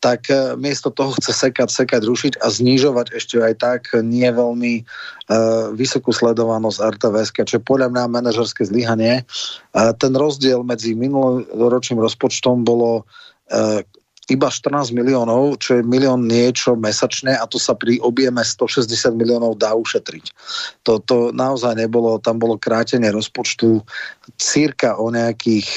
tak 0.00 0.28
e, 0.28 0.54
miesto 0.60 0.92
toho 0.92 1.16
chce 1.16 1.32
sekať, 1.32 1.68
sekať, 1.72 2.02
rušiť 2.04 2.34
a 2.44 2.46
znižovať 2.52 3.16
ešte 3.16 3.40
aj 3.40 3.54
tak 3.58 3.80
nie 4.04 4.28
veľmi 4.28 4.84
uh, 4.84 5.72
vysokú 5.72 6.12
sledovanosť 6.12 7.00
RTVS, 7.00 7.28
čo 7.32 7.56
je 7.58 7.62
podľa 7.64 7.88
mňa 7.92 8.12
manažerské 8.12 8.68
zlyhanie. 8.68 9.24
Uh, 9.72 9.96
ten 9.96 10.12
rozdiel 10.12 10.60
medzi 10.62 10.92
minuloročným 10.92 11.98
rozpočtom 11.98 12.62
bolo 12.62 13.08
uh, 13.50 13.80
iba 14.26 14.50
14 14.50 14.90
miliónov, 14.90 15.62
čo 15.62 15.78
je 15.78 15.86
milión 15.86 16.26
niečo 16.26 16.74
mesačne 16.74 17.38
a 17.38 17.46
to 17.46 17.62
sa 17.62 17.78
pri 17.78 18.02
objeme 18.02 18.42
160 18.42 18.90
miliónov 19.14 19.54
dá 19.54 19.70
ušetriť. 19.78 20.34
To, 20.82 20.98
to 20.98 21.30
naozaj 21.30 21.78
nebolo, 21.78 22.18
tam 22.18 22.42
bolo 22.42 22.58
krátenie 22.58 23.06
rozpočtu 23.14 23.86
círka 24.34 24.98
o 24.98 25.14
nejakých 25.14 25.70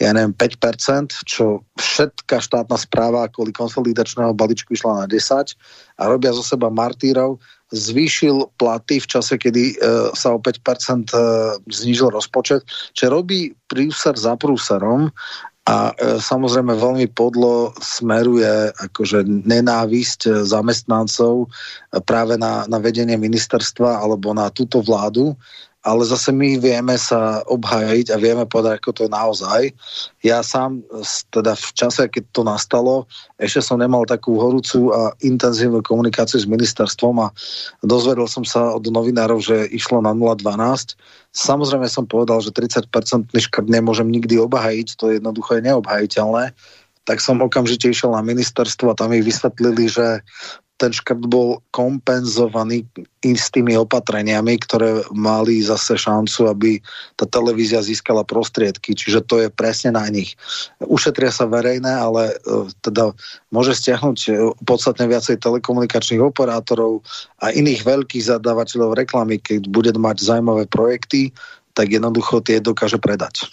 ja 0.00 0.16
neviem, 0.16 0.32
5%, 0.32 1.28
čo 1.28 1.60
všetká 1.76 2.40
štátna 2.40 2.80
správa 2.80 3.28
kvôli 3.28 3.52
konsolidačného 3.52 4.32
balíčku 4.32 4.72
išla 4.72 5.04
na 5.04 5.06
10 5.06 5.52
a 6.00 6.02
robia 6.08 6.32
zo 6.32 6.40
seba 6.40 6.72
martírov, 6.72 7.36
zvýšil 7.68 8.48
platy 8.56 8.98
v 8.98 9.06
čase, 9.06 9.36
kedy 9.36 9.76
e, 9.76 9.84
sa 10.16 10.32
o 10.32 10.40
5% 10.40 11.12
e, 11.12 11.20
znížil 11.68 12.08
rozpočet, 12.08 12.64
čo 12.96 13.12
robí 13.12 13.52
prúser 13.68 14.16
za 14.16 14.40
prúserom 14.40 15.12
a 15.68 15.92
e, 15.92 16.16
samozrejme 16.16 16.72
veľmi 16.80 17.12
podlo 17.12 17.76
smeruje 17.78 18.72
akože 18.74 19.28
nenávisť 19.28 20.48
zamestnancov 20.48 21.52
práve 22.08 22.40
na, 22.40 22.64
na 22.66 22.80
vedenie 22.80 23.20
ministerstva 23.20 24.00
alebo 24.00 24.32
na 24.32 24.48
túto 24.48 24.80
vládu 24.80 25.36
ale 25.80 26.04
zase 26.04 26.28
my 26.28 26.60
vieme 26.60 26.92
sa 27.00 27.40
obhájiť 27.48 28.12
a 28.12 28.20
vieme 28.20 28.44
povedať, 28.44 28.80
ako 28.80 28.90
to 28.92 29.00
je 29.08 29.12
naozaj. 29.12 29.60
Ja 30.20 30.44
sám, 30.44 30.84
teda 31.32 31.56
v 31.56 31.70
čase, 31.72 32.04
keď 32.12 32.24
to 32.36 32.42
nastalo, 32.44 33.08
ešte 33.40 33.64
som 33.64 33.80
nemal 33.80 34.04
takú 34.04 34.36
horúcu 34.36 34.92
a 34.92 35.16
intenzívnu 35.24 35.80
komunikáciu 35.80 36.36
s 36.36 36.44
ministerstvom 36.44 37.24
a 37.24 37.32
dozvedel 37.80 38.28
som 38.28 38.44
sa 38.44 38.76
od 38.76 38.84
novinárov, 38.84 39.40
že 39.40 39.72
išlo 39.72 40.04
na 40.04 40.12
0,12. 40.12 41.00
Samozrejme 41.32 41.88
som 41.88 42.04
povedal, 42.04 42.44
že 42.44 42.52
30% 42.52 43.32
škrt 43.32 43.68
nemôžem 43.72 44.12
nikdy 44.12 44.36
obhájiť, 44.36 45.00
to 45.00 45.16
jednoducho 45.16 45.56
je 45.56 45.64
neobhajiteľné 45.64 46.52
tak 47.08 47.18
som 47.18 47.42
okamžite 47.42 47.90
išiel 47.90 48.14
na 48.14 48.22
ministerstvo 48.22 48.92
a 48.92 48.94
tam 48.94 49.10
mi 49.10 49.18
vysvetlili, 49.18 49.90
že 49.90 50.22
ten 50.80 50.96
škrt 50.96 51.28
bol 51.28 51.60
kompenzovaný 51.76 52.88
istými 53.20 53.76
opatreniami, 53.76 54.56
ktoré 54.64 55.04
mali 55.12 55.60
zase 55.60 56.00
šancu, 56.00 56.48
aby 56.48 56.80
tá 57.20 57.28
televízia 57.28 57.84
získala 57.84 58.24
prostriedky. 58.24 58.96
Čiže 58.96 59.20
to 59.28 59.44
je 59.44 59.52
presne 59.52 59.92
na 59.92 60.08
nich. 60.08 60.40
Ušetria 60.80 61.28
sa 61.28 61.44
verejné, 61.44 61.92
ale 61.92 62.32
uh, 62.48 62.64
teda 62.80 63.12
môže 63.52 63.76
stiahnuť 63.76 64.18
e, 64.24 64.30
podstatne 64.64 65.04
viacej 65.10 65.42
telekomunikačných 65.42 66.22
operátorov 66.24 67.04
a 67.44 67.52
iných 67.52 67.84
veľkých 67.84 68.30
zadávateľov 68.30 68.96
reklamy, 68.96 69.36
keď 69.36 69.68
bude 69.68 69.92
mať 69.92 70.22
zaujímavé 70.24 70.64
projekty, 70.70 71.34
tak 71.76 71.92
jednoducho 71.92 72.40
tie 72.40 72.62
dokáže 72.62 72.96
predať. 72.96 73.50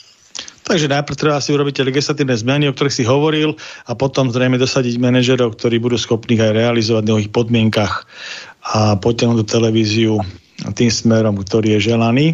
Takže 0.67 0.91
najprv 0.91 1.15
treba 1.15 1.39
si 1.39 1.55
urobiť 1.55 1.87
legislatívne 1.87 2.35
zmeny, 2.35 2.67
o 2.67 2.75
ktorých 2.75 2.97
si 2.99 3.07
hovoril 3.07 3.55
a 3.87 3.95
potom 3.95 4.27
zrejme 4.27 4.59
dosadiť 4.59 4.99
manažerov, 4.99 5.55
ktorí 5.55 5.79
budú 5.79 5.95
schopní 5.95 6.35
aj 6.35 6.51
realizovať 6.51 7.07
v 7.07 7.11
nových 7.15 7.31
podmienkach 7.31 8.03
a 8.67 8.99
potiahnuť 8.99 9.47
televíziu 9.47 10.19
tým 10.75 10.91
smerom, 10.91 11.39
ktorý 11.39 11.79
je 11.79 11.95
želaný. 11.95 12.27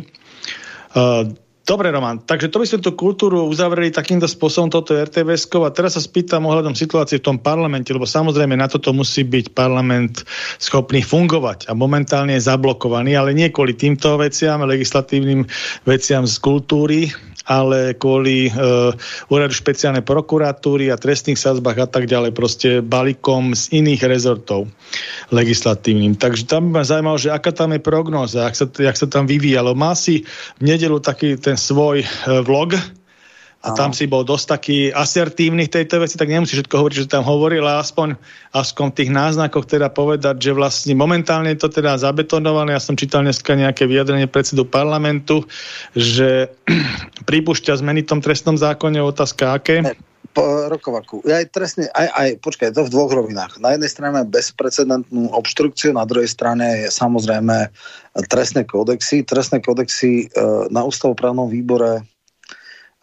Dobre, 1.64 1.96
Roman, 1.96 2.20
takže 2.20 2.52
to 2.52 2.60
by 2.60 2.68
sme 2.68 2.84
tú 2.84 2.92
kultúru 2.92 3.48
uzavreli 3.48 3.88
takýmto 3.88 4.28
spôsobom, 4.28 4.68
toto 4.68 5.00
rtvs 5.00 5.48
a 5.48 5.72
teraz 5.72 5.96
sa 5.96 6.04
spýtam 6.04 6.44
ohľadom 6.44 6.76
situácie 6.76 7.24
v 7.24 7.32
tom 7.32 7.38
parlamente, 7.40 7.96
lebo 7.96 8.04
samozrejme 8.04 8.60
na 8.60 8.68
toto 8.68 8.92
musí 8.92 9.24
byť 9.24 9.56
parlament 9.56 10.28
schopný 10.60 11.00
fungovať 11.00 11.72
a 11.72 11.74
momentálne 11.74 12.36
je 12.36 12.44
zablokovaný, 12.52 13.16
ale 13.16 13.32
nie 13.32 13.48
kvôli 13.48 13.80
týmto 13.80 14.20
veciam, 14.20 14.60
legislatívnym 14.60 15.48
veciam 15.88 16.28
z 16.28 16.36
kultúry, 16.44 17.16
ale 17.44 17.92
kvôli 18.00 18.48
uh, 18.48 18.96
úradu 19.28 19.52
špeciálnej 19.52 20.04
prokuratúry 20.04 20.88
a 20.88 21.00
trestných 21.00 21.40
sazbách 21.40 21.78
a 21.84 21.88
tak 21.88 22.08
ďalej, 22.08 22.32
proste 22.32 22.80
balíkom 22.80 23.52
z 23.52 23.84
iných 23.84 24.02
rezortov 24.08 24.72
legislatívnym. 25.36 26.16
Takže 26.16 26.48
tam 26.48 26.72
by 26.72 26.80
ma 26.80 26.84
zaujímalo, 26.88 27.20
že 27.20 27.36
aká 27.36 27.52
tam 27.52 27.76
je 27.76 27.84
prognoza, 27.84 28.48
jak 28.48 28.56
sa, 28.56 28.66
jak 28.68 28.96
sa 28.96 29.08
tam 29.12 29.28
vyvíjalo. 29.28 29.76
Má 29.76 29.92
si 29.92 30.24
v 30.60 30.72
nedelu 30.72 31.04
taký 31.04 31.36
ten 31.36 31.53
svoj 31.56 32.04
uh, 32.04 32.42
vlog, 32.46 32.76
a 33.64 33.72
tam 33.72 33.96
si 33.96 34.12
bol 34.12 34.28
dosť 34.28 34.46
taký 34.60 34.78
asertívny 34.92 35.72
v 35.72 35.74
tejto 35.80 36.04
veci, 36.04 36.20
tak 36.20 36.28
nemusíš 36.28 36.68
všetko 36.68 36.84
hovoriť, 36.84 36.98
že 37.00 37.14
tam 37.16 37.24
hovoril, 37.24 37.64
ale 37.64 37.80
aspoň, 37.80 38.20
aspoň 38.52 38.86
v 38.92 38.98
tých 39.00 39.12
náznakoch 39.16 39.64
teda 39.64 39.88
povedať, 39.88 40.36
že 40.36 40.52
vlastne 40.52 40.92
momentálne 41.00 41.56
je 41.56 41.64
to 41.64 41.72
teda 41.72 41.96
zabetonované. 41.96 42.76
Ja 42.76 42.84
som 42.84 43.00
čítal 43.00 43.24
dneska 43.24 43.56
nejaké 43.56 43.88
vyjadrenie 43.88 44.28
predsedu 44.28 44.68
parlamentu, 44.68 45.48
že 45.96 46.52
pripúšťa 47.30 47.80
zmeny 47.80 48.04
v 48.04 48.12
tom 48.12 48.20
trestnom 48.20 48.60
zákone, 48.60 49.00
otázka 49.00 49.56
aké? 49.56 49.96
Po 50.32 50.72
Rokovaku. 50.72 51.20
Aj 51.28 51.44
trestný, 51.52 51.92
aj, 51.92 52.08
aj, 52.08 52.30
počkaj, 52.40 52.72
to 52.72 52.88
v 52.88 52.94
dvoch 52.94 53.12
rovinách. 53.12 53.60
Na 53.60 53.76
jednej 53.76 53.92
strane 53.92 54.24
bezprecedentnú 54.24 55.36
obštrukciu, 55.36 55.92
na 55.92 56.08
druhej 56.08 56.32
strane 56.32 56.88
je 56.88 56.90
samozrejme 56.90 57.70
trestné 58.32 58.64
kódexy. 58.64 59.28
Trestné 59.28 59.60
kódexy 59.60 60.26
e, 60.26 60.26
na 60.72 60.88
ústavoprávnom 60.88 61.52
výbore 61.52 62.08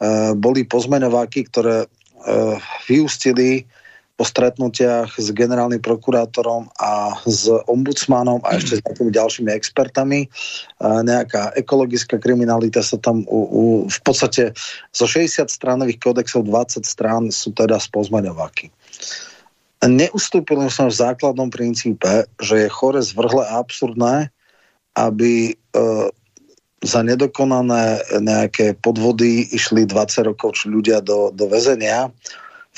Eh, 0.01 0.33
boli 0.33 0.65
pozmeňováky, 0.65 1.53
ktoré 1.53 1.85
eh, 1.85 2.57
vyústili 2.89 3.69
po 4.21 4.29
stretnutiach 4.29 5.17
s 5.17 5.33
generálnym 5.33 5.81
prokurátorom 5.81 6.69
a 6.77 7.17
s 7.25 7.49
ombudsmanom 7.49 8.45
a 8.45 8.61
ešte 8.61 8.77
s 8.77 8.85
nejakými 8.85 9.09
ďalšími 9.09 9.49
expertami. 9.49 10.29
Eh, 10.29 11.01
nejaká 11.01 11.57
ekologická 11.57 12.21
kriminalita 12.21 12.85
sa 12.85 13.01
tam 13.01 13.25
u, 13.25 13.41
u, 13.49 13.63
v 13.89 14.01
podstate 14.05 14.53
zo 14.93 15.09
60 15.09 15.49
stránových 15.49 16.05
kódexov 16.05 16.45
20 16.45 16.85
strán 16.85 17.33
sú 17.33 17.57
teda 17.57 17.81
z 17.81 17.89
pozmeňováky. 17.89 18.69
Neustúpili 19.81 20.69
som 20.69 20.93
v 20.93 21.01
základnom 21.01 21.49
princípe, 21.49 22.29
že 22.37 22.69
je 22.69 22.69
chore 22.69 23.01
zvrhle 23.01 23.49
a 23.49 23.65
absurdné, 23.65 24.29
aby 24.93 25.57
za 26.85 27.01
nedokonané 27.05 28.01
nejaké 28.21 28.77
podvody 28.77 29.49
išli 29.53 29.85
20 29.85 30.33
rokov 30.33 30.65
ľudia 30.65 31.05
do, 31.05 31.33
do 31.33 31.49
väzenia. 31.49 32.09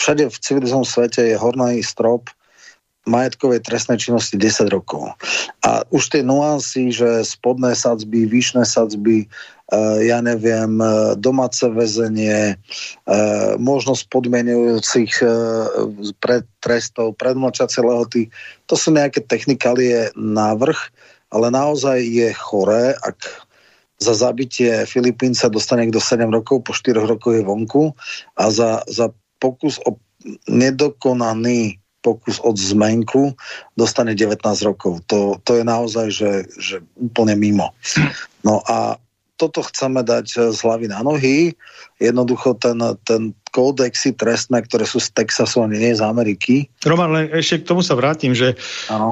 Všade 0.02 0.34
v 0.34 0.42
civilizovanom 0.42 0.82
svete 0.82 1.30
je 1.30 1.38
horný 1.38 1.78
strop 1.86 2.26
majetkovej 3.06 3.62
trestnej 3.62 3.98
činnosti 4.02 4.34
10 4.34 4.70
rokov. 4.70 5.14
A 5.62 5.86
už 5.94 6.10
tie 6.10 6.22
nuancy, 6.26 6.90
že 6.90 7.22
spodné 7.22 7.74
sadzby, 7.74 8.26
výšne 8.26 8.66
sadzby, 8.66 9.26
uh, 9.26 9.98
ja 10.02 10.18
neviem, 10.22 10.78
uh, 10.78 11.14
domáce 11.18 11.66
väzenie, 11.66 12.58
uh, 12.58 13.54
možnosť 13.58 14.10
podmenujúcich 14.10 15.22
pred 16.18 16.44
trestov, 16.62 17.18
predmlčacie 17.18 17.82
lehoty, 17.82 18.30
to 18.66 18.74
sú 18.74 18.94
nejaké 18.94 19.22
technikálie 19.22 20.10
návrh, 20.18 20.78
ale 21.30 21.46
naozaj 21.50 22.02
je 22.02 22.30
choré, 22.34 22.94
ak 23.06 23.18
za 24.02 24.18
zabitie 24.18 24.82
Filipínca 24.82 25.46
dostane 25.46 25.86
do 25.94 26.02
7 26.02 26.26
rokov, 26.26 26.66
po 26.66 26.74
4 26.74 27.06
rokoch 27.06 27.38
je 27.38 27.46
vonku 27.46 27.94
a 28.34 28.50
za, 28.50 28.82
za 28.90 29.14
pokus 29.42 29.82
o 29.82 29.98
nedokonaný 30.46 31.82
pokus 32.02 32.42
od 32.42 32.58
zmenku 32.58 33.34
dostane 33.78 34.14
19 34.14 34.42
rokov. 34.66 35.06
To, 35.06 35.38
to 35.46 35.62
je 35.62 35.64
naozaj, 35.66 36.06
že, 36.10 36.32
že 36.58 36.76
úplne 36.98 37.38
mimo. 37.38 37.70
No 38.42 38.58
a 38.66 38.98
toto 39.38 39.62
chceme 39.62 40.02
dať 40.02 40.54
z 40.54 40.58
hlavy 40.62 40.90
na 40.90 41.02
nohy. 41.02 41.54
Jednoducho 42.02 42.58
ten, 42.58 42.78
ten 43.06 43.34
kódexy 43.52 44.16
trestné, 44.16 44.64
ktoré 44.64 44.88
sú 44.88 44.98
z 44.98 45.12
Texasu 45.12 45.60
a 45.60 45.68
nie 45.68 45.92
z 45.92 46.00
Ameriky. 46.00 46.72
Roman, 46.88 47.12
len 47.12 47.24
ešte 47.30 47.62
k 47.62 47.68
tomu 47.68 47.84
sa 47.84 47.92
vrátim, 47.92 48.32
že, 48.32 48.56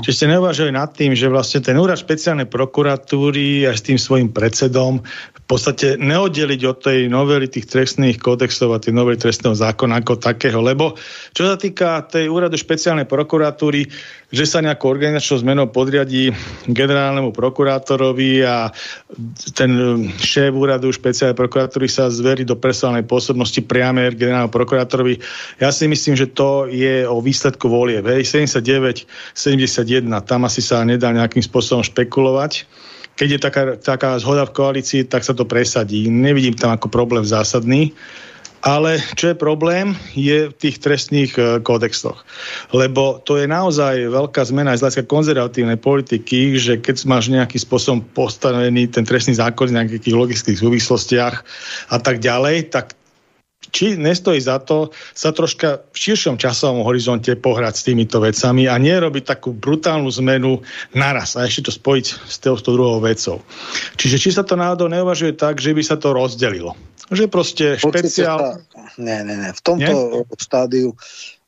že 0.01 0.11
ste 0.11 0.27
neuvažili 0.33 0.73
nad 0.73 0.91
tým, 0.97 1.13
že 1.13 1.29
vlastne 1.29 1.61
ten 1.61 1.77
úrad 1.77 2.01
špeciálnej 2.01 2.49
prokuratúry 2.49 3.69
aj 3.69 3.77
s 3.77 3.87
tým 3.87 3.99
svojim 4.01 4.33
predsedom 4.33 5.05
v 5.37 5.43
podstate 5.45 6.01
neoddeliť 6.01 6.61
od 6.65 6.79
tej 6.81 6.99
novely 7.13 7.53
tých 7.53 7.69
trestných 7.69 8.17
kódexov 8.17 8.73
a 8.73 8.81
tej 8.81 8.97
novely 8.97 9.21
trestného 9.21 9.53
zákona 9.53 10.01
ako 10.01 10.17
takého, 10.17 10.65
lebo 10.65 10.97
čo 11.37 11.45
sa 11.45 11.61
týka 11.61 12.07
tej 12.09 12.33
úradu 12.33 12.57
špeciálnej 12.57 13.05
prokuratúry, 13.05 13.85
že 14.31 14.47
sa 14.47 14.63
nejakou 14.63 14.95
organizačnou 14.95 15.43
zmenou 15.43 15.67
podriadí 15.67 16.31
generálnemu 16.71 17.35
prokurátorovi 17.35 18.47
a 18.47 18.71
ten 19.59 19.71
šéf 20.23 20.55
úradu 20.55 20.95
špeciálnej 20.95 21.35
prokuratúry 21.35 21.91
sa 21.91 22.07
zverí 22.07 22.47
do 22.47 22.55
personálnej 22.55 23.03
pôsobnosti 23.03 23.59
priame 23.67 24.15
generálneho 24.15 24.55
prokurátorovi. 24.55 25.19
Ja 25.59 25.75
si 25.75 25.91
myslím, 25.91 26.15
že 26.15 26.31
to 26.31 26.71
je 26.71 27.03
o 27.11 27.19
výsledku 27.19 27.67
volie. 27.67 27.99
Hej, 27.99 28.31
79, 28.31 29.03
71, 29.35 30.07
tam 30.23 30.47
asi 30.47 30.63
sa 30.63 30.87
nedá 30.87 31.11
nejakým 31.11 31.43
spôsobom 31.43 31.83
špekulovať. 31.83 32.71
Keď 33.19 33.29
je 33.29 33.41
taká, 33.43 33.63
taká 33.77 34.17
zhoda 34.23 34.47
v 34.47 34.55
koalícii, 34.55 35.11
tak 35.11 35.27
sa 35.27 35.35
to 35.35 35.43
presadí. 35.43 36.07
Nevidím 36.07 36.55
tam 36.55 36.71
ako 36.71 36.87
problém 36.87 37.27
zásadný. 37.27 37.91
Ale 38.61 39.01
čo 39.17 39.33
je 39.33 39.41
problém, 39.41 39.97
je 40.13 40.53
v 40.53 40.55
tých 40.55 40.85
trestných 40.85 41.33
e, 41.41 41.65
kódexoch. 41.65 42.21
Lebo 42.77 43.17
to 43.25 43.41
je 43.41 43.49
naozaj 43.49 44.13
veľká 44.13 44.45
zmena 44.45 44.77
aj 44.77 44.79
z 44.79 44.83
hľadiska 44.85 45.05
konzervatívnej 45.09 45.81
politiky, 45.81 46.61
že 46.61 46.77
keď 46.77 47.09
máš 47.09 47.33
nejakým 47.33 47.57
spôsobom 47.57 48.05
postavený 48.13 48.93
ten 48.93 49.09
trestný 49.09 49.41
zákon 49.41 49.73
v 49.73 49.81
nejakých 49.81 50.13
logických 50.13 50.61
súvislostiach 50.61 51.37
a 51.89 51.97
tak 52.05 52.21
ďalej, 52.21 52.69
tak 52.69 53.00
či 53.71 53.97
nestojí 53.97 54.39
za 54.43 54.59
to 54.61 54.91
sa 55.15 55.31
troška 55.31 55.87
v 55.91 55.97
širšom 55.97 56.37
časovom 56.37 56.85
horizonte 56.85 57.33
pohrať 57.39 57.75
s 57.75 57.87
týmito 57.87 58.19
vecami 58.21 58.67
a 58.67 58.77
nerobiť 58.77 59.25
takú 59.25 59.55
brutálnu 59.57 60.11
zmenu 60.23 60.61
naraz 60.95 61.39
a 61.39 61.47
ešte 61.47 61.71
to 61.71 61.73
spojiť 61.75 62.07
s 62.27 62.37
tou 62.43 62.59
druhou 62.59 63.01
vecou. 63.01 63.43
Čiže 63.97 64.17
či 64.19 64.31
sa 64.35 64.43
to 64.43 64.59
náhodou 64.59 64.91
neuvažuje 64.91 65.39
tak, 65.39 65.63
že 65.63 65.73
by 65.73 65.83
sa 65.83 65.97
to 65.97 66.13
rozdelilo. 66.13 66.77
Že 67.11 67.25
proste 67.27 67.67
špeciál... 67.79 68.63
Nie, 68.99 69.27
nie, 69.27 69.35
nie. 69.35 69.51
V 69.51 69.63
tomto 69.63 70.23
nie? 70.23 70.39
štádiu 70.39 70.95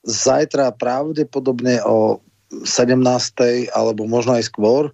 zajtra 0.02 0.74
pravdepodobne 0.74 1.78
o 1.86 2.18
17. 2.52 3.72
alebo 3.72 4.04
možno 4.04 4.36
aj 4.36 4.44
skôr 4.50 4.92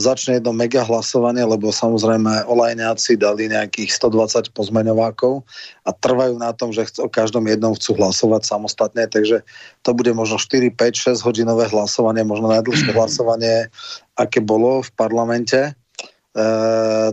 začne 0.00 0.40
jedno 0.40 0.56
mega 0.56 0.80
hlasovanie, 0.80 1.44
lebo 1.44 1.68
samozrejme 1.68 2.48
olajňáci 2.48 3.20
dali 3.20 3.52
nejakých 3.52 3.92
120 3.92 4.56
pozmeňovákov 4.56 5.44
a 5.84 5.90
trvajú 5.92 6.40
na 6.40 6.56
tom, 6.56 6.72
že 6.72 6.88
o 6.96 7.12
každom 7.12 7.44
jednom 7.44 7.76
chcú 7.76 8.00
hlasovať 8.00 8.48
samostatne, 8.48 9.04
takže 9.04 9.44
to 9.84 9.90
bude 9.92 10.08
možno 10.16 10.40
4, 10.40 10.72
5, 10.72 11.20
6 11.20 11.26
hodinové 11.28 11.68
hlasovanie, 11.68 12.24
možno 12.24 12.48
najdlhšie 12.48 12.96
hlasovanie, 12.96 13.68
aké 14.16 14.40
bolo 14.40 14.80
v 14.80 14.90
parlamente. 14.96 15.60
E, 15.68 15.72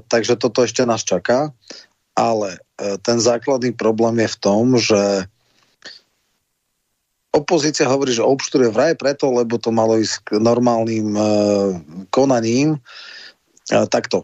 takže 0.07 0.39
toto 0.39 0.63
ešte 0.63 0.87
nás 0.87 1.03
čaká, 1.03 1.51
ale 2.15 2.57
e, 2.79 2.97
ten 3.03 3.19
základný 3.19 3.75
problém 3.75 4.23
je 4.23 4.29
v 4.31 4.37
tom, 4.39 4.63
že 4.79 5.27
opozícia 7.35 7.89
hovorí, 7.89 8.15
že 8.15 8.25
obštruuje 8.25 8.71
vraj 8.71 8.93
preto, 8.97 9.29
lebo 9.29 9.59
to 9.59 9.69
malo 9.69 9.99
ísť 9.99 10.15
k 10.25 10.29
normálnym 10.41 11.13
uh, 11.13 11.25
konaním. 12.09 12.79
Uh, 13.69 13.85
takto. 13.87 14.23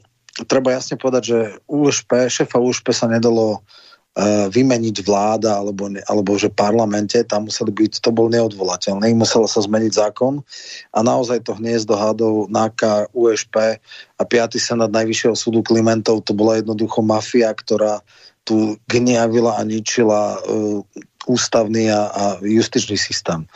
Treba 0.50 0.74
jasne 0.74 0.98
povedať, 0.98 1.24
že 1.30 1.40
USP, 1.70 2.26
šefa 2.26 2.58
USP 2.58 2.90
sa 2.90 3.06
nedalo 3.06 3.62
uh, 3.62 4.50
vymeniť 4.50 5.06
vláda 5.06 5.62
alebo, 5.62 5.94
alebo 6.10 6.32
že 6.42 6.50
parlamente, 6.50 7.22
tam 7.22 7.54
museli 7.54 7.70
byť, 7.70 8.02
to 8.02 8.10
bol 8.10 8.34
neodvolateľný, 8.34 9.14
muselo 9.14 9.46
sa 9.46 9.62
zmeniť 9.62 9.94
zákon 9.94 10.42
a 10.90 11.00
naozaj 11.06 11.46
to 11.46 11.54
hniezdo 11.54 11.94
hádov 11.94 12.50
NAKA, 12.50 13.14
USP 13.14 13.78
a 14.18 14.24
5. 14.26 14.58
senát 14.58 14.90
Najvyššieho 14.90 15.38
súdu 15.38 15.62
Klimentov, 15.62 16.26
to 16.26 16.34
bola 16.34 16.58
jednoducho 16.58 17.06
mafia, 17.06 17.54
ktorá 17.54 18.02
tu 18.44 18.76
gniavila 18.92 19.56
a 19.56 19.62
ničila 19.64 20.42
uh, 20.42 20.82
ústavný 21.28 21.92
a, 21.92 22.10
a 22.12 22.24
justičný 22.42 22.98
systém. 23.00 23.48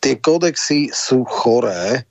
Tie 0.00 0.16
kódexy 0.16 0.88
sú 0.94 1.26
choré 1.28 2.04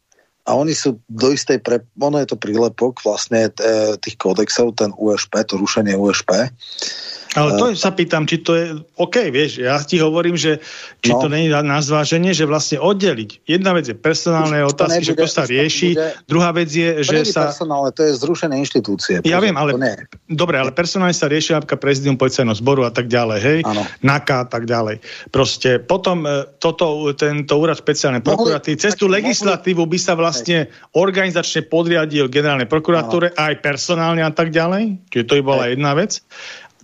a 0.49 0.57
oni 0.57 0.73
sú 0.73 0.97
do 1.09 1.29
istej 1.29 1.61
pre... 1.61 1.81
Ono 2.01 2.17
je 2.17 2.29
to 2.29 2.37
prílepok 2.37 3.05
vlastne 3.05 3.49
e, 3.49 3.51
tých 4.01 4.17
kódexov, 4.17 4.77
ten 4.77 4.89
USP, 4.97 5.45
to 5.45 5.61
rušenie 5.61 5.93
USP. 5.93 6.49
Ale 7.37 7.61
to 7.61 7.77
sa 7.77 7.93
pýtam, 7.93 8.25
či 8.25 8.41
to 8.41 8.51
je 8.57 8.65
OK, 8.97 9.29
vieš, 9.29 9.61
ja 9.61 9.77
ti 9.85 10.01
hovorím, 10.01 10.33
že 10.33 10.57
či 11.05 11.13
no. 11.13 11.21
to 11.21 11.27
není 11.29 11.45
na 11.45 11.77
zváženie, 11.77 12.33
že 12.33 12.49
vlastne 12.49 12.81
oddeliť. 12.81 13.45
Jedna 13.45 13.77
vec 13.77 13.85
je 13.85 13.93
personálne 13.93 14.65
Už 14.65 14.73
otázky, 14.73 15.05
nebude, 15.05 15.13
že 15.13 15.21
to 15.21 15.27
sa 15.29 15.43
rieši, 15.45 15.89
bude, 15.93 16.09
druhá 16.25 16.49
vec 16.49 16.69
je, 16.73 16.89
že 17.05 17.29
sa... 17.29 17.53
personálne, 17.53 17.93
to 17.93 18.01
je 18.01 18.17
zrušené 18.17 18.57
inštitúcie. 18.57 19.21
Ja 19.29 19.37
viem, 19.37 19.53
ale... 19.53 19.77
Dobre, 20.25 20.57
ale 20.57 20.73
personálne 20.73 21.13
sa 21.13 21.29
rieši 21.29 21.53
napríklad 21.53 21.77
prezidium 21.77 22.17
policajného 22.17 22.57
zboru 22.57 22.81
a 22.89 22.91
tak 22.91 23.05
ďalej, 23.05 23.39
hej? 23.45 23.59
Ano. 23.61 23.85
NAKA 24.01 24.35
a 24.41 24.47
tak 24.49 24.65
ďalej. 24.65 24.97
Proste 25.29 25.77
potom 25.77 26.25
e, 26.25 26.49
toto, 26.57 27.13
tento 27.13 27.53
úrad 27.61 27.77
špeciálnej 27.77 28.25
prokuratúry, 28.25 28.73
cez 28.73 28.97
tú 28.97 29.05
legislatívu 29.05 29.85
by 29.85 29.99
sa 30.01 30.17
vlastne 30.17 30.73
organizačne 30.97 31.69
podriadil 31.69 32.25
generálnej 32.25 32.65
prokuratúre 32.65 33.37
aj 33.37 33.61
personálne 33.61 34.25
a 34.25 34.33
tak 34.33 34.49
ďalej. 34.49 34.97
Čiže 35.13 35.25
to 35.29 35.33
by 35.37 35.43
bola 35.45 35.63
jedna 35.69 35.93
vec 35.93 36.25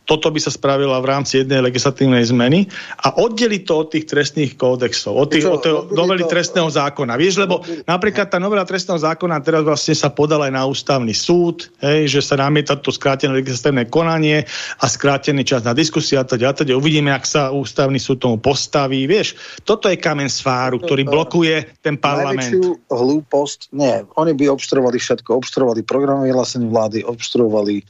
toto 0.06 0.30
by 0.30 0.39
sa 0.39 0.53
spravilo 0.53 0.93
v 1.01 1.10
rámci 1.10 1.41
jednej 1.41 1.66
legislatívnej 1.66 2.24
zmeny 2.30 2.70
a 3.01 3.18
oddeliť 3.18 3.62
to 3.66 3.74
od 3.74 3.88
tých 3.89 4.06
trestných 4.06 4.53
kódexov, 4.53 5.18
od, 5.18 5.28
tých, 5.34 5.45
od 5.49 5.62
tej 5.62 5.74
novely 5.91 6.24
to... 6.24 6.30
trestného 6.30 6.70
zákona. 6.70 7.18
Vieš, 7.18 7.41
lebo 7.41 7.66
napríklad 7.89 8.30
tá 8.30 8.38
novela 8.38 8.64
trestného 8.64 9.01
zákona 9.01 9.41
teraz 9.41 9.66
vlastne 9.66 9.97
sa 9.97 10.14
podala 10.14 10.47
aj 10.47 10.53
na 10.53 10.64
ústavný 10.70 11.12
súd, 11.12 11.74
hej, 11.82 12.06
že 12.06 12.22
sa 12.22 12.38
namieta 12.38 12.78
to 12.78 12.93
skrátené 12.93 13.41
legislatívne 13.41 13.89
konanie 13.89 14.45
a 14.78 14.86
skrátený 14.86 15.41
čas 15.41 15.66
na 15.66 15.74
diskusiu 15.74 16.22
a 16.22 16.26
teda, 16.26 16.53
teda 16.53 16.78
uvidíme, 16.78 17.10
ak 17.10 17.26
sa 17.26 17.49
ústavný 17.49 17.97
súd 17.97 18.22
tomu 18.22 18.38
postaví. 18.38 19.10
Vieš, 19.10 19.36
toto 19.66 19.89
je 19.89 19.97
kamen 19.97 20.30
sváru, 20.30 20.78
ktorý 20.78 21.01
blokuje 21.01 21.82
ten 21.82 21.97
parlament. 21.97 22.53
Najväčšiu 22.53 22.93
hlúposť, 22.93 23.60
nie, 23.74 24.06
oni 24.22 24.32
by 24.38 24.53
obštrovali 24.53 25.01
všetko, 25.01 25.34
obštrovali 25.41 25.82
programy 25.82 26.30
vyhlásení 26.30 26.70
vlády, 26.70 27.01
obštrovali 27.01 27.82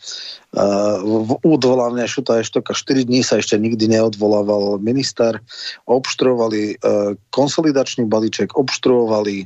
v 0.56 1.32
Šuta 2.08 2.40
Eštoka 2.40 2.74
4 2.74 3.06
dní 3.06 3.22
sa 3.26 3.38
ešte 3.38 3.60
nikdy 3.60 3.92
neodvolával 3.92 4.78
minister. 4.82 5.42
Obštruovali 5.90 6.74
e, 6.74 6.76
konsolidačný 7.30 8.06
balíček, 8.08 8.56
obštruovali 8.56 9.44
e, 9.44 9.46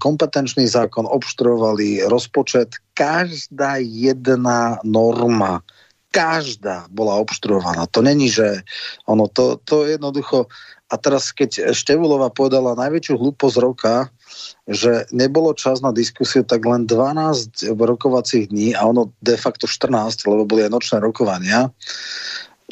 kompetenčný 0.00 0.66
zákon, 0.66 1.06
obštruovali 1.08 2.04
rozpočet. 2.08 2.80
Každá 2.96 3.80
jedna 3.80 4.80
norma 4.84 5.60
každá 6.16 6.88
bola 6.88 7.20
obštruovaná. 7.20 7.84
To 7.92 8.00
není, 8.00 8.32
že 8.32 8.64
ono, 9.04 9.28
to, 9.28 9.60
to 9.64 9.84
jednoducho... 9.84 10.48
A 10.86 10.94
teraz, 10.94 11.34
keď 11.34 11.74
Števulova 11.74 12.30
povedala 12.30 12.78
najväčšiu 12.78 13.18
hlúposť 13.18 13.56
roka, 13.58 13.94
že 14.70 15.10
nebolo 15.10 15.50
čas 15.50 15.82
na 15.82 15.90
diskusiu, 15.90 16.46
tak 16.46 16.62
len 16.62 16.86
12 16.86 17.74
rokovacích 17.74 18.54
dní 18.54 18.70
a 18.78 18.86
ono 18.86 19.10
de 19.18 19.34
facto 19.34 19.66
14, 19.66 20.30
lebo 20.30 20.46
boli 20.46 20.62
aj 20.62 20.70
nočné 20.70 20.96
rokovania, 21.02 21.74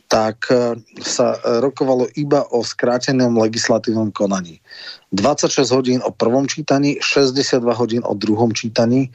tak 0.07 0.47
e, 0.47 0.79
sa 1.03 1.35
rokovalo 1.59 2.07
iba 2.15 2.47
o 2.55 2.63
skrátenom 2.63 3.35
legislatívnom 3.35 4.15
konaní. 4.15 4.63
26 5.11 5.75
hodín 5.75 5.99
o 6.07 6.15
prvom 6.15 6.47
čítaní, 6.47 7.03
62 7.03 7.67
hodín 7.75 8.03
o 8.07 8.15
druhom 8.15 8.55
čítaní, 8.55 9.11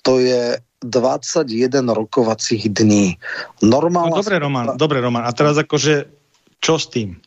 to 0.00 0.24
je 0.24 0.56
21 0.80 1.44
rokovacích 1.92 2.70
dní. 2.70 3.18
Normálna... 3.60 4.14
No, 4.14 4.22
dobre, 4.22 4.38
Roman, 4.38 4.66
dobre, 4.78 4.98
Roman. 5.04 5.26
A 5.26 5.32
teraz 5.36 5.58
akože, 5.58 6.06
čo 6.62 6.78
s 6.78 6.86
tým? 6.88 7.18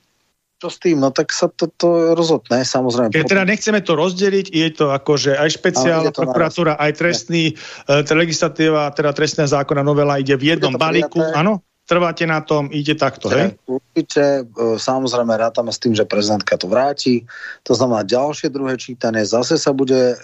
Čo 0.61 0.69
s 0.69 0.77
tým? 0.77 1.01
No 1.01 1.09
tak 1.09 1.33
sa 1.33 1.49
to, 1.49 1.73
to 1.73 2.13
rozhodne, 2.13 2.61
samozrejme. 2.61 3.09
Keď 3.09 3.33
teda 3.33 3.43
nechceme 3.49 3.81
to 3.81 3.97
rozdeliť, 3.97 4.45
je 4.53 4.69
to 4.69 4.85
že 5.17 5.33
aj 5.33 5.49
špeciálna 5.57 6.13
prokuratúra, 6.13 6.77
aj 6.77 7.01
trestný, 7.01 7.57
e, 7.89 8.13
legislatíva, 8.13 8.93
teda 8.93 9.09
trestná 9.17 9.49
zákona 9.49 9.81
novela 9.81 10.21
ide 10.21 10.37
v 10.37 10.53
jednom 10.53 10.77
balíku, 10.77 11.17
áno? 11.33 11.65
Trváte 11.89 12.23
na 12.23 12.39
tom, 12.39 12.69
ide 12.71 12.93
takto, 12.93 13.27
hej? 13.33 13.57
Určite, 13.65 14.45
e, 14.45 14.77
samozrejme 14.77 15.33
rátame 15.33 15.73
s 15.73 15.81
tým, 15.81 15.97
že 15.97 16.05
prezidentka 16.05 16.55
to 16.55 16.69
vráti, 16.69 17.25
to 17.65 17.73
znamená 17.73 18.05
ďalšie 18.05 18.53
druhé 18.53 18.77
čítanie, 18.77 19.25
zase 19.25 19.57
sa 19.57 19.73
bude 19.73 20.13
e, 20.13 20.15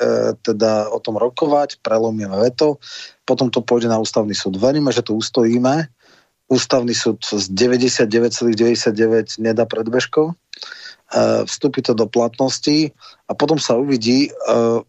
teda 0.45 0.93
o 0.93 1.01
tom 1.01 1.17
rokovať, 1.17 1.81
prelomíme 1.81 2.37
veto, 2.37 2.77
potom 3.25 3.49
to 3.49 3.65
pôjde 3.65 3.89
na 3.89 3.97
ústavný 3.97 4.37
súd. 4.37 4.61
Veríme, 4.61 4.93
že 4.93 5.01
to 5.03 5.17
ustojíme, 5.17 5.96
ústavný 6.47 6.95
súd 6.95 7.19
z 7.23 7.43
99,99 7.51 9.43
nedá 9.43 9.67
predbežko, 9.67 10.31
e, 10.31 10.33
vstúpi 11.43 11.83
to 11.83 11.91
do 11.91 12.07
platnosti 12.07 12.95
a 13.27 13.31
potom 13.35 13.59
sa 13.59 13.75
uvidí, 13.75 14.31
e, 14.31 14.31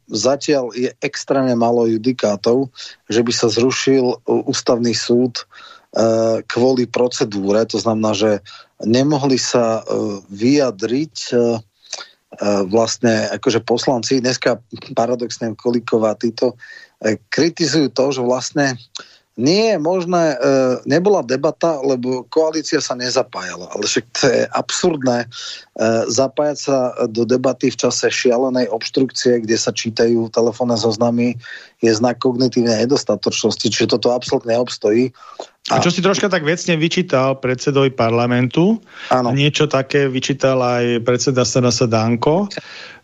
zatiaľ 0.07 0.71
je 0.75 0.95
extrémne 1.03 1.59
málo 1.59 1.91
judikátov, 1.91 2.71
že 3.11 3.21
by 3.27 3.33
sa 3.35 3.51
zrušil 3.51 4.23
ústavný 4.27 4.95
súd 4.95 5.43
e, 5.43 5.45
kvôli 6.47 6.87
procedúre, 6.87 7.67
to 7.67 7.83
znamená, 7.83 8.15
že 8.15 8.39
nemohli 8.79 9.35
sa 9.43 9.83
vyjadriť 10.31 11.35
vlastne 12.71 13.27
akože 13.35 13.67
poslanci, 13.67 14.23
dneska 14.23 14.63
paradoxne 14.95 15.59
Kolíková, 15.59 16.15
títo 16.15 16.55
kritizujú 17.33 17.91
to, 17.91 18.15
že 18.15 18.23
vlastne 18.23 18.79
nie 19.39 19.71
je 19.73 19.79
možné, 19.79 20.35
e, 20.35 20.37
nebola 20.83 21.23
debata, 21.23 21.79
lebo 21.79 22.27
koalícia 22.27 22.83
sa 22.83 22.99
nezapájala. 22.99 23.71
Ale 23.71 23.87
však 23.87 24.05
to 24.19 24.27
je 24.27 24.43
absurdné 24.51 25.19
e, 25.25 25.27
zapájať 26.11 26.59
sa 26.59 26.79
do 27.07 27.23
debaty 27.23 27.71
v 27.71 27.79
čase 27.79 28.11
šialenej 28.11 28.67
obštrukcie, 28.67 29.47
kde 29.47 29.55
sa 29.55 29.71
čítajú 29.71 30.27
telefónne 30.35 30.75
zoznamy, 30.75 31.39
je 31.79 31.93
znak 31.95 32.19
kognitívnej 32.19 32.83
nedostatočnosti, 32.83 33.63
čiže 33.63 33.95
toto 33.95 34.11
absolútne 34.11 34.59
neobstojí. 34.59 35.15
A, 35.69 35.85
čo 35.85 35.93
si 35.93 36.01
troška 36.01 36.33
tak 36.33 36.49
vecne 36.49 36.81
vyčítal 36.81 37.37
predsedovi 37.37 37.93
parlamentu, 37.93 38.81
Áno. 39.13 39.37
niečo 39.37 39.69
také 39.69 40.09
vyčítal 40.09 40.57
aj 40.65 41.05
predseda 41.05 41.45
SNS 41.45 41.93
Danko, 41.93 42.49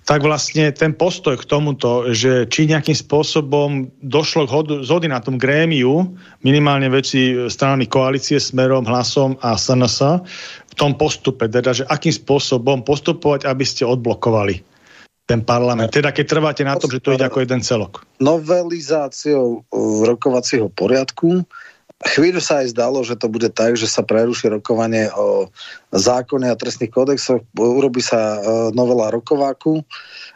tak 0.04 0.20
vlastne 0.20 0.68
ten 0.72 0.92
postoj 0.92 1.40
k 1.40 1.48
tomuto, 1.48 2.12
že 2.12 2.44
či 2.48 2.68
nejakým 2.68 2.92
spôsobom 2.92 3.88
došlo 4.04 4.44
k 4.44 4.84
zhody 4.84 5.08
na 5.08 5.20
tom 5.20 5.40
grémiu, 5.40 6.04
minimálne 6.44 6.92
veci 6.92 7.32
stranami 7.48 7.88
koalície 7.88 8.36
smerom, 8.36 8.84
hlasom 8.84 9.40
a 9.40 9.56
SNS, 9.56 10.20
v 10.68 10.74
tom 10.76 10.92
postupe, 11.00 11.48
teda, 11.48 11.72
že 11.72 11.88
akým 11.88 12.12
spôsobom 12.12 12.84
postupovať, 12.84 13.48
aby 13.48 13.64
ste 13.64 13.88
odblokovali 13.88 14.60
ten 15.24 15.40
parlament. 15.40 15.88
Teda 15.88 16.12
keď 16.12 16.24
trváte 16.28 16.62
na 16.68 16.76
tom, 16.76 16.92
že 16.92 17.00
to 17.00 17.16
ide 17.16 17.24
ako 17.24 17.40
jeden 17.40 17.64
celok. 17.64 18.04
Novelizáciou 18.20 19.64
rokovacieho 20.04 20.68
poriadku 20.68 21.48
Chvíľu 22.02 22.42
sa 22.42 22.66
aj 22.66 22.74
zdalo, 22.74 23.06
že 23.06 23.14
to 23.14 23.30
bude 23.30 23.46
tak, 23.54 23.78
že 23.78 23.86
sa 23.86 24.02
preruší 24.02 24.50
rokovanie 24.50 25.06
o 25.14 25.46
zákone 25.94 26.50
a 26.50 26.58
trestných 26.58 26.90
kódexoch, 26.90 27.46
urobí 27.54 28.02
sa 28.02 28.18
e, 28.18 28.38
novela 28.74 29.14
rokováku 29.14 29.86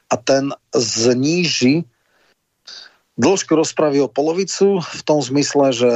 a 0.08 0.14
ten 0.14 0.54
zníži 0.70 1.82
dĺžku 3.18 3.50
rozpravy 3.58 3.98
o 4.06 4.08
polovicu 4.08 4.78
v 4.78 5.00
tom 5.02 5.18
zmysle, 5.18 5.74
že 5.74 5.90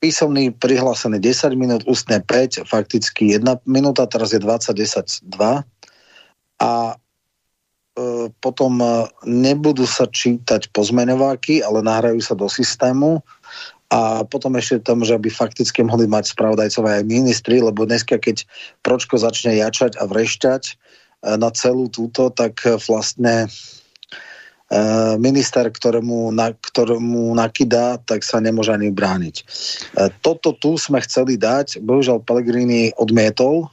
písomný 0.00 0.54
prihlásený 0.54 1.20
10 1.20 1.58
minút, 1.58 1.82
ústne 1.84 2.22
5, 2.22 2.64
fakticky 2.64 3.36
1 3.36 3.44
minúta, 3.68 4.06
teraz 4.06 4.32
je 4.32 4.40
20, 4.40 4.72
10, 4.72 5.26
2 5.26 5.66
a 6.62 6.72
e, 6.88 6.94
potom 8.40 8.72
e, 8.80 9.10
nebudú 9.26 9.84
sa 9.84 10.06
čítať 10.06 10.70
pozmeňováky, 10.72 11.60
ale 11.60 11.84
nahrajú 11.84 12.22
sa 12.22 12.38
do 12.38 12.46
systému 12.46 13.20
a 13.90 14.22
potom 14.22 14.54
ešte 14.54 14.86
tam, 14.86 15.02
že 15.02 15.18
by 15.18 15.26
fakticky 15.26 15.82
mohli 15.82 16.06
mať 16.06 16.30
spravodajcové 16.38 17.02
aj 17.02 17.10
ministri, 17.10 17.58
lebo 17.58 17.82
dneska, 17.82 18.22
keď 18.22 18.46
Pročko 18.86 19.18
začne 19.18 19.58
jačať 19.58 19.98
a 19.98 20.06
vrešťať 20.06 20.62
e, 20.70 20.72
na 21.34 21.50
celú 21.50 21.90
túto, 21.90 22.30
tak 22.30 22.62
e, 22.62 22.78
vlastne 22.86 23.50
e, 24.70 24.78
minister, 25.18 25.66
ktorému, 25.66 26.30
na, 26.30 26.54
ktorému 26.54 27.34
nakydá, 27.34 27.98
tak 28.06 28.22
sa 28.22 28.38
nemôže 28.38 28.70
ani 28.70 28.94
brániť. 28.94 29.42
Toto 30.22 30.54
tu 30.54 30.78
sme 30.78 31.02
chceli 31.02 31.34
dať, 31.34 31.82
bohužiaľ 31.82 32.22
Pellegrini 32.22 32.94
odmietol, 32.94 33.66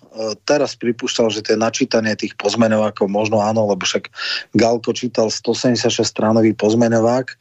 teraz 0.49 0.73
pripúšťal, 0.81 1.29
že 1.29 1.45
tie 1.45 1.53
načítanie 1.53 2.17
tých 2.17 2.33
pozmeňovákov 2.41 3.05
možno 3.05 3.37
áno, 3.37 3.69
lebo 3.69 3.85
však 3.85 4.09
Galko 4.57 4.97
čítal 4.97 5.29
176 5.29 6.01
stránový 6.01 6.57
pozmeňovák, 6.57 7.37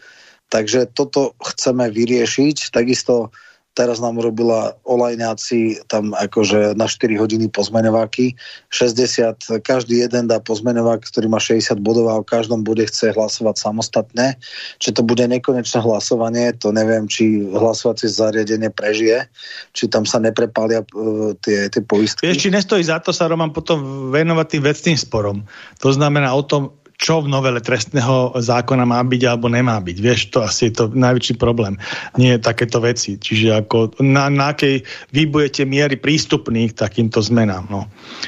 Takže 0.48 0.86
toto 0.94 1.34
chceme 1.42 1.90
vyriešiť. 1.90 2.70
Takisto 2.70 3.34
teraz 3.76 4.00
nám 4.00 4.16
urobila 4.16 4.72
olajňáci 4.88 5.84
tam 5.92 6.16
akože 6.16 6.72
na 6.80 6.88
4 6.88 7.20
hodiny 7.20 7.52
pozmeňováky. 7.52 8.32
60, 8.72 9.60
každý 9.60 10.00
jeden 10.08 10.32
dá 10.32 10.40
pozmeňovák, 10.40 11.04
ktorý 11.04 11.28
má 11.28 11.36
60 11.36 11.76
bodov 11.84 12.08
a 12.08 12.16
o 12.16 12.24
každom 12.24 12.64
bude 12.64 12.88
chce 12.88 13.12
hlasovať 13.12 13.60
samostatne. 13.60 14.40
Či 14.80 14.96
to 14.96 15.04
bude 15.04 15.20
nekonečné 15.28 15.84
hlasovanie, 15.84 16.56
to 16.56 16.72
neviem, 16.72 17.04
či 17.04 17.44
hlasovacie 17.52 18.08
zariadenie 18.08 18.72
prežije, 18.72 19.28
či 19.76 19.84
tam 19.92 20.08
sa 20.08 20.16
neprepália 20.24 20.80
uh, 20.80 21.36
tie, 21.44 21.68
tie 21.68 21.82
poistky. 21.84 22.32
Či 22.32 22.48
nestojí 22.48 22.80
za 22.80 22.96
to 23.04 23.12
sa 23.12 23.28
Roman 23.28 23.52
potom 23.52 24.08
venovať 24.08 24.46
tým 24.56 24.62
vecným 24.64 24.98
sporom. 24.98 25.44
To 25.84 25.92
znamená 25.92 26.32
o 26.32 26.40
tom, 26.40 26.72
čo 26.96 27.20
v 27.20 27.28
novele 27.28 27.60
trestného 27.60 28.32
zákona 28.40 28.88
má 28.88 29.04
byť 29.04 29.22
alebo 29.28 29.52
nemá 29.52 29.76
byť. 29.84 29.96
Vieš, 30.00 30.20
to 30.32 30.40
asi 30.40 30.72
je 30.72 30.80
to 30.80 30.84
najväčší 30.96 31.36
problém. 31.36 31.76
Nie 32.16 32.40
takéto 32.40 32.80
veci. 32.80 33.20
Čiže 33.20 33.64
ako 33.64 34.00
na, 34.00 34.32
na 34.32 34.56
akej 34.56 34.80
vy 35.12 35.22
budete 35.28 35.68
miery 35.68 36.00
prístupní 36.00 36.72
k 36.72 36.80
takýmto 36.80 37.20
zmenám. 37.20 37.68
No. 37.68 37.84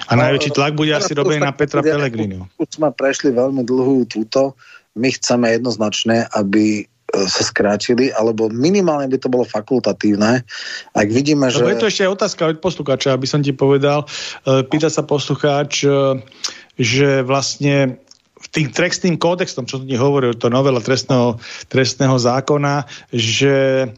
A 0.08 0.12
no, 0.12 0.20
najväčší 0.20 0.52
tlak 0.52 0.76
bude 0.76 0.92
asi 0.92 1.16
robený 1.16 1.48
na 1.48 1.56
Petra 1.56 1.80
Pellegrinu. 1.80 2.44
Už 2.60 2.68
sme 2.76 2.92
prešli 2.92 3.32
veľmi 3.32 3.64
dlhú 3.64 4.04
túto. 4.04 4.52
My 4.92 5.08
chceme 5.16 5.48
jednoznačne, 5.48 6.28
aby 6.36 6.82
e, 6.82 7.24
sa 7.24 7.42
skrátili, 7.46 8.12
alebo 8.12 8.52
minimálne 8.52 9.08
by 9.08 9.16
to 9.16 9.32
bolo 9.32 9.48
fakultatívne. 9.48 10.44
Ak 10.92 11.08
vidíme, 11.08 11.48
že... 11.48 11.64
Lebo 11.64 11.72
je 11.72 11.82
to 11.86 11.88
ešte 11.88 12.04
aj 12.04 12.14
otázka 12.20 12.42
od 12.52 12.58
poslucháča, 12.60 13.16
aby 13.16 13.24
som 13.24 13.40
ti 13.40 13.56
povedal. 13.56 14.04
E, 14.44 14.60
pýta 14.66 14.92
sa 14.92 15.06
poslucháč, 15.06 15.86
e, 15.86 16.20
že 16.76 17.22
vlastne 17.22 18.02
tým 18.54 18.70
trestným 18.70 19.18
kódexom, 19.18 19.66
čo 19.66 19.82
tu 19.82 19.86
hovoril, 19.98 20.34
to 20.38 20.46
novela 20.48 20.78
trestného, 20.78 21.42
trestného 21.66 22.14
zákona, 22.14 22.86
že 23.10 23.86
e, 23.86 23.88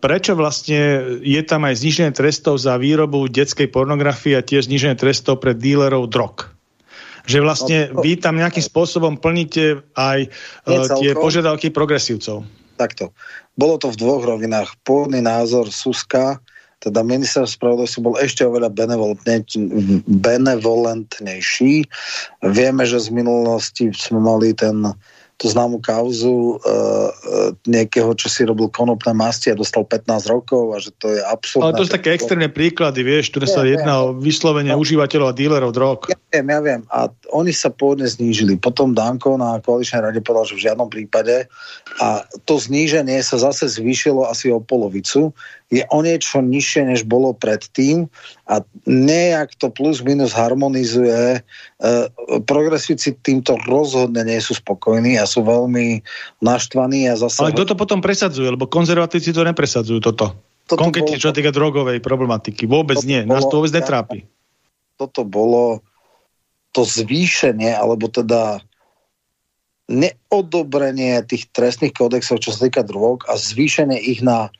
prečo 0.00 0.32
vlastne 0.32 1.04
je 1.20 1.42
tam 1.44 1.68
aj 1.68 1.84
zniženie 1.84 2.12
trestov 2.16 2.56
za 2.56 2.80
výrobu 2.80 3.28
detskej 3.28 3.68
pornografie 3.68 4.36
a 4.36 4.44
tiež 4.44 4.72
zniženie 4.72 4.96
trestov 4.96 5.44
pre 5.44 5.52
dílerov 5.52 6.08
drog? 6.08 6.48
Že 7.26 7.38
vlastne 7.42 7.78
no, 7.90 8.00
vy 8.06 8.16
tam 8.22 8.38
nejakým 8.38 8.62
spôsobom 8.62 9.18
plníte 9.18 9.82
aj 9.98 10.30
uh, 10.30 10.86
tie 11.02 11.10
požiadavky 11.12 11.74
progresívcov. 11.74 12.46
Takto. 12.78 13.10
Bolo 13.58 13.80
to 13.82 13.90
v 13.90 13.98
dvoch 13.98 14.22
rovinách. 14.22 14.78
Pôvodný 14.86 15.24
názor 15.24 15.72
Suska, 15.74 16.38
teda 16.86 17.02
minister 17.02 17.42
spravodlivosti 17.42 17.98
bol 17.98 18.14
ešte 18.14 18.46
oveľa 18.46 18.70
benevolentnejší. 20.06 21.74
Vieme, 22.46 22.82
že 22.86 23.02
z 23.02 23.08
minulosti 23.10 23.90
sme 23.90 24.22
mali 24.22 24.54
ten 24.54 24.94
tú 25.36 25.52
známu 25.52 25.84
kauzu 25.84 26.56
uh, 26.56 27.12
niekoho, 27.68 28.16
čo 28.16 28.32
si 28.32 28.40
robil 28.48 28.72
konopné 28.72 29.12
masti 29.12 29.52
a 29.52 29.58
dostal 29.58 29.84
15 29.84 30.32
rokov 30.32 30.72
a 30.72 30.80
že 30.80 30.96
to 30.96 31.12
je 31.12 31.20
absolútne... 31.28 31.76
Ale 31.76 31.76
to 31.76 31.84
sú 31.84 31.92
také 31.92 32.16
extrémne 32.16 32.48
príklady, 32.48 33.04
vieš, 33.04 33.28
ktoré 33.36 33.44
sa 33.44 33.60
jedná 33.68 34.00
o 34.00 34.16
vyslovenie 34.16 34.72
no. 34.72 34.80
užívateľov 34.80 35.28
a 35.28 35.36
dílerov 35.36 35.76
drog. 35.76 36.08
Ja 36.08 36.16
viem, 36.32 36.46
ja 36.48 36.60
viem. 36.64 36.82
A 36.88 37.12
oni 37.36 37.52
sa 37.52 37.68
pôvodne 37.68 38.08
znížili. 38.08 38.56
Potom 38.56 38.96
Danko 38.96 39.36
na 39.36 39.60
koaličnej 39.60 40.08
rade 40.08 40.24
povedal, 40.24 40.56
že 40.56 40.56
v 40.56 40.64
žiadnom 40.72 40.88
prípade. 40.88 41.44
A 42.00 42.24
to 42.48 42.56
zníženie 42.56 43.20
sa 43.20 43.36
zase 43.36 43.68
zvýšilo 43.76 44.24
asi 44.24 44.48
o 44.48 44.56
polovicu 44.56 45.36
je 45.66 45.82
o 45.90 45.98
niečo 45.98 46.38
nižšie, 46.38 46.94
než 46.94 47.00
bolo 47.02 47.34
predtým 47.34 48.06
a 48.46 48.62
nejak 48.86 49.58
to 49.58 49.66
plus 49.66 49.98
minus 49.98 50.30
harmonizuje. 50.30 51.38
E, 51.38 51.88
progresíci 52.46 53.18
týmto 53.18 53.58
rozhodne 53.66 54.22
nie 54.22 54.38
sú 54.38 54.54
spokojní 54.54 55.18
a 55.18 55.26
sú 55.26 55.42
veľmi 55.42 56.06
naštvaní. 56.38 57.10
A 57.10 57.18
zase... 57.18 57.42
Ale 57.42 57.54
kto 57.58 57.74
to 57.74 57.76
potom 57.78 57.98
presadzuje? 57.98 58.46
Lebo 58.46 58.70
konzervatívci 58.70 59.34
to 59.34 59.42
nepresadzujú 59.42 59.98
toto. 59.98 60.38
toto 60.70 60.78
Konkrétne, 60.78 61.18
čo 61.18 61.34
týka 61.34 61.50
drogovej 61.50 61.98
problematiky. 61.98 62.70
Vôbec 62.70 63.02
nie. 63.02 63.26
Nás 63.26 63.42
to 63.50 63.58
vôbec 63.58 63.74
netrápi. 63.74 64.22
Toto 64.94 65.26
bolo 65.26 65.82
to 66.70 66.86
zvýšenie, 66.86 67.74
alebo 67.74 68.06
teda 68.06 68.62
neodobrenie 69.90 71.22
tých 71.26 71.50
trestných 71.50 71.94
kódexov, 71.94 72.42
čo 72.42 72.54
sa 72.54 72.66
týka 72.70 72.82
drog 72.86 73.26
a 73.26 73.38
zvýšenie 73.38 73.98
ich 73.98 74.22
na 74.22 74.50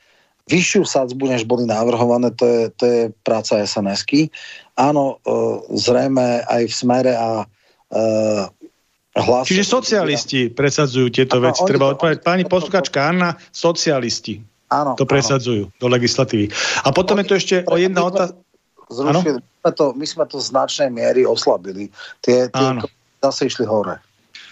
vyššiu 0.46 0.86
sadzbu, 0.86 1.26
než 1.26 1.42
boli 1.44 1.66
navrhované, 1.66 2.30
to 2.30 2.46
je, 2.46 2.62
to 2.78 2.84
je 2.86 3.00
práca 3.26 3.58
SNS-ky. 3.58 4.30
Áno, 4.78 5.18
e, 5.26 5.34
zrejme 5.74 6.46
aj 6.46 6.62
v 6.70 6.74
smere 6.74 7.12
a 7.18 7.30
e, 7.42 7.46
hlas... 9.18 9.44
Čiže 9.50 9.66
socialisti 9.66 10.40
presadzujú 10.54 11.10
tieto 11.10 11.42
veci. 11.42 11.66
Treba 11.66 11.98
odpovedať. 11.98 12.22
Pani 12.22 12.44
posluchačka 12.46 13.10
Anna, 13.10 13.34
socialisti 13.50 14.38
áno, 14.70 14.94
to 14.94 15.02
presadzujú 15.02 15.66
áno. 15.66 15.78
do 15.82 15.86
legislatívy. 15.90 16.46
A 16.86 16.94
potom 16.94 17.18
je 17.18 17.26
to 17.26 17.34
ešte 17.34 17.56
o 17.66 17.74
jedna 17.74 18.06
otázka. 18.06 18.38
Zrušili. 18.86 19.42
My, 19.66 19.70
to, 19.74 19.98
my 19.98 20.06
sme 20.06 20.24
to 20.30 20.38
v 20.38 20.46
značnej 20.46 20.90
miery 20.94 21.26
oslabili. 21.26 21.90
Tie, 22.22 22.46
tie 22.54 22.66
zase 23.18 23.50
išli 23.50 23.66
hore. 23.66 23.98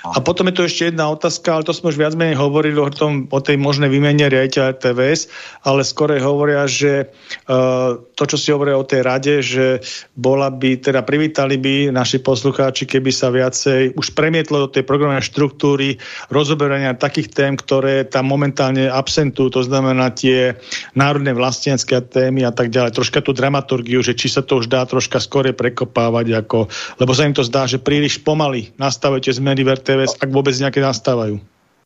A 0.04 0.20
potom 0.20 0.52
je 0.52 0.60
tu 0.60 0.62
ešte 0.68 0.92
jedna 0.92 1.08
otázka, 1.08 1.48
ale 1.48 1.64
to 1.64 1.72
sme 1.72 1.88
už 1.88 1.96
viac 1.96 2.12
menej 2.12 2.36
hovorili 2.36 2.76
o, 2.76 2.92
tom, 2.92 3.24
o 3.32 3.40
tej 3.40 3.56
možnej 3.56 3.88
výmene 3.88 4.28
riaditeľa 4.28 4.76
TVS, 4.76 5.32
ale 5.64 5.80
skore 5.80 6.20
hovoria, 6.20 6.68
že 6.68 7.08
uh, 7.48 7.96
to, 8.12 8.24
čo 8.28 8.36
si 8.36 8.52
hovoria 8.52 8.76
o 8.76 8.84
tej 8.84 9.00
rade, 9.00 9.40
že 9.40 9.80
bola 10.12 10.52
by, 10.52 10.76
teda 10.76 11.00
privítali 11.08 11.56
by 11.56 11.88
naši 11.88 12.20
poslucháči, 12.20 12.84
keby 12.84 13.08
sa 13.16 13.32
viacej 13.32 13.96
už 13.96 14.12
premietlo 14.12 14.68
do 14.68 14.72
tej 14.76 14.84
programovej 14.84 15.24
štruktúry 15.24 15.96
rozoberania 16.28 16.92
takých 16.92 17.32
tém, 17.32 17.56
ktoré 17.56 18.04
tam 18.04 18.28
momentálne 18.28 18.92
absentujú, 18.92 19.56
to 19.56 19.62
znamená 19.64 20.12
tie 20.12 20.52
národné 20.92 21.32
vlastenecké 21.32 22.04
témy 22.04 22.44
a 22.44 22.52
tak 22.52 22.68
ďalej. 22.68 22.92
Troška 22.92 23.24
tú 23.24 23.32
dramaturgiu, 23.32 24.04
že 24.04 24.12
či 24.12 24.28
sa 24.28 24.44
to 24.44 24.60
už 24.60 24.68
dá 24.68 24.84
troška 24.84 25.16
skore 25.16 25.56
prekopávať, 25.56 26.44
ako, 26.44 26.68
lebo 27.00 27.16
sa 27.16 27.24
im 27.24 27.32
to 27.32 27.40
zdá, 27.40 27.64
že 27.64 27.80
príliš 27.80 28.20
pomaly 28.20 28.68
nastavujete 28.76 29.32
zmeny 29.32 29.64
v 29.64 29.72
TVS, 29.94 30.18
ak 30.18 30.30
vôbec 30.34 30.54
nejaké 30.58 30.82
nastávajú? 30.82 31.38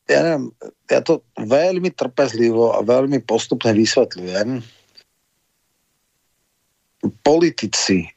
Ja 0.09 0.25
neviem, 0.25 0.49
ja 0.89 1.05
to 1.05 1.21
veľmi 1.37 1.93
trpezlivo 1.93 2.73
a 2.73 2.81
veľmi 2.81 3.21
postupne 3.21 3.69
vysvetľujem. 3.77 4.65
Politici 7.21 8.09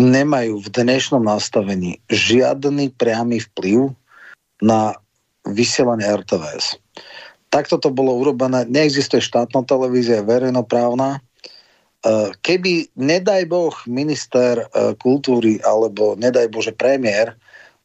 nemajú 0.00 0.64
v 0.64 0.68
dnešnom 0.72 1.20
nastavení 1.20 2.00
žiadny 2.08 2.88
priamy 2.96 3.44
vplyv 3.52 3.92
na 4.64 4.96
vysielanie 5.44 6.08
RTVS. 6.08 6.80
Takto 7.52 7.76
to 7.76 7.92
bolo 7.92 8.16
urobené. 8.16 8.64
Neexistuje 8.66 9.20
štátna 9.20 9.62
televízia, 9.68 10.24
verejnoprávna. 10.24 11.16
E, 11.16 11.20
keby, 12.40 12.92
nedaj 12.96 13.44
Boh, 13.46 13.76
minister 13.86 14.64
e, 14.64 14.96
kultúry 14.96 15.60
alebo 15.62 16.18
nedaj 16.18 16.48
Bože 16.48 16.72
premiér 16.72 17.36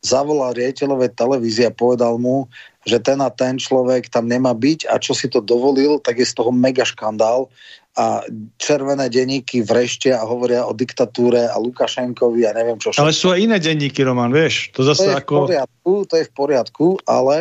zavolal 0.01 0.57
riaditeľové 0.57 1.13
televízie 1.13 1.69
a 1.69 1.73
povedal 1.73 2.17
mu, 2.17 2.49
že 2.89 2.97
ten 2.97 3.21
a 3.21 3.29
ten 3.29 3.61
človek 3.61 4.09
tam 4.09 4.25
nemá 4.25 4.57
byť 4.57 4.89
a 4.89 4.97
čo 4.97 5.13
si 5.13 5.29
to 5.29 5.39
dovolil, 5.41 6.01
tak 6.01 6.17
je 6.17 6.25
z 6.25 6.33
toho 6.33 6.49
mega 6.49 6.81
škandál 6.81 7.47
a 7.93 8.23
červené 8.57 9.11
denníky 9.11 9.61
vreštia 9.61 10.17
a 10.17 10.25
hovoria 10.25 10.63
o 10.63 10.73
diktatúre 10.73 11.45
a 11.51 11.59
Lukašenkovi 11.59 12.47
a 12.47 12.55
neviem 12.55 12.79
čo 12.79 12.89
všetko. 12.89 13.03
Ale 13.03 13.13
sú 13.13 13.27
aj 13.29 13.39
iné 13.43 13.57
denníky, 13.59 14.01
Roman, 14.01 14.31
vieš? 14.31 14.71
To, 14.73 14.81
zase 14.87 15.05
to 15.05 15.11
je 15.11 15.15
ako... 15.19 15.35
v 15.35 15.41
poriadku, 15.51 15.91
to 16.07 16.13
je 16.15 16.25
v 16.25 16.33
poriadku, 16.33 16.87
ale 17.03 17.37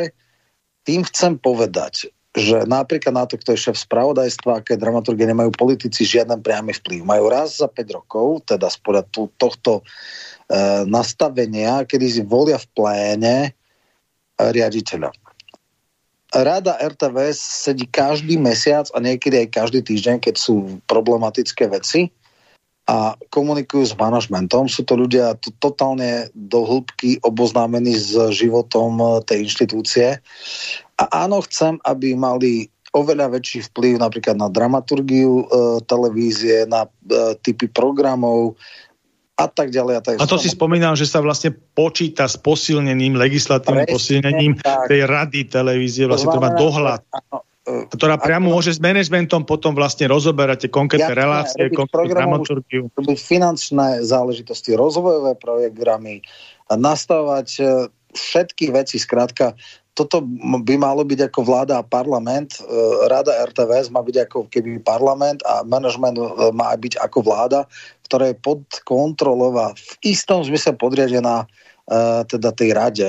tým 0.85 1.07
chcem 1.07 1.39
povedať, 1.39 2.11
že 2.31 2.63
napríklad 2.63 3.11
na 3.11 3.25
to, 3.27 3.35
kto 3.35 3.59
je 3.59 3.65
šéf 3.71 3.77
spravodajstva, 3.91 4.63
aké 4.63 4.79
dramaturgie 4.79 5.27
nemajú 5.27 5.51
politici 5.51 6.07
žiaden 6.07 6.39
priamy 6.39 6.71
vplyv. 6.71 7.03
Majú 7.03 7.25
raz 7.27 7.59
za 7.59 7.67
5 7.67 7.99
rokov, 7.99 8.47
teda 8.47 8.71
spodľa 8.71 9.03
tohto 9.35 9.83
e, 9.83 9.83
nastavenia, 10.87 11.83
kedy 11.83 12.07
si 12.07 12.23
volia 12.23 12.55
v 12.63 12.67
pléne 12.71 13.37
e, 13.43 13.51
riaditeľa. 14.39 15.11
Rada 16.31 16.79
RTVS 16.79 17.67
sedí 17.67 17.91
každý 17.91 18.39
mesiac 18.39 18.87
a 18.95 19.03
niekedy 19.03 19.43
aj 19.43 19.49
každý 19.51 19.83
týždeň, 19.83 20.23
keď 20.23 20.39
sú 20.39 20.79
problematické 20.87 21.67
veci 21.67 22.15
a 22.87 23.19
komunikujú 23.35 23.91
s 23.91 23.99
manažmentom. 23.99 24.71
Sú 24.71 24.87
to 24.87 24.95
ľudia 24.95 25.35
totálne 25.59 26.31
do 26.39 26.63
hĺbky 26.63 27.19
oboznámení 27.27 27.99
s 27.99 28.15
životom 28.31 29.03
e, 29.03 29.07
tej 29.27 29.51
inštitúcie 29.51 30.23
a 31.01 31.25
áno, 31.25 31.41
chcem, 31.49 31.81
aby 31.89 32.13
mali 32.13 32.69
oveľa 32.93 33.33
väčší 33.39 33.71
vplyv 33.73 34.03
napríklad 34.03 34.37
na 34.37 34.51
dramaturgiu 34.51 35.47
e, 35.47 35.55
televízie, 35.87 36.67
na 36.67 36.85
e, 36.85 37.39
typy 37.41 37.71
programov 37.71 38.59
a 39.39 39.47
tak 39.49 39.73
ďalej. 39.73 39.95
A, 39.97 40.01
tak 40.03 40.15
a 40.21 40.27
to 40.29 40.37
si 40.37 40.53
spomínal, 40.53 40.99
že 40.99 41.09
sa 41.09 41.23
vlastne 41.25 41.55
počíta 41.55 42.29
s 42.29 42.37
posilnením, 42.37 43.17
legislatívnym 43.17 43.89
Presne, 43.89 43.97
posilnením 43.97 44.53
tak. 44.61 44.91
tej 44.91 45.01
rady 45.09 45.41
televízie, 45.49 46.05
vlastne 46.11 46.35
to, 46.35 46.43
má 46.43 46.51
dohľad. 46.53 47.01
Áno, 47.15 47.39
e, 47.65 47.87
ktorá 47.95 48.19
priamo 48.19 48.51
môže 48.53 48.75
s 48.77 48.83
manažmentom 48.83 49.47
potom 49.47 49.73
vlastne 49.73 50.11
rozoberať 50.11 50.67
tie 50.67 50.71
konkrétne 50.75 51.15
ja, 51.15 51.23
relácie, 51.25 51.71
konkrétne 51.73 52.13
dramaturgiu. 52.13 52.91
Finančné 53.17 54.03
záležitosti, 54.03 54.75
rozvojové 54.75 55.39
programy, 55.39 56.27
nastavovať 56.69 57.49
e, 57.57 57.63
všetky 58.19 58.75
veci, 58.75 58.99
skrátka 58.99 59.55
toto 59.95 60.23
by 60.63 60.75
malo 60.79 61.03
byť 61.03 61.31
ako 61.31 61.41
vláda 61.43 61.83
a 61.83 61.87
parlament. 61.87 62.59
E, 62.59 62.63
Rada 63.11 63.35
RTVS 63.51 63.91
má 63.91 64.01
byť 64.01 64.31
ako 64.31 64.39
keby 64.49 64.79
parlament 64.81 65.43
a 65.45 65.67
manažment 65.67 66.17
e, 66.17 66.25
má 66.55 66.71
byť 66.75 67.03
ako 67.03 67.27
vláda, 67.27 67.67
ktorá 68.07 68.31
je 68.31 68.37
pod 68.39 68.63
kontrolou 68.87 69.55
a 69.59 69.75
v 69.75 69.93
istom 70.07 70.47
zmysle 70.47 70.79
podriadená 70.79 71.45
e, 71.45 71.47
teda 72.31 72.55
tej 72.55 72.71
rade. 72.73 73.09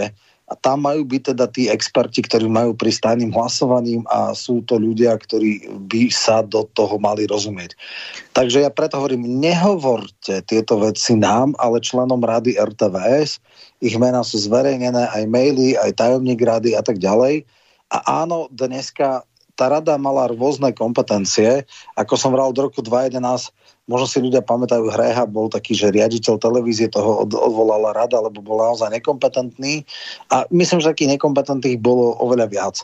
A 0.52 0.54
tam 0.60 0.84
majú 0.84 1.08
byť 1.08 1.32
teda 1.32 1.48
tí 1.48 1.72
experti, 1.72 2.20
ktorí 2.28 2.52
majú 2.52 2.76
pri 2.76 2.92
stajným 2.92 3.32
hlasovaním 3.32 4.04
a 4.12 4.36
sú 4.36 4.60
to 4.68 4.76
ľudia, 4.76 5.16
ktorí 5.16 5.64
by 5.88 6.12
sa 6.12 6.44
do 6.44 6.68
toho 6.76 7.00
mali 7.00 7.24
rozumieť. 7.24 7.72
Takže 8.36 8.68
ja 8.68 8.68
preto 8.68 9.00
hovorím, 9.00 9.40
nehovorte 9.40 10.44
tieto 10.44 10.76
veci 10.84 11.16
nám, 11.16 11.56
ale 11.56 11.80
členom 11.80 12.20
rady 12.20 12.60
RTVS, 12.60 13.40
ich 13.80 13.96
mená 13.96 14.28
sú 14.28 14.44
zverejnené, 14.44 15.08
aj 15.16 15.24
maily, 15.32 15.80
aj 15.80 15.96
tajomník 15.96 16.44
rady 16.44 16.76
a 16.76 16.84
tak 16.84 17.00
ďalej. 17.00 17.48
A 17.96 18.24
áno, 18.28 18.52
dneska 18.52 19.24
tá 19.56 19.72
rada 19.72 19.96
mala 19.96 20.32
rôzne 20.32 20.72
kompetencie. 20.76 21.66
Ako 22.00 22.16
som 22.16 22.32
vral 22.36 22.52
do 22.56 22.68
roku 22.68 22.80
2011, 22.84 23.52
možno 23.86 24.08
si 24.08 24.18
ľudia 24.24 24.42
pamätajú, 24.42 24.90
Hreha 24.90 25.28
bol 25.28 25.52
taký, 25.52 25.76
že 25.78 25.94
riaditeľ 25.94 26.40
televízie 26.40 26.88
toho 26.92 27.26
od, 27.26 27.32
odvolala 27.34 27.96
rada, 27.96 28.20
lebo 28.20 28.42
bol 28.44 28.60
naozaj 28.60 28.92
nekompetentný. 28.92 29.84
A 30.32 30.48
myslím, 30.50 30.80
že 30.82 30.92
takých 30.92 31.20
nekompetentných 31.20 31.78
bolo 31.80 32.16
oveľa 32.20 32.48
viac. 32.50 32.76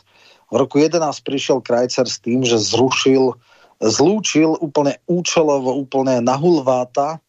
V 0.48 0.56
roku 0.56 0.80
11 0.80 1.00
prišiel 1.24 1.60
Krajcer 1.60 2.08
s 2.08 2.20
tým, 2.24 2.44
že 2.44 2.56
zrušil, 2.56 3.36
zlúčil 3.84 4.56
úplne 4.58 4.96
účelovo, 5.04 5.76
úplne 5.76 6.24
nahulváta, 6.24 7.20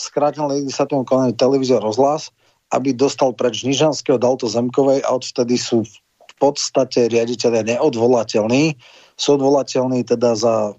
skrátil 0.00 0.48
legislatívnu 0.48 1.04
konanie 1.04 1.36
televízie 1.36 1.76
rozhlas 1.80 2.32
aby 2.74 2.90
dostal 2.90 3.30
preč 3.30 3.62
Nižanského, 3.62 4.18
dal 4.18 4.34
to 4.34 4.50
Zemkovej 4.50 5.06
a 5.06 5.14
odvtedy 5.14 5.54
sú 5.54 5.86
v 5.86 5.94
podstate 6.38 7.08
riaditeľia 7.08 7.76
neodvolateľní. 7.76 8.76
Sú 9.16 9.40
odvolateľní 9.40 10.04
teda 10.04 10.36
za 10.36 10.76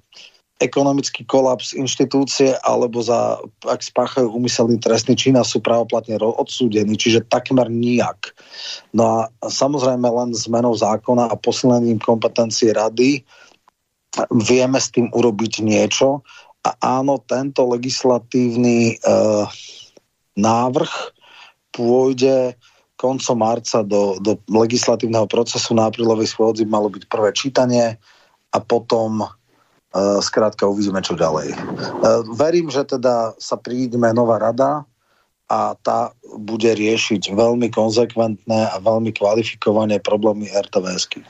ekonomický 0.58 1.22
kolaps 1.30 1.78
inštitúcie 1.78 2.58
alebo 2.66 2.98
za, 3.06 3.38
ak 3.62 3.78
spáchajú 3.78 4.34
úmyselný 4.34 4.82
trestný 4.82 5.14
čin 5.14 5.38
a 5.38 5.46
sú 5.46 5.62
právoplatne 5.62 6.18
odsúdení, 6.18 6.98
čiže 6.98 7.30
takmer 7.30 7.70
nijak. 7.70 8.34
No 8.90 9.06
a 9.06 9.46
samozrejme 9.46 10.10
len 10.10 10.34
zmenou 10.34 10.74
zákona 10.74 11.30
a 11.30 11.38
posilnením 11.38 12.02
kompetencie 12.02 12.74
rady 12.74 13.22
vieme 14.34 14.82
s 14.82 14.90
tým 14.90 15.14
urobiť 15.14 15.62
niečo 15.62 16.26
a 16.66 16.70
áno, 16.82 17.22
tento 17.22 17.70
legislatívny 17.70 18.98
e, 18.98 19.16
návrh 20.42 20.94
pôjde 21.70 22.58
koncom 22.98 23.38
marca 23.38 23.86
do, 23.86 24.18
do 24.20 24.36
legislatívneho 24.50 25.30
procesu 25.30 25.78
na 25.78 25.88
aprílovej 25.88 26.34
schôdzi 26.34 26.66
malo 26.66 26.90
byť 26.90 27.06
prvé 27.06 27.30
čítanie 27.32 27.96
a 28.52 28.58
potom 28.58 29.24
uh, 29.24 30.20
skrátka 30.20 30.66
uvidíme, 30.66 31.00
čo 31.06 31.14
ďalej. 31.14 31.54
Uh, 31.54 32.26
verím, 32.34 32.74
že 32.74 32.84
teda 32.84 33.38
sa 33.38 33.56
príjme 33.56 34.10
nová 34.12 34.42
rada 34.42 34.84
a 35.48 35.78
tá 35.80 36.12
bude 36.36 36.68
riešiť 36.68 37.32
veľmi 37.32 37.72
konzekventné 37.72 38.68
a 38.68 38.76
veľmi 38.84 39.16
kvalifikované 39.16 40.04
problémy 40.04 40.52
RTVSky. 40.52 41.24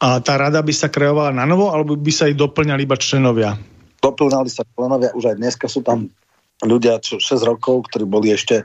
A 0.00 0.20
tá 0.20 0.36
rada 0.36 0.60
by 0.60 0.72
sa 0.72 0.92
kreovala 0.92 1.32
na 1.32 1.48
novo, 1.48 1.72
alebo 1.72 1.96
by 1.96 2.12
sa 2.12 2.28
jej 2.28 2.36
doplňali 2.36 2.84
iba 2.84 2.96
členovia? 3.00 3.56
Doplňali 4.00 4.48
sa 4.48 4.64
členovia, 4.76 5.12
už 5.16 5.32
aj 5.32 5.36
dneska 5.40 5.66
sú 5.68 5.80
tam 5.80 6.12
ľudia, 6.64 7.02
čo 7.04 7.20
6 7.20 7.44
rokov, 7.44 7.92
ktorí 7.92 8.04
boli 8.08 8.32
ešte 8.32 8.64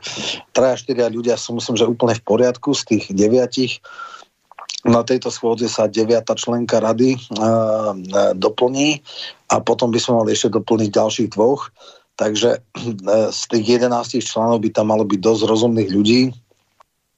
3-4 0.56 1.12
ľudia, 1.12 1.36
som 1.36 1.60
myslím, 1.60 1.76
že 1.76 1.90
úplne 1.90 2.16
v 2.16 2.24
poriadku 2.24 2.72
z 2.72 2.84
tých 2.88 3.04
deviatich. 3.12 3.84
Na 4.88 5.04
tejto 5.04 5.30
schôdze 5.30 5.68
sa 5.68 5.92
deviata 5.92 6.34
členka 6.34 6.82
rady 6.82 7.20
uh, 7.38 7.94
doplní 8.34 9.04
a 9.52 9.62
potom 9.62 9.94
by 9.94 10.00
sme 10.02 10.24
mali 10.24 10.34
ešte 10.34 10.58
doplniť 10.58 10.90
ďalších 10.90 11.30
dvoch. 11.36 11.70
Takže 12.16 12.50
uh, 12.58 13.30
z 13.30 13.42
tých 13.52 13.66
11 13.84 14.24
členov 14.24 14.64
by 14.64 14.70
tam 14.72 14.90
malo 14.90 15.04
byť 15.06 15.20
dosť 15.20 15.42
rozumných 15.46 15.90
ľudí 15.92 16.22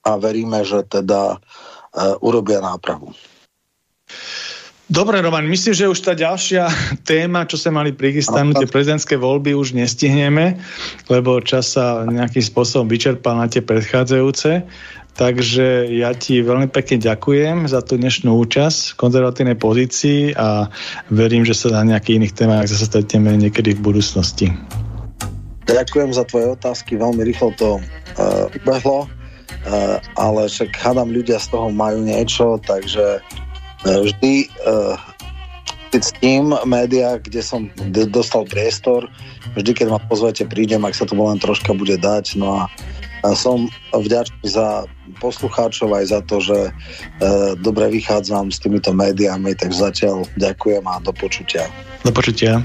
a 0.03 0.19
veríme, 0.19 0.65
že 0.67 0.83
teda 0.89 1.37
uh, 1.37 2.15
urobia 2.19 2.59
nápravu. 2.59 3.15
Dobre, 4.91 5.23
Roman, 5.23 5.47
myslím, 5.47 5.71
že 5.71 5.87
už 5.87 5.99
tá 6.03 6.11
ďalšia 6.11 6.67
téma, 7.09 7.47
čo 7.47 7.55
sa 7.55 7.71
mali 7.71 7.95
prichystanú, 7.95 8.51
tie 8.51 8.67
prezidentské 8.67 9.15
voľby 9.15 9.55
už 9.55 9.79
nestihneme, 9.79 10.59
lebo 11.07 11.39
čas 11.39 11.79
sa 11.79 12.03
nejakým 12.03 12.43
spôsobom 12.43 12.91
vyčerpal 12.91 13.39
na 13.39 13.47
tie 13.47 13.63
predchádzajúce. 13.63 14.67
Takže 15.13 15.93
ja 15.93 16.09
ti 16.17 16.41
veľmi 16.41 16.73
pekne 16.73 16.97
ďakujem 16.97 17.69
za 17.69 17.85
tú 17.85 18.01
dnešnú 18.01 18.33
účasť 18.33 18.97
v 18.97 18.97
konzervatívnej 18.97 19.57
pozícii 19.61 20.33
a 20.33 20.73
verím, 21.13 21.45
že 21.45 21.53
sa 21.53 21.69
na 21.69 21.93
nejakých 21.93 22.17
iných 22.17 22.33
témach 22.33 22.65
zase 22.65 22.89
stretneme 22.89 23.29
niekedy 23.37 23.77
v 23.77 23.93
budúcnosti. 23.93 24.49
Ďakujem 25.69 26.17
za 26.17 26.25
tvoje 26.25 26.57
otázky, 26.57 26.97
veľmi 26.97 27.21
rýchlo 27.29 27.53
to 27.61 27.77
uh, 27.77 28.49
ubehlo, 28.57 29.05
uh, 29.05 30.01
ale 30.17 30.49
však 30.49 30.73
hádam 30.81 31.13
ľudia 31.13 31.37
z 31.37 31.47
toho 31.53 31.69
majú 31.69 32.01
niečo, 32.01 32.57
takže 32.65 33.21
vždy 33.83 34.47
s 36.01 36.09
tým 36.17 36.57
média, 36.65 37.21
kde 37.21 37.45
som 37.45 37.69
dostal 38.09 38.49
priestor, 38.49 39.05
vždy, 39.53 39.71
keď 39.77 39.87
ma 39.93 39.99
pozvete, 40.01 40.47
prídem, 40.49 40.81
ak 40.89 40.97
sa 40.97 41.05
to 41.05 41.13
len 41.13 41.37
troška 41.37 41.69
bude 41.77 42.01
dať. 42.01 42.33
No 42.41 42.65
a 42.65 42.67
som 43.37 43.69
vďačný 43.93 44.43
za 44.43 44.83
poslucháčov 45.23 45.95
aj 45.95 46.05
za 46.11 46.19
to, 46.27 46.43
že 46.43 46.59
e, 46.67 46.71
dobre 47.61 47.87
vychádzam 47.87 48.51
s 48.51 48.59
týmito 48.59 48.91
médiami, 48.91 49.55
tak 49.55 49.71
zatiaľ 49.71 50.27
ďakujem 50.35 50.83
a 50.83 50.99
do 50.99 51.15
počutia. 51.15 51.69
Do 52.03 52.11
počutia. 52.11 52.59